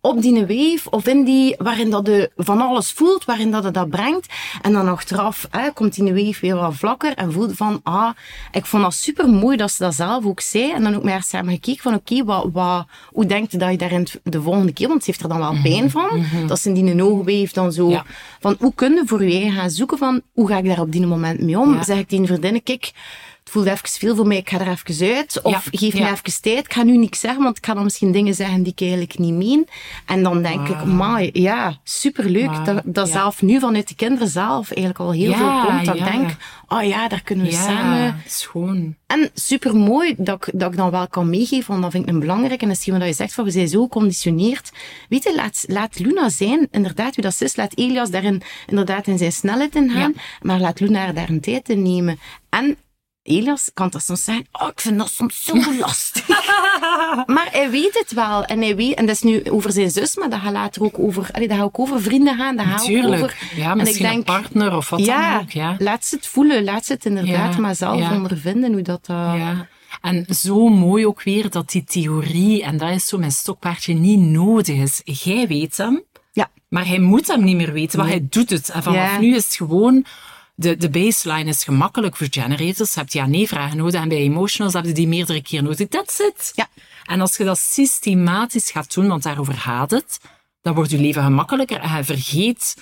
op 0.02 0.22
die 0.22 0.40
wave 0.40 0.90
of 0.90 1.08
in 1.08 1.24
die, 1.24 1.56
waarin 1.58 1.90
dat 1.90 2.08
je 2.08 2.32
van 2.38 2.62
alles 2.62 2.92
voelt, 2.92 3.26
waarin 3.26 3.52
dat 3.52 3.64
het 3.64 3.74
dat 3.74 3.90
brengt. 3.90 4.28
En 4.62 4.74
dan 4.74 4.88
achteraf 4.88 5.48
hè, 5.50 5.72
komt 5.72 5.94
die 5.96 6.14
wave 6.14 6.38
weer 6.42 6.56
wat 6.56 6.76
vlakker 6.76 7.14
en 7.14 7.32
voelde 7.32 7.56
van, 7.56 7.80
ah, 7.84 8.10
ik 8.52 8.66
vond 8.66 8.84
dat 8.84 8.94
super 8.94 9.30
mooi 9.30 9.58
dat 9.58 9.72
ze 9.72 9.84
dat 9.84 9.96
zelf 9.96 10.26
ook 10.26 10.40
zei. 10.40 10.72
En 10.72 10.84
dan 10.84 10.96
ook 10.96 11.04
met 11.04 11.14
haar 11.14 11.24
samen 11.24 11.54
gekeken 11.54 11.82
van, 11.82 11.94
oké, 11.94 12.24
wat, 12.24 12.50
wat, 12.54 12.86
hoe 13.12 13.26
denkt 13.26 13.52
je 13.52 13.58
dat 13.58 13.72
je 13.72 13.78
daarin 13.78 14.08
de 14.24 14.42
volgende 14.42 14.74
keer, 14.74 14.88
want 14.88 15.04
ze 15.04 15.10
heeft 15.12 15.24
er 15.24 15.30
dan 15.30 15.38
wel 15.40 15.56
pijn 15.64 15.90
van, 15.92 16.26
dat 16.48 16.60
ze 16.60 16.70
in 16.74 16.86
die 16.86 17.04
oogwave 17.04 17.50
dan 17.54 17.72
zo, 17.72 17.90
Ja. 17.90 18.06
van 18.40 18.56
hoe 18.60 18.74
kun 18.74 18.94
je 18.94 19.02
voor 19.06 19.24
je 19.24 19.52
gaan 19.52 19.70
zoeken 19.70 19.98
van, 19.98 20.22
hoe 20.34 20.48
ga 20.48 20.58
ik 20.58 20.66
daar 20.66 20.80
op 20.80 20.92
die 20.92 21.06
moment 21.08 21.40
mee 21.42 21.60
om? 21.60 21.74
Ja. 21.74 21.84
Zeg 21.84 21.98
ik 21.98 22.08
tegen 22.08 22.28
vriendinnen, 22.28 22.64
kijk, 22.64 22.92
het 23.44 23.52
voelt 23.52 23.66
even 23.66 23.90
veel 23.90 24.16
voor 24.16 24.28
mij, 24.28 24.38
ik 24.38 24.50
ga 24.50 24.60
er 24.60 24.68
even 24.68 25.16
uit. 25.16 25.42
Of 25.42 25.52
Ja, 25.52 25.62
geef 25.72 25.94
me 25.94 26.00
ja. 26.00 26.12
even 26.12 26.42
tijd. 26.42 26.66
Ik 26.66 26.74
ga 26.74 26.84
nu 26.84 26.98
niks 26.98 27.20
zeggen, 27.20 27.44
want 27.44 27.58
ik 27.58 27.66
ga 27.66 27.74
dan 27.74 27.84
misschien 27.84 28.12
dingen 28.12 28.34
zeggen 28.34 28.64
die 28.64 28.72
ik 28.72 28.82
eigenlijk 28.82 29.20
niet 29.20 29.34
meen. 29.34 29.68
En 30.06 30.24
dan 30.24 30.42
denk 30.42 30.68
ik, 30.68 30.86
my, 30.86 31.30
ja, 31.34 31.80
superleuk. 31.84 32.50
Wauw, 32.50 32.64
Dat, 32.64 32.82
dat 32.86 33.08
ja. 33.08 33.14
zelf 33.14 33.42
nu 33.42 33.60
vanuit 33.60 33.88
de 33.88 33.96
kinderen 33.96 34.28
zelf 34.28 34.72
eigenlijk 34.72 35.00
al 35.00 35.12
heel 35.12 35.34
veel 35.34 35.62
komt. 35.66 35.86
Dat 35.86 35.96
ik 35.96 36.04
denk, 36.04 36.36
oh 36.68 36.84
ja, 36.84 37.08
daar 37.08 37.22
kunnen 37.22 37.46
we 37.46 37.52
samen... 37.52 38.22
schoon. 38.28 38.96
En 39.08 39.30
super 39.34 39.76
mooi 39.76 40.16
dat 40.18 40.48
ik, 40.48 40.60
dat 40.60 40.72
ik 40.72 40.78
dan 40.78 40.92
wel 40.92 41.08
kan 41.08 41.30
meegeven, 41.30 41.68
want 41.70 41.82
dat 41.82 41.92
vind 41.92 42.04
ik 42.04 42.14
een 42.14 42.20
belangrijk. 42.20 42.62
En 42.62 42.68
dat 42.68 42.78
is 42.78 42.88
wat 42.88 43.04
je 43.04 43.14
zegt, 43.14 43.34
van 43.34 43.44
we 43.44 43.52
zijn 43.52 43.68
zo 43.68 43.82
geconditioneerd. 43.82 44.72
Weet 45.10 45.24
je, 45.24 45.36
laat, 45.36 45.64
laat 45.68 46.00
Luna 46.00 46.30
zijn, 46.30 46.68
inderdaad, 46.72 47.16
wie 47.16 47.24
dat 47.24 47.42
is. 47.42 47.56
Laat 47.56 47.78
Elias 47.78 48.10
daarin 48.10 48.42
inderdaad 48.68 49.08
in 49.08 49.18
zijn 49.18 49.32
snelheid 49.32 49.76
in 49.76 49.90
gaan. 49.90 50.14
Maar 50.42 50.60
laat 50.60 50.80
Luna 50.80 51.12
daar 51.12 51.30
een 51.30 51.42
tijd 51.42 51.70
in 51.70 51.82
nemen. 51.82 52.20
En 52.50 52.78
Elias 53.24 53.72
kan 53.74 53.90
dat 53.90 54.04
soms 54.04 54.24
zeggen, 54.24 54.48
oh, 54.52 54.68
ik 54.68 54.82
vind 54.82 54.98
dat 54.98 55.10
soms 55.12 55.44
zo 55.44 55.54
lastig. 55.80 56.28
maar 57.26 57.48
hij 57.52 57.70
weet 57.70 57.94
het 58.00 58.12
wel. 58.14 58.46
En 58.46 58.62
hij 58.62 58.76
weet, 58.76 58.94
en 58.96 59.06
dat 59.06 59.16
is 59.16 59.22
nu 59.22 59.44
over 59.50 59.72
zijn 59.72 59.92
zus, 59.92 60.16
maar 60.16 60.30
dat 60.30 60.40
gaat 60.40 60.52
later 60.52 60.84
ook 60.84 61.00
over, 61.00 61.30
allee, 61.32 61.48
dat 61.48 61.58
gaat 61.58 61.66
ook 61.66 61.80
over 61.80 62.02
vrienden 62.02 62.38
gaan. 62.38 62.56
Dat 62.56 62.66
gaat 62.66 62.82
ook 62.90 63.04
over, 63.06 63.38
Ja, 63.56 63.72
en 63.72 63.78
ik 63.80 63.84
misschien 63.84 64.06
denk, 64.06 64.18
een 64.18 64.24
partner 64.24 64.76
of 64.76 64.90
wat 64.90 65.06
ja, 65.06 65.32
dan 65.34 65.42
ook. 65.42 65.52
Ja. 65.52 65.76
laat 65.80 66.06
ze 66.06 66.16
het 66.16 66.28
voelen, 66.28 66.64
laat 66.64 66.86
ze 66.86 66.94
het 66.94 67.06
inderdaad 67.06 67.54
Ja, 67.54 67.60
maar 67.60 67.76
zelf 67.76 68.00
ja. 68.00 68.14
ondervinden 68.16 68.74
hoe 68.74 68.82
dat... 68.82 69.08
eh, 69.08 69.34
Ja. 69.38 69.68
En 70.02 70.26
zo 70.36 70.68
mooi 70.68 71.06
ook 71.06 71.24
weer 71.24 71.50
dat 71.50 71.70
die 71.72 71.84
theorie, 71.84 72.64
en 72.64 72.78
dat 72.78 72.90
is 72.90 73.08
zo 73.08 73.18
mijn 73.18 73.32
stokpaardje, 73.32 73.94
niet 73.94 74.20
nodig 74.20 74.76
is. 74.76 75.02
Jij 75.04 75.48
weet 75.48 75.78
hem, 75.78 76.04
ja. 76.32 76.50
maar 76.70 76.88
hij 76.88 77.00
moet 77.00 77.28
hem 77.28 77.44
niet 77.44 77.56
meer 77.56 77.72
weten, 77.74 78.00
maar 78.00 78.08
hij 78.08 78.28
doet 78.30 78.50
het. 78.50 78.70
En 78.70 78.84
vanaf 78.84 79.20
nu 79.20 79.36
is 79.36 79.46
het 79.46 79.56
gewoon, 79.56 80.06
de, 80.56 80.78
de 80.78 80.90
baseline 80.90 81.50
is 81.50 81.64
gemakkelijk 81.64 82.16
voor 82.16 82.28
generators. 82.30 82.94
Je 82.94 83.00
hebt 83.00 83.14
ja 83.14 83.26
nee-vragen 83.26 83.78
nodig 83.78 84.02
en 84.02 84.10
bij 84.10 84.18
emotionals 84.18 84.74
heb 84.74 84.86
je 84.86 84.92
die 84.92 85.08
meerdere 85.08 85.42
keer 85.42 85.64
nodig. 85.64 85.88
That's 85.88 86.20
it. 86.20 86.52
Ja. 86.56 86.68
En 87.06 87.22
als 87.22 87.38
je 87.38 87.44
dat 87.44 87.58
systematisch 87.58 88.72
gaat 88.72 88.94
doen, 88.94 89.08
want 89.08 89.24
daarover 89.24 89.54
gaat 89.54 89.92
het, 89.92 90.20
dan 90.62 90.74
wordt 90.74 90.92
je 90.92 91.00
leven 91.00 91.24
gemakkelijker 91.24 91.80
en 91.80 91.98
je 91.98 92.04
vergeet 92.04 92.76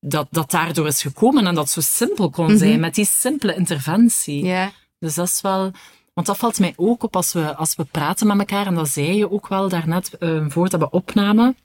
dat 0.00 0.26
dat 0.30 0.50
daardoor 0.50 0.86
is 0.86 1.02
gekomen 1.02 1.46
en 1.46 1.54
dat 1.54 1.70
zo 1.70 1.80
simpel 1.80 2.30
kon 2.30 2.58
zijn 2.58 2.80
met 2.80 2.94
die 2.94 3.06
simpele 3.06 3.54
interventie. 3.54 4.44
Ja. 4.44 4.72
Dus 4.98 5.14
dat 5.14 5.26
is 5.26 5.40
wel... 5.40 5.72
Want 6.14 6.30
dat 6.30 6.38
valt 6.38 6.58
mij 6.58 6.72
ook 6.76 7.02
op 7.02 7.16
als 7.16 7.32
we, 7.32 7.56
als 7.56 7.76
we 7.76 7.84
praten 7.84 8.26
met 8.26 8.38
elkaar, 8.38 8.66
en 8.66 8.74
dat 8.74 8.88
zei 8.88 9.16
je 9.16 9.30
ook 9.30 9.48
wel 9.48 9.68
daarnet, 9.68 10.10
uh, 10.20 10.44
voordat 10.48 10.80
we 10.80 10.90
opnamen, 10.90 11.56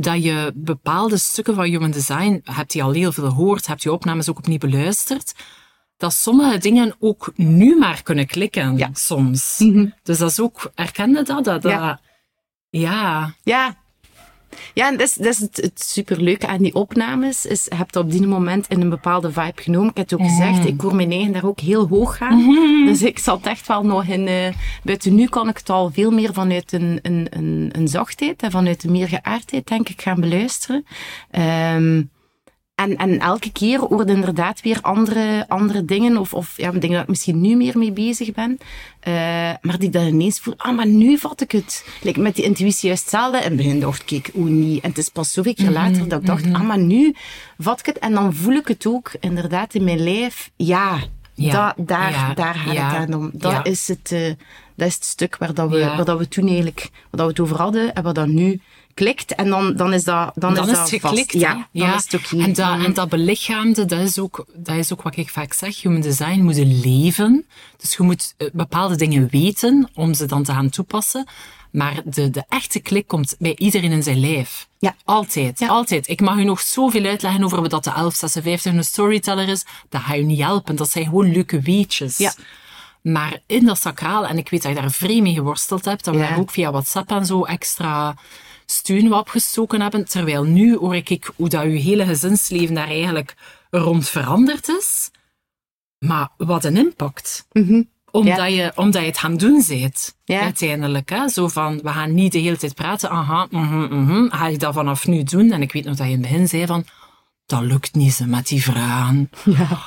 dat 0.00 0.22
je 0.24 0.52
bepaalde 0.54 1.16
stukken 1.18 1.54
van 1.54 1.64
Human 1.64 1.90
Design, 1.90 2.40
hebt 2.44 2.72
je 2.72 2.82
al 2.82 2.90
heel 2.92 3.12
veel 3.12 3.28
gehoord, 3.28 3.66
hebt 3.66 3.82
je 3.82 3.92
opnames 3.92 4.28
ook 4.30 4.38
opnieuw 4.38 4.58
beluisterd, 4.58 5.34
dat 5.96 6.12
sommige 6.12 6.58
dingen 6.58 6.94
ook 6.98 7.32
nu 7.36 7.78
maar 7.78 8.02
kunnen 8.02 8.26
klikken, 8.26 8.76
Ja. 8.76 8.90
soms. 8.92 9.58
Mhm. 9.58 9.86
Dus 10.02 10.18
dat 10.18 10.30
is 10.30 10.40
ook, 10.40 10.70
herkende 10.74 11.22
dat? 11.22 11.44
dat, 11.44 11.62
dat 11.62 11.72
Ja. 11.72 12.00
ja. 12.70 13.34
Ja. 13.42 13.76
Ja, 14.74 14.88
en 14.88 14.96
dat 14.96 15.06
is, 15.06 15.14
dat 15.14 15.26
is 15.26 15.38
het, 15.38 15.56
het 15.56 15.82
superleuke 15.82 16.46
aan 16.46 16.62
die 16.62 16.74
opnames. 16.74 17.46
Is, 17.46 17.64
je 17.64 17.74
hebt 17.74 17.96
op 17.96 18.10
die 18.10 18.26
moment 18.26 18.66
in 18.68 18.80
een 18.80 18.88
bepaalde 18.88 19.32
vibe 19.32 19.62
genomen. 19.62 19.90
Ik 19.90 19.96
heb 19.96 20.10
het 20.10 20.20
ook 20.20 20.26
gezegd, 20.26 20.66
ik 20.66 20.80
hoor 20.80 20.94
mijn 20.94 21.10
eigen 21.10 21.32
daar 21.32 21.44
ook 21.44 21.60
heel 21.60 21.88
hoog 21.88 22.16
gaan. 22.16 22.84
Dus 22.86 23.02
ik 23.02 23.18
zat 23.18 23.46
echt 23.46 23.66
wel 23.66 23.82
nog 23.82 24.04
in... 24.04 24.28
eh 24.28 24.48
buiten 24.82 25.14
nu 25.14 25.26
kan 25.26 25.48
ik 25.48 25.56
het 25.56 25.70
al 25.70 25.90
veel 25.90 26.10
meer 26.10 26.32
vanuit 26.32 26.72
een, 26.72 26.98
een, 27.02 27.26
een, 27.30 27.68
een 27.72 27.88
zachtheid 27.88 28.42
en 28.42 28.50
vanuit 28.50 28.84
een 28.84 28.92
meer 28.92 29.08
geaardheid, 29.08 29.66
denk 29.66 29.88
ik, 29.88 30.02
gaan 30.02 30.20
beluisteren. 30.20 30.84
Ehm, 31.30 32.02
En, 32.80 32.96
en 32.96 33.18
elke 33.18 33.52
keer 33.52 33.80
worden 33.80 34.14
inderdaad 34.14 34.60
weer 34.60 34.78
andere, 34.80 35.44
andere 35.48 35.84
dingen, 35.84 36.16
of, 36.16 36.34
of 36.34 36.54
ja, 36.56 36.70
dingen 36.70 36.90
dat 36.90 37.02
ik 37.02 37.08
misschien 37.08 37.40
nu 37.40 37.56
meer 37.56 37.78
mee 37.78 37.92
bezig 37.92 38.32
ben, 38.32 38.58
uh, 39.08 39.14
maar 39.60 39.78
die 39.78 39.90
dan 39.90 40.06
ineens 40.06 40.40
voel, 40.40 40.54
ah, 40.56 40.76
maar 40.76 40.86
nu 40.86 41.18
vat 41.18 41.40
ik 41.40 41.52
het. 41.52 41.84
Like, 42.02 42.20
met 42.20 42.34
die 42.34 42.44
intuïtie 42.44 42.86
juist 42.86 43.02
hetzelfde. 43.02 43.38
En 43.38 43.44
in 43.44 43.50
het 43.50 43.56
begin 43.56 43.80
dacht 43.80 44.10
ik, 44.10 44.30
oh 44.34 44.44
niet. 44.44 44.82
En 44.82 44.88
het 44.88 44.98
is 44.98 45.08
pas 45.08 45.32
zoveel 45.32 45.54
keer 45.54 45.70
later 45.70 46.08
dat 46.08 46.20
ik 46.20 46.26
dacht, 46.26 46.44
ah, 46.52 46.62
maar 46.62 46.78
nu 46.78 47.14
vat 47.58 47.78
ik 47.78 47.86
het. 47.86 47.98
En 47.98 48.12
dan 48.12 48.34
voel 48.34 48.54
ik 48.54 48.68
het 48.68 48.86
ook 48.86 49.12
inderdaad 49.20 49.74
in 49.74 49.84
mijn 49.84 50.02
lijf. 50.02 50.50
Ja, 50.56 50.98
ja. 51.34 51.74
daar, 51.76 52.34
daar 52.34 52.54
gaat 52.54 52.68
het 52.68 52.78
aan 52.78 53.14
om. 53.14 53.30
Dat, 53.32 53.66
is 53.66 53.88
het, 53.88 54.10
uh, 54.12 54.32
dat 54.76 54.88
is 54.88 54.94
het 54.94 55.04
stuk 55.04 55.36
waar, 55.36 55.54
dat 55.54 55.70
we, 55.70 55.78
waar 55.78 56.04
dat 56.04 56.18
we 56.18 56.28
toen 56.28 56.46
eigenlijk, 56.46 56.80
waar 56.90 57.10
dat 57.10 57.26
we 57.26 57.32
het 57.32 57.40
over 57.40 57.56
hadden 57.56 57.94
en 57.94 58.02
wat 58.02 58.14
dan 58.14 58.34
nu 58.34 58.60
klikt 59.00 59.34
en 59.34 59.48
dan, 59.48 59.76
dan 59.76 59.92
is 59.92 60.04
dat 60.04 60.32
dan, 60.34 60.54
dan 60.54 60.68
is, 60.68 60.78
het 60.78 60.88
geklikt. 60.88 61.32
Ja, 61.32 61.52
dan 61.52 61.66
ja. 61.72 61.96
is 61.96 62.12
het. 62.12 62.32
En, 62.32 62.52
dat, 62.52 62.84
en 62.84 62.94
dat 62.94 63.08
belichaamde, 63.08 63.84
dat 63.84 64.00
is, 64.00 64.18
ook, 64.18 64.46
dat 64.54 64.76
is 64.76 64.92
ook 64.92 65.02
wat 65.02 65.16
ik 65.16 65.28
vaak 65.28 65.52
zeg. 65.52 65.82
Human 65.82 66.00
design 66.00 66.40
moet 66.40 66.56
leven. 66.56 67.46
Dus 67.76 67.96
je 67.96 68.02
moet 68.02 68.34
eh, 68.36 68.48
bepaalde 68.52 68.96
dingen 68.96 69.28
weten 69.30 69.90
om 69.94 70.14
ze 70.14 70.26
dan 70.26 70.42
te 70.42 70.52
gaan 70.52 70.68
toepassen. 70.68 71.26
Maar 71.70 72.02
de, 72.04 72.30
de 72.30 72.44
echte 72.48 72.80
klik 72.80 73.06
komt 73.06 73.34
bij 73.38 73.56
iedereen 73.56 73.92
in 73.92 74.02
zijn 74.02 74.20
lijf. 74.20 74.68
Ja. 74.78 74.94
Altijd, 75.04 75.58
ja. 75.58 75.68
altijd. 75.68 76.08
Ik 76.08 76.20
mag 76.20 76.36
u 76.36 76.44
nog 76.44 76.60
zoveel 76.60 77.04
uitleggen 77.04 77.44
over 77.44 77.60
wat 77.60 77.70
de 77.70 77.90
1156 77.90 78.72
een 78.72 78.84
storyteller 78.84 79.48
is. 79.48 79.64
Dat 79.88 80.00
ga 80.00 80.14
je 80.14 80.22
niet 80.22 80.40
helpen. 80.40 80.76
Dat 80.76 80.90
zijn 80.90 81.04
gewoon 81.04 81.32
leuke 81.32 81.60
weetjes. 81.60 82.18
Ja. 82.18 82.32
Maar 83.02 83.38
in 83.46 83.64
dat 83.64 83.78
sacraal, 83.78 84.26
en 84.26 84.38
ik 84.38 84.48
weet 84.48 84.62
dat 84.62 84.74
je 84.74 84.80
daar 84.80 84.90
vrij 84.90 85.20
mee 85.20 85.34
geworsteld 85.34 85.84
hebt, 85.84 86.04
dat 86.04 86.14
we 86.14 86.20
daar 86.20 86.38
ook 86.38 86.50
via 86.50 86.70
WhatsApp 86.70 87.10
en 87.10 87.26
zo 87.26 87.44
extra 87.44 88.14
steun 88.70 89.12
opgestoken 89.14 89.80
hebben. 89.80 90.08
Terwijl 90.08 90.44
nu 90.44 90.76
hoor 90.76 90.94
ik 90.96 91.30
hoe 91.36 91.48
dat 91.48 91.62
uw 91.62 91.78
hele 91.78 92.04
gezinsleven 92.04 92.74
daar 92.74 92.88
eigenlijk 92.88 93.34
rond 93.70 94.08
veranderd 94.08 94.68
is. 94.68 95.10
Maar 95.98 96.28
wat 96.36 96.64
een 96.64 96.76
impact. 96.76 97.46
Mm 97.52 97.88
omdat, 98.10 98.52
je, 98.52 98.72
omdat 98.74 99.00
je 99.00 99.06
het 99.06 99.18
gaan 99.18 99.36
doen 99.36 99.64
bent, 99.68 100.16
uiteindelijk. 100.26 101.10
Hè? 101.10 101.28
Zo 101.28 101.48
van, 101.48 101.80
we 101.82 101.88
gaan 101.88 102.14
niet 102.14 102.32
de 102.32 102.38
hele 102.38 102.56
tijd 102.56 102.74
praten. 102.74 103.10
Aha, 103.10 103.46
mm 103.50 103.88
-hmm, 103.88 104.30
Ga 104.30 104.46
je 104.46 104.58
dat 104.58 104.74
vanaf 104.74 105.06
nu 105.06 105.22
doen? 105.22 105.52
En 105.52 105.62
ik 105.62 105.72
weet 105.72 105.84
nog 105.84 105.96
dat 105.96 106.06
je 106.06 106.12
in 106.12 106.22
het 106.22 106.30
begin 106.30 106.48
zei 106.48 106.66
van, 106.66 106.84
dat 107.46 107.60
lukt 107.60 107.94
niet 107.94 108.12
zo 108.12 108.24
met 108.24 108.48
die 108.48 108.62
vragen. 108.62 109.30
Ja. 109.44 109.78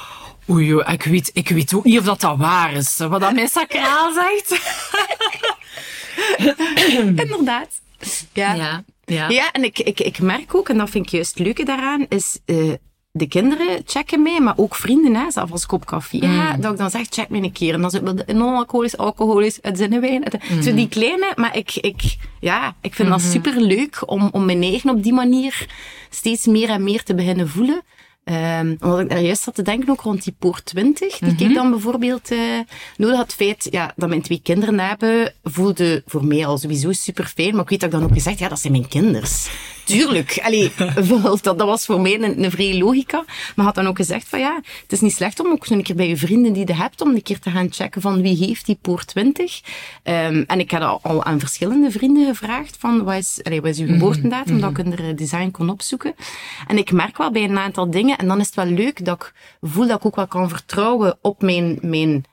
Oei, 0.49 0.79
ik 0.79 1.03
weet, 1.03 1.31
ik 1.33 1.49
weet 1.49 1.73
ook 1.73 1.83
niet 1.83 1.99
of 1.99 2.05
dat, 2.05 2.21
dat 2.21 2.37
waar 2.37 2.73
is, 2.73 2.97
wat 2.97 3.21
dat 3.21 3.33
mijn 3.33 3.47
sacraal 3.47 4.13
zegt. 4.13 4.61
Inderdaad. 7.21 7.81
Ja. 8.33 8.53
ja. 8.53 8.83
Ja. 9.05 9.29
ja, 9.29 9.51
en 9.51 9.63
ik, 9.63 9.79
ik, 9.79 9.99
ik 9.99 10.19
merk 10.19 10.55
ook, 10.55 10.69
en 10.69 10.77
dat 10.77 10.89
vind 10.89 11.05
ik 11.05 11.11
juist 11.11 11.37
het 11.37 11.45
leuke 11.45 11.63
daaraan, 11.63 12.05
is 12.09 12.39
uh, 12.45 12.73
de 13.11 13.27
kinderen 13.27 13.81
checken 13.85 14.21
mee, 14.21 14.41
maar 14.41 14.53
ook 14.57 14.75
vrienden, 14.75 15.15
hè, 15.15 15.31
zelfs 15.31 15.51
als 15.51 15.65
kop 15.65 15.85
koffie. 15.85 16.23
Ja, 16.23 16.55
mm. 16.55 16.61
dat 16.61 16.71
ik 16.71 16.77
dan 16.77 16.89
zeg, 16.89 17.07
check 17.09 17.29
me 17.29 17.37
een 17.37 17.51
keer. 17.51 17.73
En 17.73 17.81
dan 17.81 17.89
zit 17.89 18.07
het 18.07 18.33
non-alcoholisch, 18.33 18.97
alcoholisch, 18.97 19.59
het 19.61 19.77
zinnenwijn. 19.77 20.23
Het, 20.23 20.49
mm. 20.49 20.61
Zo 20.61 20.73
die 20.73 20.87
kleine, 20.87 21.31
maar 21.35 21.57
ik, 21.57 21.75
ik, 21.75 22.17
ja, 22.39 22.75
ik 22.81 22.93
vind 22.93 23.09
mm 23.09 23.15
-hmm. 23.15 23.23
dat 23.23 23.31
super 23.31 23.61
leuk 23.61 24.03
om, 24.05 24.29
om 24.31 24.45
mijn 24.45 24.63
eigen 24.63 24.89
op 24.89 25.03
die 25.03 25.13
manier 25.13 25.67
steeds 26.09 26.45
meer 26.45 26.69
en 26.69 26.83
meer 26.83 27.03
te 27.03 27.15
beginnen 27.15 27.49
voelen. 27.49 27.81
Um, 28.25 28.77
omdat 28.81 28.99
ik 28.99 29.09
daar 29.09 29.21
juist 29.21 29.43
zat 29.43 29.55
te 29.55 29.61
denken, 29.61 29.89
ook 29.89 30.01
rond 30.01 30.23
die 30.23 30.35
poort 30.39 30.65
20, 30.65 31.17
die 31.17 31.29
mm 31.29 31.37
-hmm. 31.37 31.47
ik 31.47 31.53
dan 31.53 31.69
bijvoorbeeld 31.69 32.31
uh, 32.31 32.59
nodig 32.97 33.15
had. 33.15 33.25
Het 33.25 33.35
feit 33.35 33.67
ja, 33.69 33.93
dat 33.95 34.09
mijn 34.09 34.21
twee 34.21 34.39
kinderen 34.43 34.79
hebben, 34.79 35.33
voelde 35.43 36.03
voor 36.05 36.25
mij 36.25 36.45
al 36.45 36.57
sowieso 36.57 36.91
super 36.91 37.25
fijn. 37.25 37.51
Maar 37.51 37.63
ik 37.63 37.69
weet 37.69 37.79
dat 37.79 37.93
ik 37.93 37.99
dan 37.99 38.09
ook 38.09 38.13
gezegd, 38.13 38.39
ja, 38.39 38.47
dat 38.47 38.59
zijn 38.59 38.73
mijn 38.73 38.87
kinders. 38.87 39.49
Tuurlijk. 39.83 40.39
Allee, 40.43 40.71
dat, 41.41 41.43
dat 41.43 41.57
was 41.57 41.85
voor 41.85 42.01
mij 42.01 42.21
een, 42.21 42.43
een 42.43 42.51
vrije 42.51 42.77
logica. 42.77 43.23
Maar 43.55 43.65
had 43.65 43.75
dan 43.75 43.87
ook 43.87 43.95
gezegd 43.95 44.29
van 44.29 44.39
ja, 44.39 44.59
het 44.81 44.91
is 44.91 45.01
niet 45.01 45.13
slecht 45.13 45.39
om 45.39 45.51
ook 45.51 45.67
een 45.67 45.83
keer 45.83 45.95
bij 45.95 46.07
je 46.07 46.17
vrienden 46.17 46.53
die 46.53 46.67
je 46.67 46.73
hebt, 46.73 47.01
om 47.01 47.09
een 47.09 47.21
keer 47.21 47.39
te 47.39 47.49
gaan 47.49 47.71
checken 47.71 48.01
van 48.01 48.21
wie 48.21 48.37
heeft 48.37 48.65
die 48.65 48.77
poort 48.81 49.07
20. 49.07 49.61
Um, 50.03 50.43
en 50.47 50.59
ik 50.59 50.71
had 50.71 50.81
al, 50.81 50.99
al 51.01 51.23
aan 51.23 51.39
verschillende 51.39 51.91
vrienden 51.91 52.27
gevraagd 52.27 52.75
van 52.79 53.03
wat 53.03 53.15
is, 53.15 53.39
allee, 53.43 53.61
wat 53.61 53.69
is 53.69 53.79
uw 53.79 53.85
mhm. 53.85 53.93
geboortedatum, 53.93 54.59
-hmm. 54.59 54.75
dat 54.75 54.85
ik 54.85 54.99
er 54.99 55.15
design 55.15 55.51
kon 55.51 55.69
opzoeken. 55.69 56.15
En 56.67 56.77
ik 56.77 56.91
merk 56.91 57.17
wel 57.17 57.31
bij 57.31 57.43
een 57.43 57.57
aantal 57.57 57.89
dingen, 57.89 58.17
en 58.17 58.27
dan 58.27 58.39
is 58.39 58.45
het 58.45 58.55
wel 58.55 58.65
leuk 58.65 59.05
dat 59.05 59.21
ik 59.21 59.33
voel 59.61 59.87
dat 59.87 59.97
ik 59.97 60.05
ook 60.05 60.15
wel 60.15 60.27
kan 60.27 60.49
vertrouwen 60.49 61.17
op 61.21 61.41
mijn, 61.41 61.77
mijn 61.81 62.25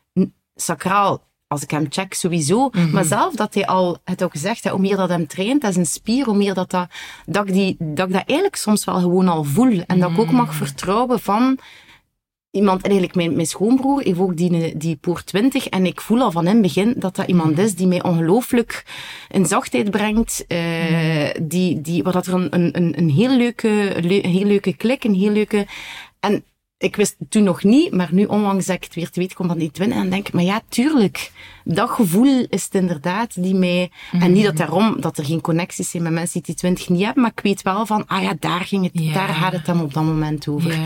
sacraal 0.55 1.29
als 1.53 1.63
ik 1.63 1.71
hem 1.71 1.87
check, 1.89 2.15
sowieso. 2.15 2.69
Mm 2.73 2.91
Maar 2.91 3.05
zelf 3.05 3.35
dat 3.35 3.55
hij 3.55 3.67
al, 3.67 3.99
het 4.05 4.23
ook 4.23 4.31
gezegd, 4.31 4.65
hè, 4.65 4.71
hoe 4.71 4.81
meer 4.81 4.97
dat 4.97 5.09
hem 5.09 5.27
traint, 5.27 5.61
dat 5.61 5.71
is 5.71 5.77
een 5.77 5.87
spier, 5.87 6.25
hoe 6.25 6.37
meer 6.37 6.55
dat, 6.55 6.71
dat, 6.71 6.89
dat, 7.27 7.49
ik 7.49 7.53
die, 7.53 7.77
dat 7.79 8.07
ik 8.07 8.13
dat 8.13 8.23
eigenlijk 8.27 8.57
soms 8.57 8.85
wel 8.85 9.01
gewoon 9.01 9.29
al 9.29 9.45
voel. 9.45 9.83
En 9.87 10.01
dat 10.01 10.11
ik 10.11 10.19
ook 10.19 10.31
mag 10.31 10.47
mhm. 10.47 10.55
vertrouwen 10.55 11.21
van 11.21 11.59
iemand, 12.51 12.83
en 12.83 12.91
eigenlijk 12.91 13.15
mijn, 13.15 13.35
mijn 13.35 13.47
schoonbroer 13.47 14.03
heeft 14.03 14.19
ook 14.19 14.37
die, 14.37 14.77
die 14.77 14.97
poort 14.97 15.27
20, 15.27 15.69
en 15.69 15.87
ik 15.87 16.01
voel 16.01 16.21
al 16.21 16.31
van 16.31 16.47
in 16.47 16.53
het 16.53 16.63
begin 16.63 16.95
dat 16.97 17.17
dat 17.17 17.29
iemand 17.29 17.51
mhm. 17.51 17.61
is 17.61 17.75
die 17.75 17.87
mij 17.87 18.03
ongelooflijk 18.03 18.85
in 19.29 19.47
zachtheid 19.47 19.91
brengt, 19.91 20.45
uh, 20.49 21.31
die, 21.43 21.81
die, 21.81 22.03
waar 22.03 22.13
dat 22.13 22.27
er 22.27 22.35
een, 22.35 22.55
een, 22.77 22.99
een 22.99 23.11
heel 23.11 23.37
leuke, 23.37 23.97
een 23.97 24.31
heel 24.31 24.47
leuke 24.47 24.77
klik, 24.77 25.05
een 25.05 25.15
heel 25.15 25.33
leuke, 25.33 25.67
en 26.21 26.45
ik 26.81 26.97
wist 26.97 27.17
het 27.19 27.31
toen 27.31 27.43
nog 27.43 27.63
niet, 27.63 27.93
maar 27.93 28.09
nu 28.13 28.25
onlangs 28.25 28.67
dat 28.67 28.77
ik 28.77 28.85
het 28.85 28.95
weer 28.95 29.11
te 29.11 29.21
weten 29.21 29.37
kom 29.37 29.49
van 29.49 29.59
die 29.59 29.71
twin, 29.71 29.93
en 29.93 30.11
denk 30.11 30.27
ik, 30.29 30.35
maar 30.35 30.43
ja, 30.43 30.61
tuurlijk, 30.69 31.33
dat 31.65 31.91
gevoel 31.91 32.47
is 32.49 32.65
het 32.65 32.75
inderdaad 32.75 33.43
die 33.43 33.55
mij, 33.55 33.91
en 34.13 34.33
niet 34.33 34.45
dat 34.45 34.57
daarom, 34.57 35.01
dat 35.01 35.19
er 35.19 35.25
geen 35.25 35.41
connecties 35.41 35.91
zijn 35.91 36.03
met 36.03 36.13
mensen 36.13 36.33
die 36.33 36.43
die 36.43 36.55
twintig 36.55 36.89
niet 36.89 37.05
hebben, 37.05 37.23
maar 37.23 37.33
ik 37.35 37.43
weet 37.43 37.63
wel 37.63 37.87
van, 37.87 38.07
ah 38.07 38.23
ja, 38.23 38.35
daar 38.39 38.61
ging 38.61 38.93
het, 38.93 39.15
daar 39.15 39.29
gaat 39.29 39.53
het 39.53 39.67
dan 39.67 39.81
op 39.81 39.95
dat 39.95 40.05
moment 40.05 40.49
over. 40.49 40.79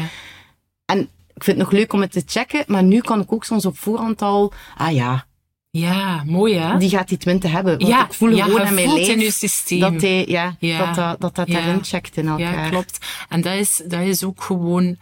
En 0.85 0.99
ik 1.35 1.45
vind 1.45 1.57
het 1.59 1.67
nog 1.67 1.71
leuk 1.71 1.93
om 1.93 2.01
het 2.01 2.13
te 2.13 2.23
checken, 2.27 2.65
maar 2.67 2.83
nu 2.83 3.01
kan 3.01 3.21
ik 3.21 3.33
ook 3.33 3.45
soms 3.45 3.67
op 3.67 3.79
voorhand 3.79 4.23
al, 4.23 4.53
ah 4.77 4.93
ja, 4.93 5.27
ja, 5.71 6.23
mooi 6.27 6.55
hè? 6.55 6.79
Die 6.79 6.89
gaat 6.89 7.09
die 7.09 7.19
twintig 7.19 7.51
hebben. 7.51 7.79
Want 7.79 7.91
ja, 7.91 8.05
ik 8.05 8.13
voel 8.13 8.29
ja, 8.29 8.45
gewoon 8.45 8.61
aan 8.61 8.75
mijn 8.75 8.93
lijf 8.93 9.09
in 9.09 9.21
je 9.21 9.31
systeem. 9.31 9.81
dat 9.81 10.01
hij, 10.01 10.27
ja, 10.27 10.57
Ja. 10.59 10.79
dat, 10.79 10.95
dat, 10.95 11.21
dat, 11.21 11.35
dat 11.35 11.49
daarin 11.49 11.85
checkt 11.85 12.17
in 12.17 12.29
elkaar. 12.29 12.65
Ja, 12.65 12.69
klopt. 12.69 13.07
En 13.29 13.41
dat 13.41 13.55
is, 13.55 13.83
dat 13.87 14.01
is 14.01 14.25
ook 14.25 14.43
gewoon 14.43 14.97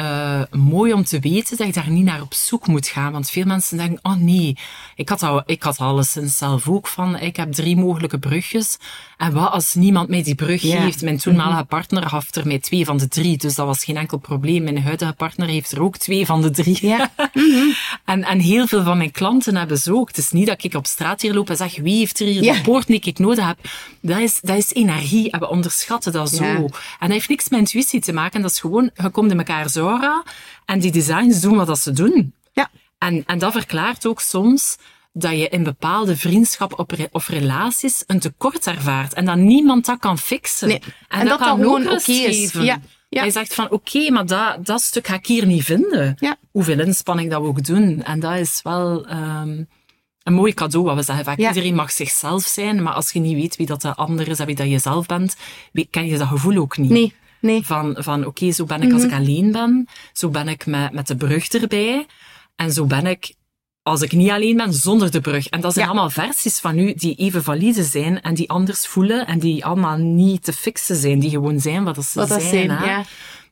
eh, 0.00 0.40
mooi 0.50 0.92
om 0.92 1.04
te 1.04 1.18
weten 1.18 1.56
dat 1.56 1.66
je 1.66 1.72
daar 1.72 1.90
niet 1.90 2.04
naar 2.04 2.20
op 2.22 2.34
zoek 2.34 2.66
moet 2.66 2.86
gaan. 2.86 3.12
Want 3.12 3.30
veel 3.30 3.44
mensen 3.44 3.76
denken, 3.76 3.98
oh 4.02 4.14
nee, 4.16 4.56
ik 4.94 5.08
had, 5.08 5.22
al, 5.22 5.42
ik 5.46 5.62
had 5.62 5.78
alleszins 5.78 6.36
zelf 6.38 6.68
ook 6.68 6.86
van, 6.86 7.18
ik 7.18 7.36
heb 7.36 7.52
drie 7.52 7.76
mogelijke 7.76 8.18
brugjes. 8.18 8.76
En 9.16 9.32
wat 9.32 9.50
als 9.50 9.74
niemand 9.74 10.08
mij 10.08 10.22
die 10.22 10.34
brug 10.34 10.62
Ja. 10.62 10.80
geeft? 10.80 11.02
Mijn 11.02 11.18
toenmalige 11.18 11.64
partner 11.64 12.08
gaf 12.08 12.34
er 12.34 12.46
mij 12.46 12.58
twee 12.58 12.84
van 12.84 12.96
de 12.96 13.08
drie, 13.08 13.36
dus 13.36 13.54
dat 13.54 13.66
was 13.66 13.84
geen 13.84 13.96
enkel 13.96 14.18
probleem. 14.18 14.62
Mijn 14.62 14.82
huidige 14.82 15.12
partner 15.12 15.48
heeft 15.48 15.72
er 15.72 15.82
ook 15.82 15.96
twee 15.96 16.26
van 16.26 16.42
de 16.42 16.50
drie. 16.50 16.78
Ja. 16.86 17.10
En, 18.04 18.24
en 18.24 18.38
heel 18.40 18.66
veel 18.66 18.82
van 18.82 18.96
mijn 18.98 19.10
klanten 19.10 19.56
hebben 19.56 19.78
zo 19.78 19.94
ook. 19.94 20.08
Het 20.08 20.18
is 20.18 20.30
niet 20.30 20.46
dat 20.46 20.64
ik 20.64 20.74
op 20.74 20.86
straat 20.86 21.20
hier 21.20 21.34
loop 21.34 21.50
en 21.50 21.56
zeg, 21.56 21.76
wie 21.76 21.98
heeft 21.98 22.20
er 22.20 22.26
hier 22.26 22.42
de 22.54 22.60
poort 22.62 22.86
die 22.86 23.00
ik 23.00 23.18
nodig 23.18 23.46
heb? 23.46 23.58
Dat 24.00 24.18
is, 24.18 24.38
dat 24.40 24.56
is 24.56 24.72
energie 24.72 25.30
en 25.30 25.40
we 25.40 25.48
onderschatten 25.48 26.12
dat 26.12 26.30
zo. 26.30 26.42
En 26.44 26.68
dat 26.98 27.10
heeft 27.10 27.28
niks 27.28 27.48
met 27.48 27.58
intuïtie 27.60 28.00
te 28.00 28.12
maken. 28.12 28.42
Dat 28.42 28.50
is 28.50 28.60
gewoon, 28.60 28.90
je 28.94 29.10
komt 29.10 29.30
in 29.30 29.38
elkaar 29.38 29.68
en 30.64 30.78
die 30.78 30.92
designs 30.92 31.40
doen 31.40 31.56
wat 31.56 31.66
dat 31.66 31.78
ze 31.78 31.92
doen. 31.92 32.34
Ja. 32.52 32.70
En, 32.98 33.22
en 33.26 33.38
dat 33.38 33.52
verklaart 33.52 34.06
ook 34.06 34.20
soms 34.20 34.76
dat 35.12 35.30
je 35.32 35.48
in 35.48 35.62
bepaalde 35.62 36.16
vriendschap 36.16 36.78
of 36.78 36.86
re- 36.90 37.08
of 37.12 37.28
relaties 37.28 38.04
een 38.06 38.20
tekort 38.20 38.66
ervaart 38.66 39.14
en 39.14 39.24
dat 39.24 39.36
niemand 39.36 39.86
dat 39.86 39.98
kan 39.98 40.18
fixen. 40.18 40.68
Nee. 40.68 40.82
En 41.08 41.26
dat 41.26 41.38
kan 41.38 41.58
gewoon 41.58 41.82
oké 41.82 41.94
is. 41.94 42.04
geven. 42.04 42.64
Ja. 42.64 42.80
Ja. 43.08 43.24
Je 43.24 43.30
zegt 43.30 43.54
van, 43.54 43.70
oké, 43.70 44.10
maar 44.10 44.26
dat, 44.26 44.66
dat 44.66 44.80
stuk 44.80 45.06
ga 45.06 45.14
ik 45.14 45.26
hier 45.26 45.46
niet 45.46 45.64
vinden. 45.64 46.14
Ja. 46.18 46.36
Hoeveel 46.50 46.80
inspanning 46.80 47.30
dat 47.30 47.42
we 47.42 47.48
ook 47.48 47.64
doen. 47.64 48.02
En 48.02 48.20
dat 48.20 48.34
is 48.34 48.60
wel 48.62 49.06
ehm, 49.06 49.64
een 50.22 50.32
mooi 50.32 50.54
cadeau, 50.54 50.84
wat 50.84 50.96
we 50.96 51.02
zeggen 51.02 51.24
vaak. 51.24 51.38
Ja. 51.38 51.48
Iedereen 51.48 51.74
mag 51.74 51.90
zichzelf 51.92 52.42
zijn, 52.42 52.82
maar 52.82 52.92
als 52.92 53.10
je 53.10 53.20
niet 53.20 53.34
weet 53.34 53.56
wie 53.56 53.66
dat 53.66 53.82
de 53.82 53.94
ander 53.94 54.28
is 54.28 54.38
en 54.38 54.46
wie 54.46 54.54
dat 54.54 54.68
je 54.68 54.78
zelf 54.78 55.06
bent, 55.06 55.36
ken 55.90 56.06
je 56.06 56.18
dat 56.18 56.28
gevoel 56.28 56.56
ook 56.56 56.76
niet. 56.76 56.90
Nee, 56.90 57.14
nee. 57.40 57.66
Van, 57.66 57.96
van 57.98 58.26
oké, 58.26 58.52
zo 58.52 58.64
ben 58.64 58.82
ik 58.82 58.92
als 58.92 59.02
ik 59.02 59.10
Mhm. 59.10 59.18
alleen 59.20 59.52
ben. 59.52 59.88
Zo 60.12 60.28
ben 60.28 60.48
ik 60.48 60.66
met, 60.66 60.92
met 60.92 61.06
de 61.06 61.16
brug 61.16 61.48
erbij. 61.48 62.06
En 62.56 62.72
zo 62.72 62.84
ben 62.84 63.06
ik 63.06 63.34
als 63.82 64.02
ik 64.02 64.12
niet 64.12 64.30
alleen 64.30 64.56
ben, 64.56 64.72
zonder 64.72 65.10
de 65.10 65.20
brug. 65.20 65.46
En 65.46 65.60
dat 65.60 65.72
zijn 65.72 65.84
Ja. 65.84 65.90
allemaal 65.90 66.10
versies 66.10 66.58
van 66.58 66.78
u 66.78 66.94
die 66.94 67.14
even 67.14 67.42
valide 67.42 67.84
zijn 67.84 68.20
en 68.20 68.34
die 68.34 68.50
anders 68.50 68.86
voelen 68.86 69.26
en 69.26 69.38
die 69.38 69.64
allemaal 69.64 69.96
niet 69.96 70.44
te 70.44 70.52
fixen 70.52 70.96
zijn. 70.96 71.18
Die 71.18 71.30
gewoon 71.30 71.60
zijn 71.60 71.84
wat 71.84 71.94
dat 71.94 72.04
ze 72.04 72.18
Wat 72.18 72.28
dat 72.28 72.42
zijn, 72.42 72.68
ja. 72.68 73.04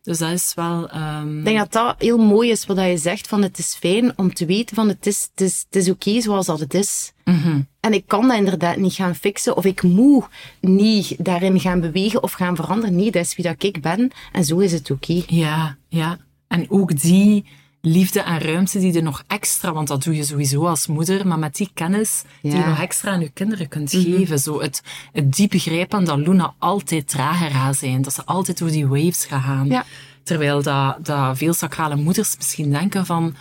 Dus 0.08 0.18
dat 0.18 0.30
is 0.32 0.52
wel... 0.54 0.88
ehm, 0.88 1.38
Ik 1.38 1.44
denk 1.44 1.58
dat 1.58 1.72
dat 1.72 1.94
heel 1.98 2.18
mooi 2.18 2.50
is 2.50 2.66
wat 2.66 2.76
dat 2.76 2.86
je 2.86 2.96
zegt, 2.96 3.26
van 3.28 3.42
het 3.42 3.58
is 3.58 3.74
fijn 3.74 4.12
om 4.18 4.34
te 4.34 4.46
weten 4.46 4.76
van 4.76 4.88
het 4.88 5.06
is, 5.06 5.28
het 5.30 5.40
is, 5.40 5.64
het 5.70 5.76
is 5.82 5.90
oké 5.90 6.20
zoals 6.20 6.46
dat 6.46 6.60
het 6.60 6.74
is. 6.74 7.12
mhm. 7.24 7.60
En 7.80 7.92
ik 7.92 8.06
kan 8.06 8.28
dat 8.28 8.36
inderdaad 8.36 8.76
niet 8.76 8.92
gaan 8.92 9.14
fixen, 9.14 9.56
of 9.56 9.64
ik 9.64 9.82
moet 9.82 10.24
niet 10.60 11.24
daarin 11.24 11.60
gaan 11.60 11.80
bewegen 11.80 12.22
of 12.22 12.32
gaan 12.32 12.56
veranderen. 12.56 12.96
Nee, 12.96 13.10
dat 13.10 13.24
is 13.24 13.36
wie 13.36 13.44
dat 13.44 13.62
ik 13.62 13.82
ben, 13.82 14.10
en 14.32 14.44
zo 14.44 14.58
is 14.58 14.72
het 14.72 14.90
oké. 14.90 15.22
Ja, 15.26 15.76
ja. 15.88 16.18
En 16.48 16.70
ook 16.70 17.00
die 17.00 17.44
liefde 17.80 18.20
en 18.20 18.38
ruimte 18.38 18.78
die 18.78 18.92
je 18.92 19.02
nog 19.02 19.22
extra, 19.26 19.72
want 19.72 19.88
dat 19.88 20.02
doe 20.02 20.16
je 20.16 20.24
sowieso 20.24 20.66
als 20.66 20.86
moeder, 20.86 21.26
maar 21.26 21.38
met 21.38 21.56
die 21.56 21.70
kennis 21.74 22.22
die 22.42 22.52
je 22.56 22.64
nog 22.64 22.78
extra 22.80 23.10
aan 23.10 23.20
je 23.20 23.28
kinderen 23.28 23.68
kunt 23.68 23.90
geven. 23.90 24.38
Zo 24.38 24.60
het, 24.60 24.82
het 25.12 25.32
diep 25.36 25.50
begrijpen 25.50 26.04
dat 26.04 26.18
Luna 26.18 26.54
altijd 26.58 27.08
trager 27.08 27.50
gaat 27.50 27.76
zijn. 27.76 28.02
Dat 28.02 28.14
ze 28.14 28.24
altijd 28.24 28.58
door 28.58 28.70
die 28.70 28.86
waves 28.86 29.24
gaat 29.24 29.42
gaan. 29.42 29.66
Ja. 29.66 29.84
Terwijl 30.22 30.62
dat, 30.62 30.96
dat 31.04 31.36
veel 31.38 31.52
sacrale 31.54 31.96
moeders 31.96 32.36
misschien 32.36 32.70
denken 32.70 33.06
van, 33.06 33.34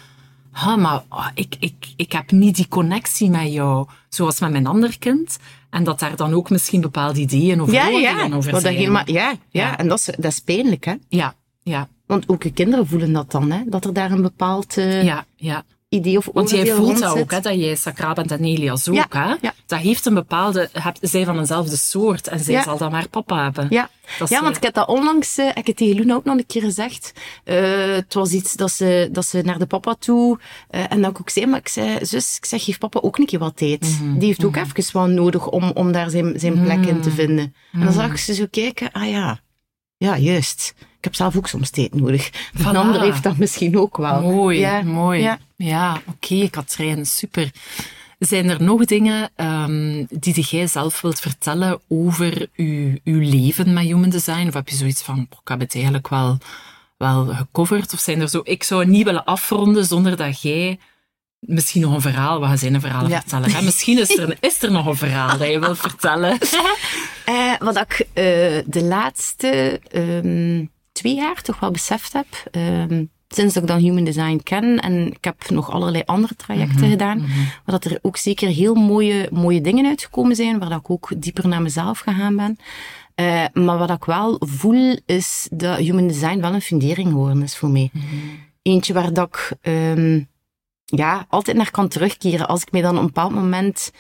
ah, 0.52 0.78
maar 0.78 1.04
ah, 1.08 1.28
ik, 1.34 1.56
ik, 1.60 1.74
ik 1.96 2.12
heb 2.12 2.32
niet 2.32 2.56
die 2.56 2.68
connectie 2.68 3.30
met 3.30 3.52
jou, 3.54 3.88
zoals 4.10 4.40
met 4.40 4.52
mijn 4.52 4.68
ander 4.68 5.00
kind. 5.00 5.38
En 5.70 5.84
dat 5.84 6.00
daar 6.00 6.16
dan 6.16 6.34
ook 6.34 6.50
misschien 6.50 6.82
bepaalde 6.82 7.20
ideeën 7.20 7.62
of 7.62 7.72
Ja, 7.72 7.88
ja. 7.88 8.30
over 8.34 8.52
dat 8.52 8.62
zijn. 8.62 8.76
geen- 8.76 8.92
maar- 8.92 9.12
ja, 9.12 9.30
ja. 9.30 9.38
Ja. 9.50 9.78
En 9.78 9.88
dat 9.88 10.00
is, 10.00 10.06
dat 10.06 10.32
is 10.32 10.40
pijnlijk, 10.40 10.86
hè. 10.86 10.94
Ja, 11.10 11.36
ja, 11.68 11.88
Want 12.06 12.30
ook 12.30 12.44
je 12.44 12.52
kinderen 12.52 12.88
voelen 12.88 13.14
dat 13.14 13.32
dan, 13.32 13.52
hè. 13.52 13.62
Dat 13.66 13.86
er 13.86 13.94
daar 13.94 14.12
een 14.12 14.22
bepaald 14.22 14.78
eh, 14.78 15.04
ja, 15.04 15.26
ja. 15.36 15.64
idee 15.90 16.18
of 16.18 16.30
Want 16.34 16.50
jij 16.50 16.72
voelt 16.76 17.00
dat 17.00 17.18
ook, 17.18 17.32
hè, 17.32 17.40
dat 17.40 17.54
jij 17.54 17.76
sacraal 17.76 18.14
bent 18.14 18.32
en 18.32 18.44
Elias 18.44 18.90
ook. 18.90 18.96
Ja, 18.96 19.08
Hè? 19.10 19.36
ja. 19.42 19.54
Dat 19.66 19.80
heeft 19.80 20.06
een 20.06 20.14
bepaalde... 20.14 20.70
Hebt, 20.74 21.00
zij 21.02 21.26
van 21.26 21.38
eenzelfde 21.40 21.78
soort 21.78 22.28
en 22.28 22.40
zij 22.40 22.64
zal 22.64 22.78
dan 22.78 22.92
maar 22.92 23.10
papa 23.10 23.44
hebben. 23.44 23.68
Ja. 23.70 23.90
Dat 24.20 24.30
ja, 24.30 24.40
want 24.42 24.52
eh, 24.52 24.58
ik 24.58 24.64
heb 24.64 24.74
dat 24.74 24.88
onlangs, 24.88 25.38
eh, 25.38 25.48
ik 25.54 25.68
heb 25.68 25.76
tegen 25.76 25.96
Luna 25.96 26.16
ook 26.16 26.24
nog 26.24 26.38
een 26.38 26.46
keer 26.46 26.62
gezegd. 26.62 27.14
Eh, 27.44 27.56
het 27.96 28.14
was 28.14 28.32
iets 28.32 28.54
dat 28.54 28.72
ze, 28.72 29.10
dat 29.12 29.26
ze 29.26 29.42
naar 29.42 29.60
de 29.60 29.66
papa 29.66 29.96
toe, 30.00 30.40
eh, 30.70 30.92
en 30.92 31.02
dat 31.02 31.12
ik 31.12 31.20
ook 31.20 31.30
zei, 31.30 31.46
maar 31.46 31.60
ik 31.60 31.68
zei, 31.68 32.06
zus, 32.06 32.38
ik 32.38 32.46
zeg, 32.46 32.64
geef 32.64 32.78
papa 32.78 33.00
ook 33.00 33.18
een 33.18 33.26
keer 33.26 33.40
wat 33.40 33.58
tijd. 33.58 33.82
Mhm, 34.02 34.18
Die 34.18 34.28
heeft 34.28 34.46
ook 34.46 34.56
even 34.56 35.00
wat 35.00 35.10
nodig 35.10 35.48
om, 35.48 35.72
om 35.74 35.92
daar 35.92 36.10
zijn, 36.10 36.40
zijn 36.40 36.64
plek 36.64 36.86
in 36.86 37.02
te 37.02 37.12
vinden. 37.12 37.54
En 37.72 37.80
dan 37.80 37.94
zag 37.94 38.12
ik 38.12 38.18
ze 38.18 38.34
zo 38.34 38.46
kijken, 38.50 38.92
ah 38.92 39.10
ja, 39.10 39.40
ja, 39.98 40.18
juist. 40.18 40.74
Ik 41.08 41.14
heb 41.14 41.22
zelf 41.32 41.38
ook 41.38 41.48
soms 41.48 41.70
tijd 41.70 41.94
nodig. 41.96 42.30
Een 42.54 42.62
Voilà. 42.64 42.78
ander 42.78 43.02
heeft 43.02 43.24
dat 43.24 43.38
misschien 43.38 43.78
ook 43.80 43.98
wel. 43.98 44.22
Mooi, 44.22 44.60
Ja, 44.60 44.82
mooi. 44.82 45.22
ja. 45.22 45.38
Ja, 45.56 46.02
oké, 46.08 46.50
Katrijn, 46.50 47.06
super. 47.06 47.52
Zijn 48.20 48.50
er 48.50 48.64
nog 48.64 48.86
dingen 48.86 49.30
ehm, 49.36 50.06
die 50.10 50.42
jij 50.50 50.68
zelf 50.68 51.02
wilt 51.02 51.20
vertellen 51.20 51.80
over 51.88 52.48
uw, 52.56 52.94
uw 53.04 53.20
leven 53.20 53.74
met 53.74 53.84
human 53.84 54.10
design? 54.10 54.48
Of 54.48 54.54
heb 54.54 54.70
je 54.70 54.76
zoiets 54.76 55.02
van, 55.02 55.28
"Poh, 55.28 55.40
ik 55.42 55.48
heb 55.48 55.60
het 55.60 55.74
eigenlijk 55.76 56.08
wel, 56.08 56.38
wel 56.98 57.26
gecoverd? 57.26 57.94
Of 57.94 58.00
zijn 58.00 58.22
er 58.22 58.30
zo, 58.30 58.42
ik 58.44 58.64
zou 58.64 58.80
het 58.82 58.90
niet 58.90 59.04
willen 59.06 59.24
afronden 59.26 59.86
zonder 59.86 60.18
dat 60.18 60.42
jij 60.42 60.80
misschien 61.40 61.82
nog 61.82 61.94
een 61.94 62.02
verhaal, 62.02 62.40
wat 62.40 62.60
zijn 62.60 62.74
een 62.74 62.82
verhaal 62.82 63.08
Ja. 63.10 63.20
vertellen? 63.22 63.52
Hè? 63.52 63.62
Misschien 63.62 64.00
is 64.00 64.18
er, 64.18 64.38
is 64.40 64.64
er 64.64 64.72
nog 64.72 64.86
een 64.86 64.96
verhaal 64.96 65.38
dat 65.38 65.48
je 65.50 65.60
wilt 65.60 65.80
vertellen. 65.80 66.38
Eh, 67.26 67.54
wat 67.60 67.78
ik 67.78 68.00
eh, 68.00 68.24
de 68.66 68.84
laatste 68.84 69.82
ehm, 69.92 70.66
twee 70.98 71.16
jaar 71.16 71.42
toch 71.42 71.60
wel 71.60 71.72
beseft 71.72 72.14
heb, 72.14 72.28
ehm, 72.52 73.06
sinds 73.28 73.54
dat 73.54 73.64
ik 73.64 73.70
dan 73.70 73.80
Human 73.80 74.04
Design 74.04 74.40
ken, 74.44 74.80
en 74.80 75.08
ik 75.08 75.24
heb 75.24 75.50
nog 75.50 75.72
allerlei 75.72 76.04
andere 76.06 76.36
trajecten 76.36 76.90
gedaan, 76.90 77.20
maar 77.20 77.80
dat 77.80 77.86
er 77.86 78.00
ook 78.02 78.18
zeker 78.18 78.48
heel 78.48 78.74
mooie, 78.74 79.30
mooie 79.32 79.62
dingen 79.62 79.86
uitgekomen 79.86 80.36
zijn, 80.36 80.60
waar 80.60 80.70
dat 80.70 80.80
ik 80.80 80.90
ook 80.90 81.12
dieper 81.18 81.48
naar 81.48 81.62
mezelf 81.62 82.00
gegaan 82.00 82.36
ben. 82.36 82.58
Eh, 83.16 83.46
maar 83.54 83.78
wat 83.78 83.90
ik 83.90 84.06
wel 84.06 84.36
voel, 84.40 84.98
is 85.06 85.48
dat 85.52 85.78
Human 85.78 86.08
Design 86.08 86.40
wel 86.40 86.54
een 86.54 86.62
fundering 86.62 87.10
geworden 87.10 87.44
is 87.44 87.58
voor 87.58 87.70
mij. 87.70 87.92
Eentje 88.62 88.94
waar 88.94 89.14
dat 89.14 89.28
ik 89.28 89.52
ehm, 89.62 90.22
ja, 90.86 91.26
altijd 91.30 91.58
naar 91.58 91.72
kan 91.72 91.88
terugkeren. 91.88 92.48
Als 92.48 92.62
ik 92.62 92.72
mij 92.72 92.82
dan 92.82 92.94
op 92.96 93.00
een 93.00 93.06
bepaald 93.06 93.34
moment 93.34 93.92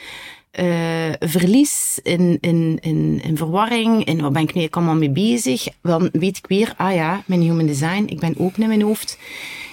eh, 0.57 1.29
verlies 1.29 1.99
in, 2.03 2.37
in, 2.41 2.77
in, 2.81 3.21
in 3.23 3.37
verwarring, 3.37 4.05
in 4.05 4.21
wat 4.21 4.33
ben 4.33 4.41
ik 4.41 4.53
nu 4.53 4.59
eigenlijk 4.61 4.75
allemaal 4.75 4.95
mee 4.95 5.09
bezig, 5.09 5.67
dan 5.81 6.09
weet 6.11 6.37
ik 6.37 6.47
weer, 6.47 6.73
ah 6.77 6.93
ja, 6.93 7.23
mijn 7.25 7.41
human 7.41 7.65
design, 7.65 8.05
ik 8.07 8.19
ben 8.19 8.35
open 8.37 8.61
in 8.61 8.67
mijn 8.67 8.81
hoofd. 8.81 9.17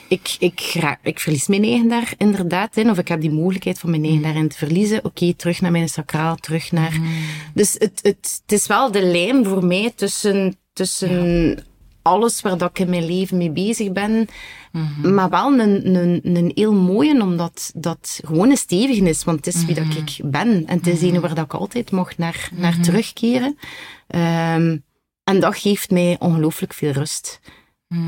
Ik, 0.09 0.37
ik, 0.39 0.75
ik 1.03 1.21
verlies 1.21 1.47
mijn 1.47 1.65
eigen 1.65 1.89
daar 1.89 2.15
inderdaad 2.19 2.77
in, 2.77 2.91
of 2.91 2.99
ik 2.99 3.09
heb 3.09 3.21
die 3.21 3.31
mogelijkheid 3.31 3.79
van 3.79 3.91
mijn 3.91 4.05
eigen 4.05 4.23
daarin 4.23 4.49
te 4.49 4.57
verliezen. 4.57 5.05
Oké, 5.05 5.35
terug 5.35 5.61
naar 5.61 5.71
mijn 5.71 5.89
sacraal, 5.89 6.37
terug 6.37 6.73
naar... 6.73 7.01
Dus 7.55 7.73
het, 7.73 8.01
het, 8.03 8.41
het 8.43 8.53
is 8.53 8.67
wel 8.67 8.91
de 8.91 9.03
lijm 9.03 9.45
voor 9.45 9.65
mij 9.65 9.93
tussen, 9.97 10.57
tussen 10.73 11.65
alles 12.05 12.41
waar 12.41 12.59
dat 12.59 12.71
ik 12.71 12.79
in 12.79 12.91
mijn 12.91 13.07
leven 13.07 13.37
mee 13.37 13.51
bezig 13.51 13.93
ben, 13.93 14.29
maar 15.03 15.31
wel 15.31 15.59
een, 15.59 15.95
een, 15.95 16.21
een 16.23 16.53
heel 16.55 16.75
mooie, 16.75 17.23
omdat 17.23 17.73
dat 17.77 18.21
gewoon 18.25 18.51
een 18.51 18.57
stevige 18.57 19.09
is, 19.09 19.25
want 19.25 19.45
het 19.45 19.55
is 19.55 19.65
wie 19.65 19.75
dat 19.75 19.95
ik 19.95 20.31
ben. 20.31 20.67
En 20.67 20.77
het 20.77 20.87
is 20.87 21.03
een 21.03 21.21
waar 21.21 21.35
dat 21.35 21.45
ik 21.45 21.55
altijd 21.55 21.91
mocht 21.91 22.19
naar, 22.19 22.51
naar 22.53 22.81
terugkeren. 22.81 23.59
Ehm, 24.07 24.79
en 25.25 25.41
dat 25.41 25.57
geeft 25.57 25.91
mij 25.91 26.17
ongelooflijk 26.19 26.73
veel 26.73 26.93
rust. 26.93 27.41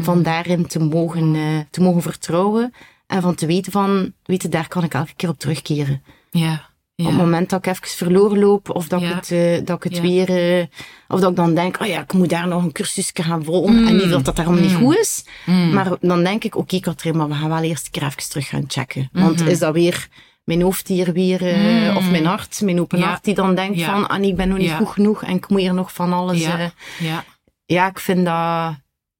Van 0.00 0.22
daarin 0.22 0.66
te 0.66 0.78
mogen, 0.78 1.34
eh, 1.34 1.58
te 1.70 1.80
mogen 1.80 2.02
vertrouwen 2.02 2.72
en 3.06 3.22
van 3.22 3.34
te 3.34 3.46
weten 3.46 3.72
van, 3.72 4.12
weet 4.22 4.42
je, 4.42 4.48
daar 4.48 4.68
kan 4.68 4.84
ik 4.84 4.94
elke 4.94 5.14
keer 5.16 5.28
op 5.28 5.38
terugkeren. 5.38 6.02
Ja, 6.30 6.68
Op 6.96 7.06
het 7.06 7.16
moment 7.16 7.50
dat 7.50 7.66
ik 7.66 7.72
even 7.72 7.88
verloren 7.88 8.38
loop, 8.38 8.70
of 8.70 8.88
dat 8.88 9.00
Ja. 9.00 9.08
ik 9.08 9.14
het, 9.14 9.30
eh, 9.30 9.64
dat 9.66 9.76
ik 9.76 9.82
het 9.82 9.96
Ja. 9.96 10.02
weer, 10.02 10.58
eh, 10.58 10.66
of 11.08 11.20
dat 11.20 11.30
ik 11.30 11.36
dan 11.36 11.54
denk, 11.54 11.80
oh 11.80 11.86
ja, 11.86 12.00
ik 12.00 12.12
moet 12.12 12.28
daar 12.30 12.48
nog 12.48 12.62
een 12.62 12.72
cursus 12.72 13.10
gaan 13.14 13.44
volgen. 13.44 13.86
En 13.86 13.96
niet 13.96 14.10
dat 14.10 14.24
dat 14.24 14.36
daarom 14.36 14.60
niet 14.60 14.74
goed 14.74 14.96
is, 14.96 15.24
maar 15.72 15.96
dan 16.00 16.24
denk 16.24 16.44
ik, 16.44 16.56
oké 16.56 16.80
Katrien, 16.80 17.16
maar 17.16 17.28
we 17.28 17.34
gaan 17.34 17.48
wel 17.48 17.62
eerst 17.62 17.84
een 17.84 17.90
keer 17.90 18.02
even 18.02 18.28
terug 18.28 18.48
gaan 18.48 18.64
checken. 18.68 19.08
Want 19.12 19.40
is 19.46 19.58
dat 19.58 19.72
weer 19.74 20.08
mijn 20.44 20.62
hoofd 20.62 20.88
hier 20.88 21.12
weer, 21.12 21.46
eh, 21.46 21.96
of 21.96 22.10
mijn 22.10 22.26
hart, 22.26 22.60
mijn 22.60 22.80
open 22.80 23.00
hart, 23.00 23.24
die 23.24 23.34
dan 23.34 23.54
denkt 23.54 23.82
van, 23.82 24.08
ah 24.08 24.22
ik 24.22 24.36
ben 24.36 24.48
nog 24.48 24.58
niet 24.58 24.72
goed 24.72 24.88
genoeg 24.88 25.22
en 25.22 25.36
ik 25.36 25.48
moet 25.48 25.60
hier 25.60 25.74
nog 25.74 25.92
van 25.92 26.12
alles. 26.12 26.40
Ja. 26.40 26.72
ja. 26.98 27.24
ja, 27.64 27.88
ik 27.88 27.98
vind 27.98 28.24
dat, 28.24 28.70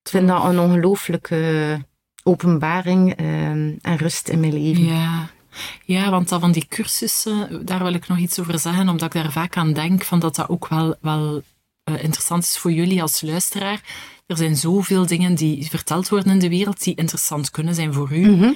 ik 0.02 0.10
vind 0.10 0.28
dat 0.28 0.44
een 0.44 0.58
ongelooflijke 0.58 1.78
openbaring 2.22 3.14
eh, 3.16 3.26
en 3.50 3.96
rust 3.96 4.28
in 4.28 4.40
mijn 4.40 4.52
leven. 4.52 4.84
Ja. 4.84 5.34
Ja, 5.84 6.10
want 6.10 6.28
dat 6.28 6.40
van 6.40 6.52
die 6.52 6.66
cursussen, 6.68 7.66
daar 7.66 7.82
wil 7.82 7.92
ik 7.92 8.08
nog 8.08 8.18
iets 8.18 8.40
over 8.40 8.58
zeggen, 8.58 8.88
omdat 8.88 9.14
ik 9.14 9.22
daar 9.22 9.32
vaak 9.32 9.56
aan 9.56 9.72
denk, 9.72 10.04
van 10.04 10.18
dat 10.18 10.34
dat 10.34 10.48
ook 10.48 10.68
wel, 10.68 10.96
wel 11.00 11.42
eh, 11.84 12.02
interessant 12.02 12.42
is 12.42 12.58
voor 12.58 12.72
jullie 12.72 13.02
als 13.02 13.20
luisteraar. 13.20 13.80
Er 14.26 14.36
zijn 14.36 14.56
zoveel 14.56 15.06
dingen 15.06 15.34
die 15.34 15.68
verteld 15.68 16.08
worden 16.08 16.32
in 16.32 16.38
de 16.38 16.48
wereld 16.48 16.82
die 16.82 16.94
interessant 16.94 17.50
kunnen 17.50 17.74
zijn 17.74 17.92
voor 17.92 18.12
u. 18.12 18.30
Mhm. 18.30 18.52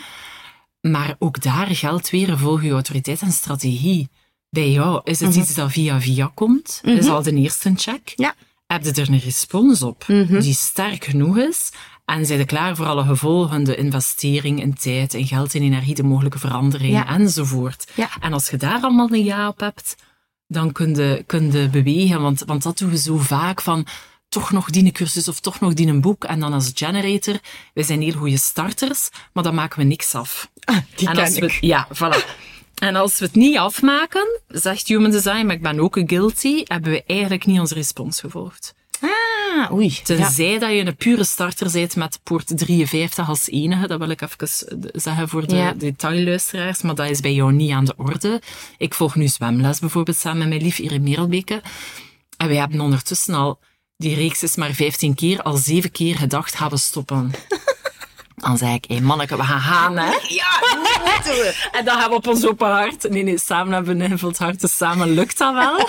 Maar 0.80 1.16
ook 1.18 1.42
daar 1.42 1.66
geldt 1.66 2.11
weer, 2.11 2.38
volg 2.38 2.62
je 2.62 2.70
autoriteit 2.70 3.20
en 3.20 3.32
strategie. 3.32 4.09
Bij 4.51 4.70
jou 4.70 5.01
is 5.05 5.20
het 5.20 5.34
iets 5.34 5.55
dat 5.55 5.72
via 5.72 6.01
via 6.01 6.30
komt, 6.34 6.80
is 6.84 7.09
al 7.09 7.22
de 7.22 7.34
eerste 7.34 7.72
check. 7.76 8.12
Ja. 8.16 8.34
Heb 8.66 8.84
je 8.84 8.92
er 8.92 9.11
een 9.11 9.18
respons 9.18 9.82
op 9.82 10.05
die 10.28 10.55
sterk 10.55 11.05
genoeg 11.05 11.38
is? 11.38 11.70
En 12.11 12.26
zijn 12.26 12.46
klaar 12.46 12.76
voor 12.76 12.86
alle 12.86 13.04
gevolgen, 13.04 13.64
de 13.64 13.76
investering 13.76 14.61
in 14.61 14.74
tijd, 14.74 15.14
in 15.14 15.26
geld, 15.26 15.54
in 15.54 15.62
energie, 15.62 15.94
de 15.94 16.02
mogelijke 16.02 16.38
veranderingen 16.38 17.04
Ja. 17.06 17.06
enzovoort. 17.06 17.86
Ja. 17.94 18.08
En 18.20 18.32
als 18.32 18.50
je 18.50 18.56
daar 18.56 18.80
allemaal 18.82 19.08
een 19.12 19.24
ja 19.24 19.48
op 19.48 19.61
hebt, 19.61 19.96
dan 20.46 20.72
kun 20.72 20.94
je, 20.94 21.24
kun 21.26 21.52
je 21.52 21.68
bewegen. 21.68 22.20
Want, 22.20 22.42
want 22.46 22.62
dat 22.62 22.78
doen 22.78 22.90
we 22.90 22.98
zo 22.98 23.16
vaak 23.16 23.61
van 23.61 23.86
toch 24.28 24.50
nog 24.50 24.70
die 24.70 24.92
cursus 24.92 25.28
of 25.28 25.40
toch 25.40 25.61
nog 25.61 25.74
die 25.74 25.86
een 25.86 26.00
boek. 26.00 26.24
En 26.24 26.40
dan 26.40 26.52
als 26.52 26.70
generator, 26.74 27.38
wij 27.74 27.84
zijn 27.84 28.02
heel 28.02 28.12
goede 28.12 28.38
starters, 28.38 29.08
maar 29.32 29.44
dan 29.44 29.54
maken 29.54 29.78
we 29.78 29.84
niks 29.84 30.14
af. 30.14 30.50
Die 30.94 31.08
en 31.08 31.14
ken 31.14 31.24
als 31.24 31.38
we, 31.38 31.46
ik. 31.46 31.58
Ja, 31.61 31.88
voilà. 31.94 32.26
En 32.74 32.96
als 32.96 33.18
we 33.18 33.24
het 33.24 33.34
niet 33.34 33.56
afmaken, 33.58 34.40
zegt 34.48 34.88
Human 34.88 35.11
Design, 35.11 35.46
maar 35.46 35.54
ik 35.54 35.62
ben 35.62 35.80
ook 35.80 35.96
een 35.96 36.08
guilty, 36.08 36.62
hebben 36.64 36.92
we 36.92 37.04
eigenlijk 37.06 37.46
niet 37.46 37.61
onze 37.61 37.74
respons 37.74 38.20
gevolgd. 38.20 38.74
Ah, 39.00 39.11
oei. 39.72 39.86
Ja. 39.88 40.01
Tenzij 40.03 40.59
dat 40.59 40.70
je 40.70 40.86
een 40.86 40.96
pure 40.96 41.24
starter 41.24 41.70
bent 41.72 41.96
met 41.96 42.20
poort 42.22 42.59
53 42.59 43.28
als 43.28 43.48
enige, 43.48 43.86
dat 43.86 43.98
wil 43.98 44.09
ik 44.11 44.20
even 44.20 44.48
zeggen 44.92 45.28
voor 45.28 45.46
de 45.46 45.55
Ja. 45.57 45.72
detailluisteraars, 45.72 46.82
maar 46.82 46.94
dat 46.94 47.11
is 47.11 47.20
bij 47.20 47.34
jou 47.34 47.53
niet 47.53 47.70
aan 47.70 47.84
de 47.84 47.94
orde. 47.96 48.40
Ik 48.78 48.94
volg 48.94 49.14
nu 49.14 49.28
zwemles 49.28 49.78
bijvoorbeeld 49.78 50.16
samen 50.16 50.38
met 50.38 50.48
mijn 50.48 50.62
lief 50.62 50.78
Irene 50.78 51.05
Merelbeke. 51.05 51.62
En 52.36 52.48
wij 52.48 52.57
hebben 52.57 52.80
ondertussen 52.80 53.34
al, 53.34 53.59
die 53.96 54.14
reeks 54.14 54.42
is 54.42 54.57
maar 54.57 54.72
15 54.72 55.14
keer, 55.14 55.42
al 55.42 55.57
zeven 55.57 55.90
keer 55.90 56.16
gedacht, 56.16 56.55
gaan 56.55 56.70
we 56.70 56.76
stoppen. 56.78 57.30
Dan 58.41 58.59
zei 58.59 58.74
ik, 58.74 58.84
hé 58.88 58.95
hey, 58.95 59.05
manneke, 59.05 59.36
we 59.36 59.43
gaan 59.43 59.61
gaan, 59.61 59.97
hè. 59.97 60.11
Ja, 60.28 60.61
dat 60.61 60.78
moeten 61.14 61.32
we. 61.32 61.68
En 61.72 61.84
dan 61.84 61.99
gaan 62.01 62.11
we 62.11 62.16
op 62.16 62.26
ons 62.26 62.47
open 62.47 62.68
hart. 62.68 63.09
Nee, 63.11 63.22
nee, 63.22 63.38
samen 63.38 63.72
hebben 63.72 63.97
we 63.99 64.05
een 64.05 64.34
hart, 64.38 64.61
dus 64.61 64.76
samen 64.76 65.11
lukt 65.11 65.38
dat 65.38 65.55
wel. 65.55 65.88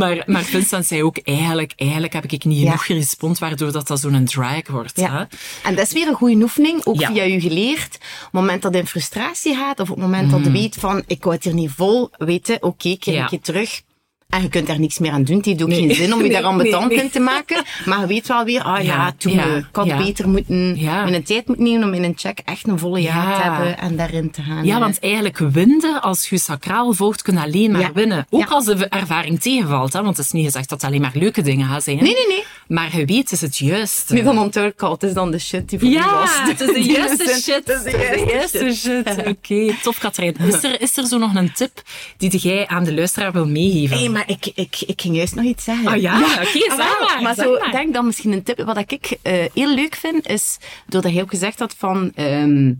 maar, 0.00 0.22
maar 0.26 0.42
Vincent 0.42 0.86
zei 0.86 1.02
ook, 1.02 1.18
eigenlijk, 1.24 1.72
eigenlijk 1.76 2.12
heb 2.12 2.24
ik 2.24 2.44
niet 2.44 2.58
Ja. 2.58 2.64
genoeg 2.64 2.86
gerespond, 2.86 3.38
waardoor 3.38 3.72
dat, 3.72 3.86
dat 3.86 4.00
zo'n 4.00 4.24
drag 4.24 4.66
wordt. 4.68 4.96
Hè? 4.96 5.02
Ja. 5.02 5.28
En 5.62 5.74
dat 5.74 5.86
is 5.86 5.92
weer 5.92 6.08
een 6.08 6.14
goede 6.14 6.42
oefening, 6.42 6.84
ook 6.86 7.00
Ja. 7.00 7.12
via 7.12 7.26
u 7.26 7.40
geleerd. 7.40 7.94
Op 7.94 8.00
het 8.22 8.32
moment 8.32 8.62
dat 8.62 8.72
je 8.72 8.78
in 8.80 8.86
frustratie 8.86 9.54
gaat, 9.54 9.80
of 9.80 9.90
op 9.90 9.96
het 9.96 10.04
moment 10.04 10.30
dat 10.30 10.44
je 10.44 10.50
weet 10.50 10.76
van, 10.80 11.02
ik 11.06 11.22
hou 11.22 11.34
het 11.34 11.44
hier 11.44 11.54
niet 11.54 11.70
vol, 11.76 12.10
weten, 12.18 12.62
oké, 12.62 12.96
keer 12.96 13.14
Ja. 13.14 13.22
een 13.22 13.28
keer 13.28 13.40
terug. 13.40 13.82
En 14.28 14.42
je 14.42 14.48
kunt 14.48 14.66
daar 14.66 14.80
niks 14.80 14.98
meer 14.98 15.10
aan 15.10 15.24
doen. 15.24 15.36
Het 15.36 15.44
heeft 15.44 15.62
ook 15.62 15.72
geen 15.72 15.94
zin 15.94 16.12
om 16.12 16.18
je 16.18 16.24
Nee, 16.24 16.32
daar 16.32 16.42
ambetant 16.42 16.86
nee, 16.88 16.96
nee. 16.96 17.04
in 17.04 17.10
te 17.10 17.20
maken. 17.20 17.64
Maar 17.84 18.00
je 18.00 18.06
weet 18.06 18.26
wel 18.28 18.44
weer, 18.44 18.62
ah 18.62 18.76
ja, 18.84 18.94
Ja, 18.94 19.12
toen 19.18 19.32
ja, 19.32 19.44
ik 19.44 19.64
had 19.72 19.86
ja. 19.86 19.96
beter 19.96 20.28
moeten, 20.28 20.76
Ja. 20.78 21.04
mijn 21.04 21.22
tijd 21.22 21.46
moeten 21.46 21.64
nemen 21.64 21.88
om 21.88 21.94
in 21.94 22.04
een 22.04 22.12
check 22.16 22.38
echt 22.44 22.66
een 22.68 22.78
volle 22.78 23.00
jaar 23.00 23.34
te 23.36 23.42
Ja. 23.42 23.54
hebben 23.54 23.78
en 23.78 23.96
daarin 23.96 24.30
te 24.30 24.42
gaan. 24.42 24.64
Ja, 24.64 24.78
want 24.78 24.98
eigenlijk 25.00 25.38
winnen, 25.38 26.02
als 26.02 26.28
je 26.28 26.38
sacraal 26.38 26.92
volgt, 26.92 27.22
kun 27.22 27.34
je 27.34 27.40
alleen 27.40 27.70
maar 27.72 27.80
Ja. 27.80 27.92
winnen. 27.92 28.26
Ook 28.30 28.40
Ja. 28.40 28.46
als 28.54 28.64
de 28.64 28.86
ervaring 28.88 29.40
tegenvalt, 29.40 29.92
hè? 29.92 30.02
want 30.02 30.16
het 30.16 30.26
is 30.26 30.32
niet 30.32 30.44
gezegd 30.44 30.68
dat 30.68 30.80
het 30.80 30.90
alleen 30.90 31.00
maar 31.02 31.12
leuke 31.14 31.42
dingen 31.42 31.68
gaan 31.68 31.80
zijn. 31.82 31.96
Nee, 31.96 32.14
nee, 32.14 32.26
nee. 32.28 32.44
Maar 32.66 32.96
je 32.96 33.04
weet, 33.04 33.16
het 33.22 33.32
is 33.32 33.40
het 33.40 33.56
juiste. 33.56 34.14
Nu 34.14 34.22
dan 34.22 34.38
onthoud 34.38 34.72
ik 34.72 34.82
al, 34.82 34.92
het 34.92 35.02
is 35.02 35.12
dan 35.12 35.30
de 35.30 35.38
shit 35.38 35.68
die 35.68 35.78
voor 35.78 35.88
u 35.88 35.94
was. 35.94 36.36
Ja, 36.38 36.46
het 36.48 36.60
is 36.60 36.72
de 36.72 36.82
juiste 36.92 37.40
shit. 37.42 37.62
Het 37.66 37.68
is 37.86 37.92
de 37.92 38.24
juiste 38.30 38.58
shit. 38.58 38.76
shit. 38.76 39.26
Oké, 39.36 39.74
tof 39.82 39.98
Katrijn. 39.98 40.36
Is 40.46 40.62
er, 40.62 40.80
is 40.80 40.96
er 40.96 41.06
zo 41.06 41.18
nog 41.18 41.34
een 41.34 41.52
tip 41.52 41.82
die 42.16 42.38
jij 42.38 42.66
aan 42.66 42.84
de 42.84 42.94
luisteraar 42.94 43.32
wil 43.32 43.46
meegeven? 43.46 44.17
Maar 44.18 44.28
ik, 44.30 44.46
ik, 44.54 44.76
ik 44.86 45.00
ging 45.00 45.16
juist 45.16 45.34
nog 45.34 45.44
iets 45.44 45.64
zeggen. 45.64 45.86
Ah 45.86 46.00
ja, 46.00 46.18
oké, 46.20 46.70
Ah, 46.70 46.76
wel, 46.76 46.86
maar, 47.08 47.18
Maar 47.22 47.34
zo, 47.34 47.58
maar. 47.58 47.70
denk 47.70 47.94
dat 47.94 48.04
misschien 48.04 48.32
een 48.32 48.42
tip, 48.42 48.62
wat 48.62 48.76
ik 48.90 49.18
eh, 49.22 49.44
heel 49.54 49.74
leuk 49.74 49.94
vind, 49.94 50.26
is, 50.28 50.58
doordat 50.86 51.12
hij 51.12 51.22
ook 51.22 51.30
gezegd 51.30 51.58
had 51.58 51.74
van, 51.78 52.12
ehm, 52.14 52.72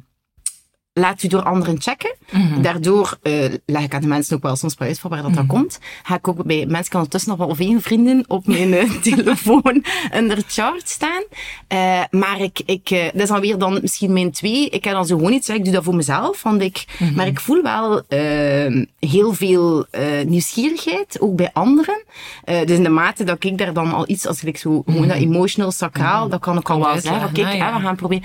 laat 0.99 1.23
u 1.23 1.29
door 1.29 1.43
anderen 1.43 1.81
checken. 1.81 2.15
Mhm. 2.31 2.63
Daardoor 2.63 3.19
eh, 3.23 3.33
leg 3.67 3.83
ik 3.83 3.95
aan 3.95 4.01
de 4.01 4.07
mensen 4.07 4.37
ook 4.37 4.43
wel 4.43 4.57
soms 4.57 4.75
wel 4.79 4.89
uit 4.89 4.99
van 4.99 5.11
waar 5.11 5.23
dat, 5.23 5.31
Mhm. 5.31 5.39
dat 5.39 5.47
komt. 5.49 5.79
Ga 6.03 6.15
ik 6.15 6.29
ook 6.29 6.45
bij 6.45 6.67
mensen 6.67 6.91
kan 6.91 7.01
ondertussen 7.01 7.31
nog 7.31 7.39
wel 7.39 7.49
of 7.49 7.59
één 7.61 7.83
vrienden 7.83 8.25
op 8.29 8.47
mijn 8.47 8.75
eh, 8.75 8.91
telefoon 9.15 9.85
under 10.15 10.43
chart 10.47 10.89
staan. 10.89 11.23
Eh, 11.69 12.01
maar 12.11 12.41
ik, 12.41 12.61
ik, 12.65 12.89
dat 12.89 13.23
is 13.23 13.29
dan 13.29 13.41
weer 13.41 13.59
dan 13.59 13.79
misschien 13.83 14.13
mijn 14.13 14.31
twee. 14.33 14.69
Ik 14.69 14.85
heb 14.85 14.95
dan 14.95 15.07
zo 15.07 15.17
gewoon 15.17 15.33
iets, 15.33 15.49
ik 15.49 15.65
doe 15.65 15.73
dat 15.73 15.85
voor 15.85 15.95
mezelf. 15.97 16.43
Want 16.43 16.63
ik, 16.63 16.87
Mhm. 16.99 17.15
Maar 17.15 17.27
ik 17.27 17.41
voel 17.41 17.63
wel 17.63 18.03
eh, 18.09 18.85
heel 18.99 19.33
veel 19.33 19.87
nieuwsgierigheid, 20.27 21.21
ook 21.21 21.37
bij 21.37 21.51
anderen. 21.53 22.03
Dus 22.45 22.71
in 22.77 22.83
de 22.83 22.89
mate 22.89 23.25
dat 23.25 23.45
ik 23.45 23.59
daar 23.59 23.73
dan 23.73 23.93
al 23.93 24.09
iets, 24.09 24.27
als 24.27 24.45
ik 24.45 24.57
zo 24.59 24.83
gewoon 24.87 25.09
dat 25.09 25.17
emotional 25.17 25.71
sacraal, 25.73 26.29
dat 26.29 26.41
kan 26.41 26.59
ik 26.59 26.71
al 26.71 26.79
wel 26.81 27.01
zeggen. 27.01 27.29
Oké, 27.29 27.51
ja. 27.51 27.75
we 27.77 27.81
gaan 27.81 27.97
proberen. 27.97 28.25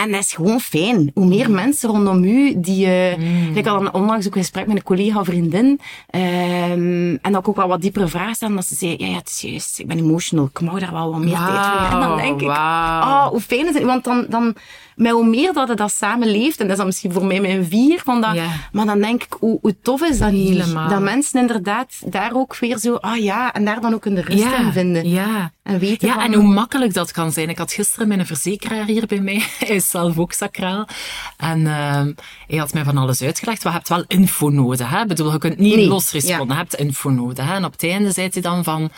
En 0.00 0.10
dat 0.12 0.20
is 0.20 0.32
gewoon 0.32 0.60
fijn. 0.60 1.10
Hoe 1.14 1.26
meer 1.26 1.50
mensen 1.50 1.88
rondom 1.90 2.24
u 2.24 2.60
die... 2.60 2.86
eh 2.86 3.56
Ik 3.56 3.64
had 3.66 3.80
dan 3.82 3.92
onlangs 3.92 4.26
ook 4.26 4.34
een 4.34 4.40
gesprek 4.40 4.66
met 4.66 4.76
een 4.76 4.82
collega 4.82 5.24
vriendin. 5.24 5.80
ehm, 6.10 7.16
en 7.22 7.32
dat 7.32 7.40
ik 7.40 7.48
ook 7.48 7.56
wel 7.56 7.68
wat 7.68 7.80
diepere 7.80 8.06
vragen 8.08 8.34
stelde. 8.34 8.54
Dat 8.54 8.64
ze 8.66 8.74
zei, 8.74 8.94
ja, 8.98 9.06
ja, 9.06 9.14
het 9.16 9.28
is 9.28 9.40
juist, 9.40 9.78
ik 9.78 9.86
ben 9.86 9.98
emotional. 9.98 10.44
Ik 10.52 10.60
mag 10.60 10.80
daar 10.80 10.92
wel 10.92 11.10
wat 11.10 11.20
meer 11.20 11.34
tijd 11.36 11.66
voor. 11.66 11.90
En 11.90 12.00
dan 12.08 12.16
denk 12.16 12.40
ik, 12.40 12.48
oh, 12.48 13.26
hoe 13.26 13.40
fijn 13.40 13.66
is 13.68 13.74
het? 13.74 13.82
Want 13.82 14.04
dan, 14.04 14.26
dan, 14.28 14.54
met 15.00 15.12
hoe 15.12 15.26
meer 15.26 15.52
dat 15.52 15.68
je 15.68 15.74
dat 15.74 15.92
samen 15.92 16.30
leeft, 16.30 16.58
en 16.58 16.62
dat 16.62 16.70
is 16.70 16.76
dan 16.76 16.86
misschien 16.86 17.12
voor 17.12 17.24
mij 17.24 17.40
mijn 17.40 17.64
vier, 17.64 18.00
van 18.04 18.20
dat, 18.20 18.34
Ja. 18.34 18.46
maar 18.72 18.86
dan 18.86 19.00
denk 19.00 19.22
ik, 19.22 19.36
hoe, 19.38 19.58
hoe 19.60 19.76
tof 19.82 20.02
is 20.02 20.18
dat 20.18 20.32
niet? 20.32 20.48
Helemaal. 20.48 20.88
Dat 20.88 21.00
mensen 21.00 21.40
inderdaad 21.40 21.94
daar 22.06 22.34
ook 22.34 22.56
weer 22.56 22.78
zo, 22.78 22.94
ah 22.94 23.16
ja, 23.16 23.52
en 23.52 23.64
daar 23.64 23.80
dan 23.80 23.94
ook 23.94 24.04
een 24.04 24.22
rust 24.22 24.44
in 24.58 24.72
vinden. 24.72 25.08
Ja. 25.08 25.52
En 25.62 25.78
weten 25.78 26.08
Ja, 26.08 26.14
van, 26.14 26.22
en 26.22 26.32
hoe 26.34 26.52
makkelijk 26.52 26.94
dat 26.94 27.12
kan 27.12 27.32
zijn. 27.32 27.48
Ik 27.48 27.58
had 27.58 27.72
gisteren 27.72 28.08
mijn 28.08 28.26
verzekeraar 28.26 28.84
hier 28.86 29.06
bij 29.06 29.20
mij. 29.20 29.42
Hij 29.58 29.76
is 29.76 29.90
zelf 29.90 30.18
ook 30.18 30.32
sacraal. 30.32 30.88
En 31.36 31.66
ehm 31.66 32.12
hij 32.46 32.58
had 32.58 32.72
mij 32.72 32.84
van 32.84 32.96
alles 32.96 33.22
uitgelegd. 33.22 33.64
Maar 33.64 33.72
je 33.72 33.78
hebt 33.78 33.90
wel 33.90 34.04
info 34.18 34.48
nodig. 34.48 34.90
Hè? 34.90 35.00
Ik 35.00 35.08
bedoel, 35.08 35.32
je 35.32 35.38
kunt 35.38 35.58
niet 35.58 35.74
Nee, 35.76 35.86
los 35.86 36.12
responden. 36.12 36.46
Je 36.48 36.54
hebt 36.54 36.74
info 36.74 37.10
nodig. 37.10 37.46
Hè? 37.46 37.54
En 37.54 37.64
op 37.64 37.72
het 37.72 37.82
einde 37.82 38.12
zei 38.12 38.28
hij 38.32 38.42
dan 38.42 38.64
van... 38.64 38.90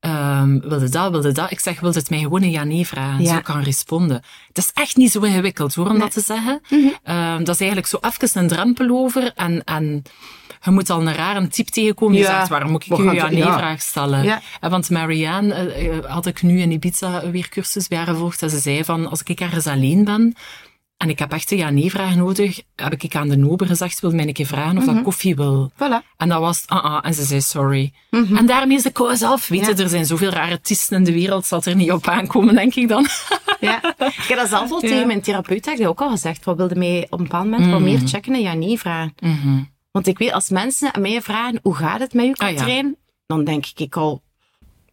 ehm 0.00 0.58
wilde 0.60 0.88
dat, 0.88 1.10
wilde 1.10 1.32
dat? 1.32 1.50
Ik 1.50 1.60
zeg, 1.60 1.80
wilde 1.80 1.98
het 1.98 2.10
mij 2.10 2.18
gewoon 2.18 2.42
een 2.42 2.50
ja-nee 2.50 2.86
vragen? 2.86 3.22
Ja. 3.24 3.34
Zo 3.34 3.40
kan 3.40 3.62
responden. 3.62 4.22
Het 4.48 4.58
is 4.58 4.70
echt 4.74 4.96
niet 4.96 5.10
zo 5.10 5.20
ingewikkeld 5.20 5.74
hoor, 5.74 5.90
om 5.90 5.98
dat 5.98 6.12
te 6.12 6.20
zeggen. 6.20 6.60
Ehm, 7.02 7.38
dat 7.44 7.54
is 7.54 7.60
eigenlijk 7.60 7.86
zo 7.86 7.98
even 8.00 8.40
een 8.40 8.48
drempel 8.48 8.88
over. 8.90 9.32
En, 9.34 9.64
en 9.64 10.02
je 10.64 10.70
moet 10.70 10.90
al 10.90 11.00
een 11.00 11.14
rare 11.14 11.48
type 11.48 11.70
tegenkomen 11.70 12.14
die 12.14 12.24
Ja. 12.24 12.36
zegt, 12.36 12.48
waarom 12.48 12.70
moet 12.70 12.86
ik 12.86 12.96
je 12.96 13.02
ja-nee-vraag 13.14 13.80
stellen? 13.80 14.22
Ja. 14.24 14.40
Want 14.60 14.90
Marianne 14.90 15.54
eh, 15.54 15.96
eh, 15.96 16.04
had 16.04 16.26
ik 16.26 16.42
nu 16.42 16.60
in 16.60 16.70
Ibiza 16.72 17.30
weer 17.30 17.48
cursus 17.48 17.88
bij 17.88 17.98
haar 17.98 18.06
gevolgd. 18.06 18.42
En 18.42 18.50
ze 18.50 18.58
zei 18.58 18.84
van, 18.84 19.10
als 19.10 19.22
ik 19.24 19.40
ergens 19.40 19.66
alleen 19.66 20.04
ben 20.04 20.34
en 20.98 21.08
ik 21.08 21.18
heb 21.18 21.32
echt 21.32 21.50
een 21.50 21.56
ja-nee-vraag 21.58 22.14
nodig, 22.16 22.62
heb 22.76 23.02
ik 23.02 23.16
aan 23.16 23.28
de 23.28 23.36
nober 23.36 23.66
gezegd, 23.66 24.00
wil 24.00 24.10
mij 24.10 24.26
een 24.26 24.32
keer 24.32 24.46
vragen 24.46 24.78
of 24.78 24.84
dat 24.84 25.02
koffie 25.02 25.36
wil. 25.36 25.70
Voilà. 25.74 26.06
En 26.16 26.28
dat 26.28 26.40
was, 26.40 26.62
ah, 26.66 26.84
ah, 26.84 26.98
en 27.02 27.14
ze 27.14 27.22
zei 27.24 27.40
sorry. 27.40 27.92
En 28.10 28.46
daarmee 28.46 28.76
is 28.76 28.82
de 28.82 28.90
koos 28.92 29.22
af. 29.22 29.48
Weet 29.48 29.66
je, 29.66 29.74
er 29.74 29.88
zijn 29.88 30.06
zoveel 30.06 30.30
rare 30.30 30.50
artiesten 30.52 30.96
in 30.96 31.04
de 31.04 31.12
wereld, 31.12 31.46
zal 31.46 31.62
er 31.62 31.74
niet 31.76 31.92
op 31.92 32.06
aankomen, 32.08 32.54
denk 32.54 32.74
ik 32.74 32.88
dan. 32.88 33.06
Ja. 33.60 33.82
Ik 33.98 34.24
heb 34.28 34.38
dat 34.38 34.48
zelf 34.48 34.70
al 34.70 34.82
Ja. 34.82 34.88
tegen 34.88 35.06
mijn 35.06 35.20
therapeut 35.20 35.64
heb 35.64 35.74
ik 35.74 35.80
dat 35.80 35.88
ook 35.90 36.00
al 36.00 36.10
gezegd. 36.10 36.44
Wat 36.44 36.56
wilde 36.56 36.74
mij 36.74 37.06
op 37.10 37.18
een 37.18 37.24
bepaald 37.24 37.44
moment 37.44 37.64
wat 37.70 37.80
Mhm. 37.80 37.82
meer 37.90 38.00
checken 38.04 38.34
en 38.34 38.40
ja 38.40 38.52
nee 38.54 38.78
vragen. 38.78 39.14
Want 39.90 40.06
ik 40.06 40.18
weet, 40.18 40.32
als 40.32 40.48
mensen 40.48 40.94
aan 40.94 41.00
mij 41.02 41.22
vragen, 41.22 41.58
hoe 41.62 41.74
gaat 41.74 42.00
het 42.00 42.12
met 42.14 42.38
Ah, 42.38 42.50
ja. 42.50 42.54
Katrijn? 42.56 42.96
Dan 43.26 43.44
denk 43.44 43.66
ik 43.76 43.96
al, 43.96 44.22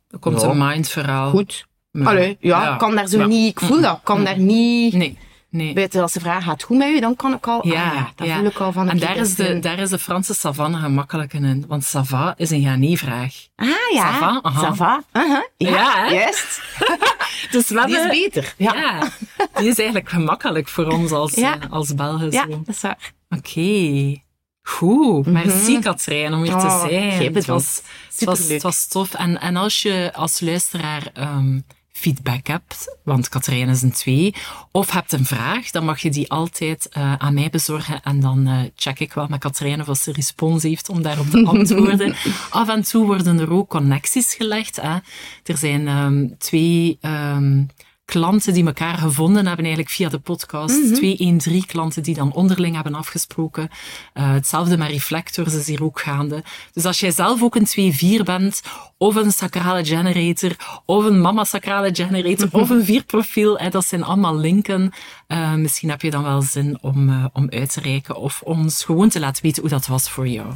Er 0.09 0.19
komt 0.19 0.41
Ja. 0.41 0.47
een 0.47 0.57
mindverhaal. 0.67 1.29
goed. 1.29 1.65
Ja. 1.91 2.03
Allee, 2.05 2.37
ja, 2.39 2.73
ik 2.73 2.79
kan 2.79 2.95
daar 2.95 3.07
zo 3.07 3.25
niet, 3.27 3.49
ik 3.51 3.59
voel 3.59 3.81
dat, 3.81 3.95
ik 3.97 4.03
kan 4.03 4.23
daar 4.23 4.39
niet... 4.39 4.93
Nee, 4.93 5.17
nee. 5.55 5.87
Je, 5.91 6.01
als 6.01 6.11
ze 6.11 6.19
vragen, 6.19 6.41
gaat 6.43 6.63
goed 6.63 6.77
met 6.77 6.87
u? 6.87 6.99
Dan 6.99 7.15
kan 7.15 7.33
ik 7.33 7.47
al, 7.47 7.67
Ja, 7.67 7.85
ah 7.85 7.93
ja, 7.93 8.11
dat 8.15 8.27
ja. 8.27 8.37
voel 8.37 8.45
ik 8.45 8.59
al 8.59 8.71
van... 8.71 8.89
En 8.89 8.97
daar 8.97 9.15
is, 9.15 9.35
de, 9.35 9.59
daar 9.59 9.79
is 9.79 9.89
de 9.89 9.99
Franse 9.99 10.33
savanne 10.33 10.77
gemakkelijk 10.77 11.33
in. 11.33 11.65
Want 11.67 11.83
sava 11.83 12.33
is 12.37 12.49
een 12.49 12.61
ja-nee-vraag. 12.61 13.33
Ah 13.55 13.67
ja, 13.93 14.13
Ça 14.15 14.19
va? 14.19 14.39
Aha. 14.41 14.71
ça 14.73 14.75
va. 14.75 15.03
Aha. 15.11 15.47
Ja, 15.57 15.69
Ja, 15.69 16.11
juist. 16.11 16.61
Dus 17.51 17.69
we 17.69 17.83
Die 17.85 17.97
is 17.97 18.07
beter. 18.07 18.53
Ja, 18.57 18.73
ja. 18.75 18.81
Ja, 18.81 19.09
die 19.59 19.67
is 19.69 19.77
eigenlijk 19.77 20.09
gemakkelijk 20.09 20.67
voor 20.67 20.85
ons 20.87 21.11
als, 21.11 21.33
Ja. 21.33 21.59
eh, 21.59 21.71
als 21.71 21.95
Belgen. 21.95 22.31
zo. 22.31 22.47
dat 22.47 22.59
is 22.67 22.81
waar. 22.81 23.13
Oké. 23.29 24.23
Goed. 24.63 25.25
Merci, 25.25 25.79
Katrijn, 25.79 26.33
om 26.33 26.43
hier 26.43 26.55
Oh, 26.55 26.61
te 26.81 26.87
zijn. 26.89 26.91
jij 27.17 27.31
Het 27.33 27.45
was, 27.45 27.81
het, 28.15 28.23
was, 28.23 28.47
het 28.49 28.61
was 28.63 28.87
tof. 28.87 29.13
En, 29.13 29.41
en 29.41 29.55
als 29.55 29.81
je 29.81 30.11
als 30.13 30.39
luisteraar 30.39 31.09
ehm, 31.13 31.59
feedback 31.97 32.47
hebt, 32.47 32.97
want 33.03 33.29
Katrijn 33.29 33.69
is 33.69 33.81
een 33.81 33.91
twee, 33.91 34.33
of 34.71 34.91
hebt 34.91 35.11
een 35.11 35.25
vraag, 35.25 35.71
dan 35.71 35.85
mag 35.85 35.99
je 35.99 36.09
die 36.09 36.31
altijd 36.31 36.89
eh, 36.89 37.13
aan 37.15 37.33
mij 37.33 37.49
bezorgen. 37.49 38.01
En 38.03 38.19
dan 38.19 38.47
eh, 38.47 38.59
check 38.75 38.99
ik 38.99 39.13
wel 39.13 39.27
met 39.29 39.39
Katrijn 39.39 39.89
of 39.89 39.97
ze 39.97 40.11
respons 40.11 40.63
heeft 40.63 40.89
om 40.89 41.01
daarop 41.01 41.29
te 41.29 41.45
antwoorden. 41.57 42.15
Af 42.49 42.69
en 42.69 42.81
toe 42.81 43.05
worden 43.05 43.39
er 43.39 43.51
ook 43.51 43.69
connecties 43.69 44.33
gelegd. 44.33 44.81
Hè. 44.81 44.97
Er 45.43 45.57
zijn 45.57 45.87
ehm, 45.87 46.27
twee... 46.37 46.97
ehm, 47.01 47.63
klanten 48.05 48.53
die 48.53 48.65
elkaar 48.65 48.97
gevonden 48.97 49.45
hebben 49.45 49.65
eigenlijk 49.65 49.95
via 49.95 50.09
de 50.09 50.19
podcast. 50.19 50.95
Twee 50.95 51.39
1-3 51.63 51.65
klanten 51.65 52.03
die 52.03 52.15
dan 52.15 52.33
onderling 52.33 52.75
hebben 52.75 52.93
afgesproken. 52.93 53.69
Eh, 54.13 54.31
hetzelfde 54.31 54.77
met 54.77 54.89
Reflectors 54.89 55.53
is 55.53 55.67
hier 55.67 55.83
ook 55.83 55.99
gaande. 55.99 56.43
Dus 56.73 56.85
als 56.85 56.99
jij 56.99 57.11
zelf 57.11 57.43
ook 57.43 57.55
een 57.55 57.65
2-4 57.65 58.23
bent, 58.23 58.61
of 58.97 59.15
een 59.15 59.31
sacrale 59.31 59.85
generator, 59.85 60.51
of 60.85 61.05
een 61.05 61.21
mama 61.21 61.43
sacrale 61.43 61.95
generator, 61.95 62.47
of 62.51 62.69
een 62.69 62.85
4-profiel, 62.85 63.57
hè, 63.57 63.69
dat 63.69 63.85
zijn 63.85 64.03
allemaal 64.03 64.37
linken. 64.37 64.91
Eh, 65.27 65.53
misschien 65.53 65.89
heb 65.89 66.01
je 66.01 66.11
dan 66.11 66.23
wel 66.23 66.41
zin 66.41 66.77
om, 66.81 67.09
eh, 67.09 67.25
om 67.33 67.49
uit 67.49 67.73
te 67.73 67.81
reiken 67.81 68.15
of 68.15 68.41
ons 68.41 68.83
gewoon 68.83 69.09
te 69.09 69.19
laten 69.19 69.43
weten 69.43 69.61
hoe 69.61 69.71
dat 69.71 69.87
was 69.87 70.09
voor 70.09 70.27
jou. 70.27 70.47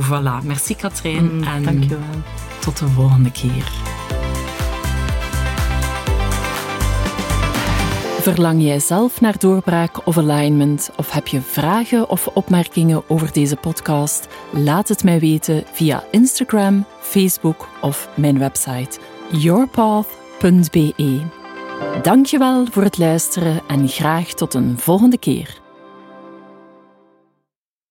Voilà, 0.00 0.44
merci 0.44 0.74
Katrijn 0.76 1.44
en 1.44 1.62
Dankjewel. 1.62 1.98
tot 2.60 2.78
de 2.78 2.88
volgende 2.88 3.30
keer. 3.30 3.72
Verlang 8.26 8.62
jij 8.62 8.78
zelf 8.78 9.20
naar 9.20 9.38
doorbraak 9.38 10.06
of 10.06 10.18
alignment? 10.18 10.90
Of 10.96 11.10
heb 11.10 11.26
je 11.26 11.40
vragen 11.40 12.08
of 12.08 12.26
opmerkingen 12.26 13.02
over 13.08 13.32
deze 13.32 13.56
podcast? 13.56 14.28
Laat 14.50 14.88
het 14.88 15.04
mij 15.04 15.18
weten 15.18 15.64
via 15.72 16.04
Instagram, 16.10 16.84
Facebook 17.00 17.68
of 17.80 18.08
mijn 18.14 18.38
website 18.38 18.98
yourpath.be. 19.30 21.20
Dankjewel 22.02 22.66
voor 22.70 22.82
het 22.82 22.98
luisteren 22.98 23.60
en 23.66 23.88
graag 23.88 24.28
tot 24.28 24.54
een 24.54 24.78
volgende 24.78 25.18
keer. 25.18 25.60